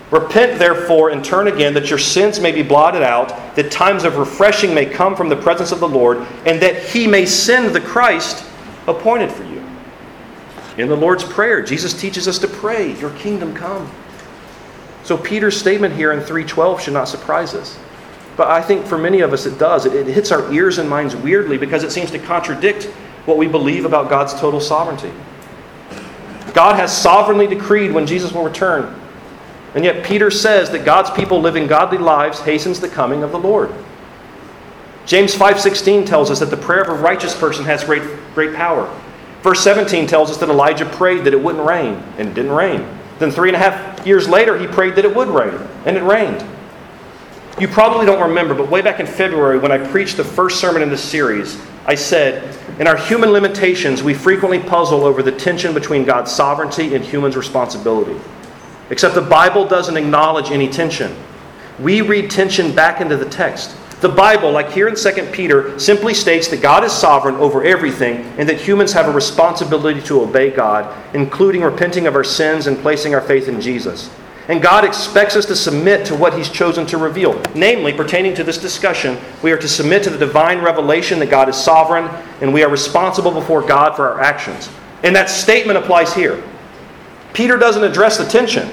Repent, 0.09 0.57
therefore, 0.57 1.09
and 1.09 1.23
turn 1.23 1.47
again, 1.47 1.73
that 1.73 1.89
your 1.89 1.99
sins 1.99 2.39
may 2.39 2.51
be 2.51 2.63
blotted 2.63 3.03
out, 3.03 3.55
that 3.55 3.71
times 3.71 4.03
of 4.03 4.17
refreshing 4.17 4.73
may 4.73 4.85
come 4.85 5.15
from 5.15 5.29
the 5.29 5.35
presence 5.35 5.71
of 5.71 5.79
the 5.79 5.87
Lord, 5.87 6.25
and 6.45 6.61
that 6.61 6.77
he 6.77 7.07
may 7.07 7.25
send 7.25 7.75
the 7.75 7.81
Christ 7.81 8.45
appointed 8.87 9.31
for 9.31 9.43
you. 9.43 9.56
In 10.77 10.87
the 10.89 10.95
Lord's 10.95 11.23
Prayer, 11.23 11.61
Jesus 11.61 11.99
teaches 11.99 12.27
us 12.27 12.37
to 12.39 12.47
pray, 12.47 12.97
Your 12.99 13.09
kingdom 13.11 13.53
come. 13.53 13.91
So 15.03 15.17
Peter's 15.17 15.57
statement 15.57 15.95
here 15.95 16.11
in 16.11 16.19
3:12 16.19 16.81
should 16.81 16.93
not 16.93 17.07
surprise 17.07 17.55
us. 17.55 17.77
But 18.35 18.49
I 18.49 18.61
think 18.61 18.85
for 18.85 18.97
many 18.97 19.21
of 19.21 19.33
us 19.33 19.45
it 19.45 19.57
does. 19.57 19.85
It, 19.85 19.93
it 19.93 20.05
hits 20.05 20.31
our 20.31 20.51
ears 20.51 20.77
and 20.77 20.89
minds 20.89 21.15
weirdly 21.15 21.57
because 21.57 21.83
it 21.83 21.91
seems 21.91 22.11
to 22.11 22.19
contradict 22.19 22.83
what 23.25 23.37
we 23.37 23.47
believe 23.47 23.85
about 23.85 24.09
God's 24.09 24.33
total 24.33 24.59
sovereignty. 24.59 25.11
God 26.53 26.75
has 26.75 26.95
sovereignly 26.95 27.47
decreed 27.47 27.91
when 27.91 28.05
Jesus 28.05 28.31
will 28.31 28.43
return. 28.43 28.99
And 29.75 29.83
yet 29.83 30.05
Peter 30.05 30.29
says 30.29 30.69
that 30.71 30.85
God's 30.85 31.09
people 31.11 31.39
living 31.39 31.67
godly 31.67 31.97
lives 31.97 32.39
hastens 32.41 32.79
the 32.79 32.89
coming 32.89 33.23
of 33.23 33.31
the 33.31 33.39
Lord. 33.39 33.71
James 35.05 35.33
5:16 35.33 36.05
tells 36.05 36.29
us 36.29 36.39
that 36.39 36.49
the 36.49 36.57
prayer 36.57 36.81
of 36.81 36.89
a 36.89 37.01
righteous 37.01 37.33
person 37.33 37.63
has 37.65 37.83
great, 37.83 38.03
great 38.35 38.53
power. 38.53 38.89
Verse 39.41 39.63
17 39.63 40.07
tells 40.07 40.29
us 40.29 40.37
that 40.37 40.49
Elijah 40.49 40.85
prayed 40.85 41.23
that 41.25 41.33
it 41.33 41.41
wouldn't 41.41 41.65
rain, 41.65 42.03
and 42.17 42.29
it 42.29 42.33
didn't 42.33 42.51
rain. 42.51 42.87
Then 43.19 43.31
three 43.31 43.49
and 43.49 43.55
a 43.55 43.59
half 43.59 44.05
years 44.05 44.27
later, 44.27 44.57
he 44.57 44.67
prayed 44.67 44.95
that 44.95 45.05
it 45.05 45.15
would 45.15 45.29
rain, 45.29 45.55
and 45.85 45.97
it 45.97 46.03
rained. 46.03 46.45
You 47.59 47.67
probably 47.67 48.05
don't 48.05 48.21
remember, 48.21 48.53
but 48.53 48.69
way 48.69 48.81
back 48.81 48.99
in 48.99 49.07
February, 49.07 49.57
when 49.57 49.71
I 49.71 49.79
preached 49.79 50.17
the 50.17 50.23
first 50.23 50.59
sermon 50.59 50.83
in 50.83 50.89
this 50.89 51.03
series, 51.03 51.59
I 51.87 51.95
said, 51.95 52.55
In 52.79 52.85
our 52.85 52.97
human 52.97 53.31
limitations, 53.31 54.03
we 54.03 54.13
frequently 54.13 54.59
puzzle 54.59 55.03
over 55.03 55.23
the 55.23 55.31
tension 55.31 55.73
between 55.73 56.03
God's 56.03 56.31
sovereignty 56.31 56.93
and 56.93 57.03
humans' 57.03 57.35
responsibility. 57.35 58.19
Except 58.91 59.15
the 59.15 59.21
Bible 59.21 59.67
doesn't 59.67 59.97
acknowledge 59.97 60.51
any 60.51 60.69
tension. 60.69 61.15
We 61.79 62.01
read 62.01 62.29
tension 62.29 62.75
back 62.75 63.01
into 63.01 63.17
the 63.17 63.27
text. 63.27 63.75
The 63.99 64.09
Bible, 64.09 64.51
like 64.51 64.71
here 64.71 64.87
in 64.87 64.95
2 64.95 65.29
Peter, 65.31 65.79
simply 65.79 66.13
states 66.13 66.47
that 66.49 66.61
God 66.61 66.83
is 66.83 66.91
sovereign 66.91 67.35
over 67.35 67.63
everything 67.63 68.17
and 68.37 68.47
that 68.47 68.61
humans 68.61 68.93
have 68.93 69.07
a 69.07 69.11
responsibility 69.11 70.01
to 70.01 70.21
obey 70.21 70.51
God, 70.51 70.95
including 71.15 71.63
repenting 71.63 72.05
of 72.05 72.15
our 72.15 72.23
sins 72.23 72.67
and 72.67 72.77
placing 72.77 73.15
our 73.15 73.21
faith 73.21 73.47
in 73.47 73.59
Jesus. 73.59 74.11
And 74.49 74.61
God 74.61 74.85
expects 74.85 75.35
us 75.35 75.45
to 75.47 75.55
submit 75.55 76.05
to 76.05 76.15
what 76.15 76.37
He's 76.37 76.49
chosen 76.49 76.85
to 76.87 76.97
reveal. 76.97 77.41
Namely, 77.55 77.91
pertaining 77.91 78.35
to 78.35 78.43
this 78.43 78.59
discussion, 78.59 79.17
we 79.41 79.51
are 79.51 79.57
to 79.57 79.67
submit 79.67 80.03
to 80.03 80.11
the 80.11 80.17
divine 80.17 80.61
revelation 80.61 81.17
that 81.19 81.31
God 81.31 81.49
is 81.49 81.57
sovereign 81.57 82.05
and 82.39 82.53
we 82.53 82.63
are 82.63 82.69
responsible 82.69 83.31
before 83.31 83.63
God 83.63 83.95
for 83.95 84.07
our 84.09 84.21
actions. 84.21 84.69
And 85.03 85.15
that 85.15 85.29
statement 85.29 85.79
applies 85.79 86.13
here. 86.13 86.41
Peter 87.33 87.57
doesn't 87.57 87.83
address 87.83 88.17
the 88.17 88.25
tension. 88.25 88.69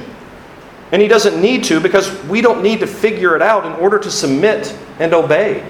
And 0.93 1.01
he 1.03 1.09
doesn't 1.09 1.41
need 1.41 1.64
to 1.64 1.80
because 1.80 2.22
we 2.24 2.41
don't 2.41 2.62
need 2.62 2.80
to 2.80 2.87
figure 2.87 3.35
it 3.35 3.43
out 3.43 3.66
in 3.66 3.72
order 3.72 3.99
to 3.99 4.11
submit 4.11 4.76
and 4.99 5.12
obey. 5.12 5.68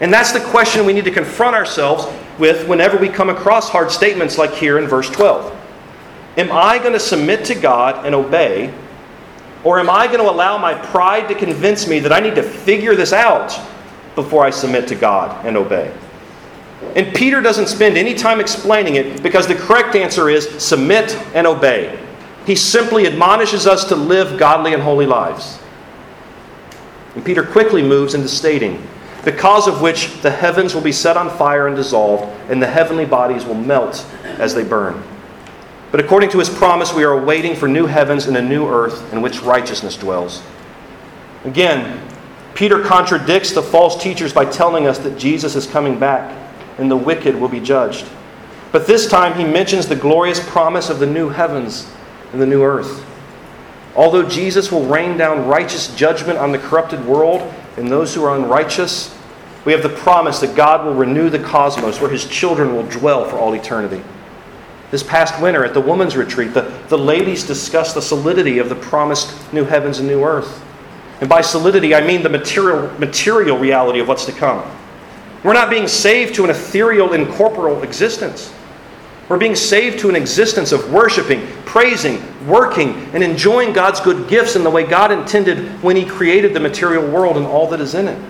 And 0.00 0.12
that's 0.12 0.32
the 0.32 0.40
question 0.40 0.84
we 0.84 0.92
need 0.92 1.04
to 1.04 1.10
confront 1.10 1.54
ourselves 1.54 2.06
with 2.38 2.68
whenever 2.68 2.96
we 2.96 3.08
come 3.08 3.30
across 3.30 3.68
hard 3.68 3.90
statements 3.90 4.38
like 4.38 4.52
here 4.52 4.78
in 4.78 4.86
verse 4.86 5.08
12. 5.08 5.52
Am 6.36 6.50
I 6.50 6.78
going 6.78 6.92
to 6.92 7.00
submit 7.00 7.44
to 7.46 7.54
God 7.54 8.04
and 8.04 8.14
obey? 8.14 8.74
Or 9.62 9.78
am 9.78 9.88
I 9.88 10.06
going 10.06 10.18
to 10.18 10.28
allow 10.28 10.58
my 10.58 10.74
pride 10.74 11.28
to 11.28 11.34
convince 11.34 11.86
me 11.86 12.00
that 12.00 12.12
I 12.12 12.20
need 12.20 12.34
to 12.34 12.42
figure 12.42 12.94
this 12.94 13.12
out 13.12 13.58
before 14.14 14.44
I 14.44 14.50
submit 14.50 14.88
to 14.88 14.94
God 14.94 15.46
and 15.46 15.56
obey? 15.56 15.96
And 16.96 17.14
Peter 17.14 17.40
doesn't 17.40 17.68
spend 17.68 17.96
any 17.96 18.14
time 18.14 18.40
explaining 18.40 18.96
it 18.96 19.22
because 19.22 19.46
the 19.46 19.54
correct 19.54 19.96
answer 19.96 20.28
is 20.28 20.48
submit 20.62 21.16
and 21.34 21.46
obey. 21.46 21.98
He 22.46 22.56
simply 22.56 23.06
admonishes 23.06 23.66
us 23.66 23.84
to 23.86 23.96
live 23.96 24.38
godly 24.38 24.74
and 24.74 24.82
holy 24.82 25.06
lives. 25.06 25.58
And 27.14 27.24
Peter 27.24 27.44
quickly 27.44 27.82
moves 27.82 28.14
into 28.14 28.28
stating, 28.28 28.86
the 29.22 29.32
because 29.32 29.66
of 29.66 29.80
which 29.80 30.20
the 30.20 30.30
heavens 30.30 30.74
will 30.74 30.82
be 30.82 30.92
set 30.92 31.16
on 31.16 31.30
fire 31.30 31.66
and 31.66 31.74
dissolved, 31.74 32.24
and 32.50 32.60
the 32.60 32.66
heavenly 32.66 33.06
bodies 33.06 33.44
will 33.46 33.54
melt 33.54 34.06
as 34.24 34.54
they 34.54 34.64
burn. 34.64 35.02
But 35.90 36.00
according 36.00 36.30
to 36.30 36.38
his 36.38 36.50
promise, 36.50 36.92
we 36.92 37.04
are 37.04 37.24
waiting 37.24 37.54
for 37.54 37.68
new 37.68 37.86
heavens 37.86 38.26
and 38.26 38.36
a 38.36 38.42
new 38.42 38.68
earth 38.68 39.12
in 39.12 39.22
which 39.22 39.42
righteousness 39.42 39.96
dwells. 39.96 40.42
Again, 41.44 42.02
Peter 42.54 42.82
contradicts 42.82 43.52
the 43.52 43.62
false 43.62 44.02
teachers 44.02 44.32
by 44.32 44.44
telling 44.44 44.86
us 44.86 44.98
that 44.98 45.16
Jesus 45.16 45.56
is 45.56 45.66
coming 45.66 45.98
back 45.98 46.36
and 46.78 46.90
the 46.90 46.96
wicked 46.96 47.34
will 47.34 47.48
be 47.48 47.60
judged. 47.60 48.06
But 48.72 48.86
this 48.86 49.08
time 49.08 49.38
he 49.38 49.44
mentions 49.44 49.86
the 49.86 49.96
glorious 49.96 50.44
promise 50.50 50.90
of 50.90 50.98
the 50.98 51.06
new 51.06 51.28
heavens 51.28 51.88
and 52.34 52.42
the 52.42 52.46
new 52.46 52.62
earth. 52.62 53.06
Although 53.96 54.28
Jesus 54.28 54.72
will 54.72 54.84
rain 54.84 55.16
down 55.16 55.46
righteous 55.46 55.94
judgment 55.94 56.38
on 56.38 56.50
the 56.52 56.58
corrupted 56.58 57.06
world 57.06 57.40
and 57.76 57.88
those 57.88 58.12
who 58.12 58.24
are 58.24 58.36
unrighteous, 58.36 59.16
we 59.64 59.72
have 59.72 59.82
the 59.82 59.88
promise 59.88 60.40
that 60.40 60.56
God 60.56 60.84
will 60.84 60.94
renew 60.94 61.30
the 61.30 61.38
cosmos 61.38 62.00
where 62.00 62.10
his 62.10 62.26
children 62.26 62.74
will 62.74 62.86
dwell 62.86 63.24
for 63.24 63.38
all 63.38 63.54
eternity. 63.54 64.02
This 64.90 65.02
past 65.02 65.40
winter 65.40 65.64
at 65.64 65.74
the 65.74 65.80
women's 65.80 66.16
retreat, 66.16 66.54
the, 66.54 66.62
the 66.88 66.98
ladies 66.98 67.44
discussed 67.44 67.94
the 67.94 68.02
solidity 68.02 68.58
of 68.58 68.68
the 68.68 68.74
promised 68.74 69.52
new 69.52 69.64
heavens 69.64 70.00
and 70.00 70.08
new 70.08 70.22
earth. 70.22 70.62
And 71.20 71.28
by 71.28 71.40
solidity, 71.40 71.94
I 71.94 72.04
mean 72.04 72.22
the 72.22 72.28
material, 72.28 72.90
material 72.98 73.58
reality 73.58 74.00
of 74.00 74.08
what's 74.08 74.26
to 74.26 74.32
come. 74.32 74.68
We're 75.44 75.52
not 75.52 75.70
being 75.70 75.88
saved 75.88 76.34
to 76.34 76.44
an 76.44 76.50
ethereal, 76.50 77.12
incorporeal 77.12 77.82
existence. 77.82 78.52
We're 79.28 79.38
being 79.38 79.56
saved 79.56 80.00
to 80.00 80.10
an 80.10 80.16
existence 80.16 80.70
of 80.72 80.92
worshiping, 80.92 81.46
praising, 81.64 82.22
working, 82.46 82.94
and 83.14 83.22
enjoying 83.24 83.72
God's 83.72 84.00
good 84.00 84.28
gifts 84.28 84.54
in 84.54 84.62
the 84.62 84.70
way 84.70 84.84
God 84.84 85.10
intended 85.10 85.82
when 85.82 85.96
He 85.96 86.04
created 86.04 86.52
the 86.52 86.60
material 86.60 87.10
world 87.10 87.38
and 87.38 87.46
all 87.46 87.68
that 87.68 87.80
is 87.80 87.94
in 87.94 88.06
it. 88.08 88.22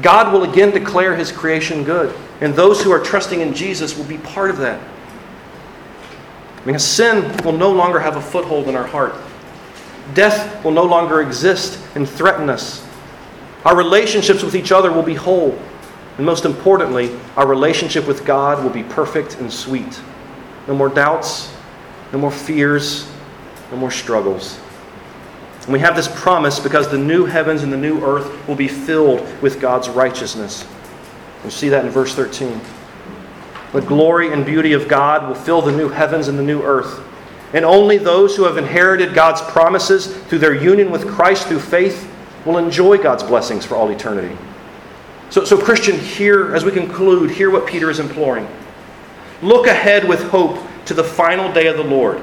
God 0.00 0.32
will 0.32 0.44
again 0.48 0.70
declare 0.70 1.16
His 1.16 1.32
creation 1.32 1.82
good, 1.82 2.14
and 2.40 2.54
those 2.54 2.82
who 2.82 2.92
are 2.92 3.00
trusting 3.00 3.40
in 3.40 3.52
Jesus 3.52 3.96
will 3.96 4.04
be 4.04 4.18
part 4.18 4.50
of 4.50 4.58
that. 4.58 4.80
Mean, 6.64 6.78
sin 6.78 7.36
will 7.44 7.52
no 7.52 7.72
longer 7.72 7.98
have 7.98 8.14
a 8.14 8.20
foothold 8.20 8.68
in 8.68 8.76
our 8.76 8.86
heart. 8.86 9.16
Death 10.14 10.64
will 10.64 10.70
no 10.70 10.84
longer 10.84 11.20
exist 11.20 11.84
and 11.96 12.08
threaten 12.08 12.48
us. 12.48 12.86
Our 13.64 13.76
relationships 13.76 14.44
with 14.44 14.54
each 14.54 14.70
other 14.70 14.92
will 14.92 15.02
be 15.02 15.14
whole. 15.14 15.58
And 16.16 16.26
most 16.26 16.44
importantly, 16.44 17.18
our 17.36 17.48
relationship 17.48 18.06
with 18.06 18.24
God 18.24 18.62
will 18.62 18.70
be 18.70 18.84
perfect 18.84 19.40
and 19.40 19.52
sweet 19.52 20.00
no 20.66 20.74
more 20.74 20.88
doubts, 20.88 21.54
no 22.12 22.18
more 22.18 22.30
fears, 22.30 23.10
no 23.70 23.76
more 23.76 23.90
struggles. 23.90 24.58
And 25.62 25.72
we 25.72 25.78
have 25.78 25.94
this 25.94 26.08
promise 26.08 26.58
because 26.58 26.88
the 26.88 26.98
new 26.98 27.24
heavens 27.24 27.62
and 27.62 27.72
the 27.72 27.76
new 27.76 28.02
earth 28.04 28.48
will 28.48 28.56
be 28.56 28.68
filled 28.68 29.20
with 29.40 29.60
God's 29.60 29.88
righteousness. 29.88 30.66
You 31.44 31.50
see 31.50 31.68
that 31.68 31.84
in 31.84 31.90
verse 31.90 32.14
13. 32.14 32.60
The 33.72 33.80
glory 33.80 34.32
and 34.32 34.44
beauty 34.44 34.72
of 34.72 34.88
God 34.88 35.26
will 35.26 35.34
fill 35.34 35.62
the 35.62 35.72
new 35.72 35.88
heavens 35.88 36.28
and 36.28 36.38
the 36.38 36.42
new 36.42 36.62
earth. 36.62 37.00
And 37.54 37.64
only 37.64 37.98
those 37.98 38.36
who 38.36 38.44
have 38.44 38.56
inherited 38.56 39.14
God's 39.14 39.40
promises 39.42 40.16
through 40.24 40.38
their 40.38 40.54
union 40.54 40.90
with 40.90 41.08
Christ 41.08 41.46
through 41.46 41.60
faith 41.60 42.10
will 42.44 42.58
enjoy 42.58 42.98
God's 42.98 43.22
blessings 43.22 43.64
for 43.64 43.76
all 43.76 43.90
eternity. 43.90 44.36
So, 45.30 45.44
so 45.44 45.56
Christian, 45.56 45.98
hear, 45.98 46.54
as 46.54 46.64
we 46.64 46.72
conclude, 46.72 47.30
hear 47.30 47.50
what 47.50 47.66
Peter 47.66 47.88
is 47.88 48.00
imploring. 48.00 48.46
Look 49.42 49.66
ahead 49.66 50.08
with 50.08 50.22
hope 50.30 50.58
to 50.86 50.94
the 50.94 51.02
final 51.02 51.52
day 51.52 51.66
of 51.66 51.76
the 51.76 51.84
Lord. 51.84 52.22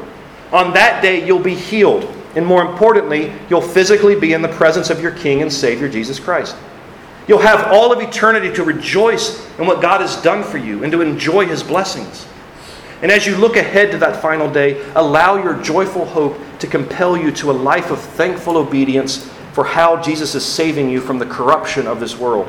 On 0.53 0.73
that 0.73 1.01
day, 1.01 1.25
you'll 1.25 1.39
be 1.39 1.55
healed. 1.55 2.15
And 2.35 2.45
more 2.45 2.61
importantly, 2.61 3.33
you'll 3.49 3.61
physically 3.61 4.17
be 4.17 4.33
in 4.33 4.41
the 4.41 4.47
presence 4.47 4.89
of 4.89 5.01
your 5.01 5.11
King 5.11 5.41
and 5.41 5.51
Savior, 5.51 5.89
Jesus 5.89 6.19
Christ. 6.19 6.55
You'll 7.27 7.39
have 7.39 7.71
all 7.71 7.91
of 7.91 8.01
eternity 8.01 8.53
to 8.55 8.63
rejoice 8.63 9.45
in 9.59 9.67
what 9.67 9.81
God 9.81 10.01
has 10.01 10.21
done 10.21 10.43
for 10.43 10.57
you 10.57 10.83
and 10.83 10.91
to 10.91 11.01
enjoy 11.01 11.45
His 11.45 11.61
blessings. 11.61 12.25
And 13.01 13.11
as 13.11 13.27
you 13.27 13.35
look 13.35 13.55
ahead 13.55 13.91
to 13.91 13.97
that 13.99 14.21
final 14.21 14.49
day, 14.49 14.83
allow 14.95 15.41
your 15.41 15.61
joyful 15.61 16.05
hope 16.05 16.37
to 16.59 16.67
compel 16.67 17.17
you 17.17 17.31
to 17.33 17.51
a 17.51 17.53
life 17.53 17.91
of 17.91 17.99
thankful 17.99 18.57
obedience 18.57 19.29
for 19.53 19.63
how 19.63 20.01
Jesus 20.01 20.35
is 20.35 20.45
saving 20.45 20.89
you 20.89 21.01
from 21.01 21.19
the 21.19 21.25
corruption 21.25 21.87
of 21.87 21.99
this 21.99 22.17
world 22.17 22.47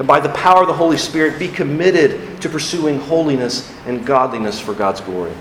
that 0.00 0.06
by 0.06 0.18
the 0.18 0.30
power 0.30 0.62
of 0.62 0.66
the 0.66 0.72
Holy 0.72 0.96
Spirit, 0.96 1.38
be 1.38 1.46
committed 1.46 2.40
to 2.40 2.48
pursuing 2.48 2.98
holiness 3.00 3.70
and 3.84 4.06
godliness 4.06 4.58
for 4.58 4.72
God's 4.72 5.02
glory. 5.02 5.34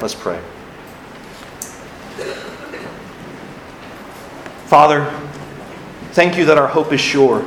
Let's 0.00 0.16
pray. 0.16 0.40
Father, 4.66 5.04
thank 6.10 6.36
you 6.36 6.44
that 6.46 6.58
our 6.58 6.66
hope 6.66 6.92
is 6.92 7.00
sure. 7.00 7.46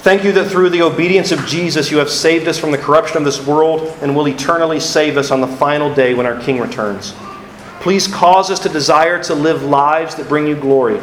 Thank 0.00 0.22
you 0.22 0.32
that 0.32 0.50
through 0.50 0.68
the 0.68 0.82
obedience 0.82 1.32
of 1.32 1.42
Jesus, 1.46 1.90
you 1.90 1.96
have 1.96 2.10
saved 2.10 2.46
us 2.46 2.58
from 2.58 2.70
the 2.70 2.76
corruption 2.76 3.16
of 3.16 3.24
this 3.24 3.46
world 3.46 3.96
and 4.02 4.14
will 4.14 4.28
eternally 4.28 4.80
save 4.80 5.16
us 5.16 5.30
on 5.30 5.40
the 5.40 5.48
final 5.48 5.94
day 5.94 6.12
when 6.12 6.26
our 6.26 6.38
King 6.42 6.60
returns. 6.60 7.14
Please 7.80 8.06
cause 8.06 8.50
us 8.50 8.58
to 8.58 8.68
desire 8.68 9.22
to 9.22 9.34
live 9.34 9.62
lives 9.62 10.14
that 10.16 10.28
bring 10.28 10.46
you 10.46 10.56
glory 10.56 11.00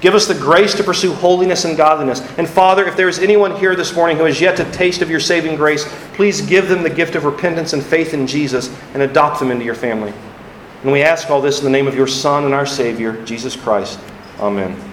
Give 0.00 0.14
us 0.14 0.26
the 0.26 0.34
grace 0.34 0.74
to 0.74 0.84
pursue 0.84 1.12
holiness 1.12 1.64
and 1.64 1.76
godliness. 1.76 2.20
And 2.38 2.48
Father, 2.48 2.86
if 2.86 2.96
there 2.96 3.08
is 3.08 3.18
anyone 3.18 3.56
here 3.56 3.74
this 3.74 3.94
morning 3.94 4.16
who 4.16 4.24
has 4.24 4.40
yet 4.40 4.56
to 4.58 4.70
taste 4.70 5.02
of 5.02 5.10
your 5.10 5.18
saving 5.18 5.56
grace, 5.56 5.84
please 6.14 6.40
give 6.40 6.68
them 6.68 6.82
the 6.82 6.90
gift 6.90 7.16
of 7.16 7.24
repentance 7.24 7.72
and 7.72 7.82
faith 7.82 8.14
in 8.14 8.26
Jesus 8.26 8.74
and 8.94 9.02
adopt 9.02 9.40
them 9.40 9.50
into 9.50 9.64
your 9.64 9.74
family. 9.74 10.12
And 10.82 10.92
we 10.92 11.02
ask 11.02 11.30
all 11.30 11.40
this 11.40 11.58
in 11.58 11.64
the 11.64 11.70
name 11.70 11.88
of 11.88 11.96
your 11.96 12.06
Son 12.06 12.44
and 12.44 12.54
our 12.54 12.66
Savior, 12.66 13.24
Jesus 13.24 13.56
Christ. 13.56 13.98
Amen. 14.38 14.87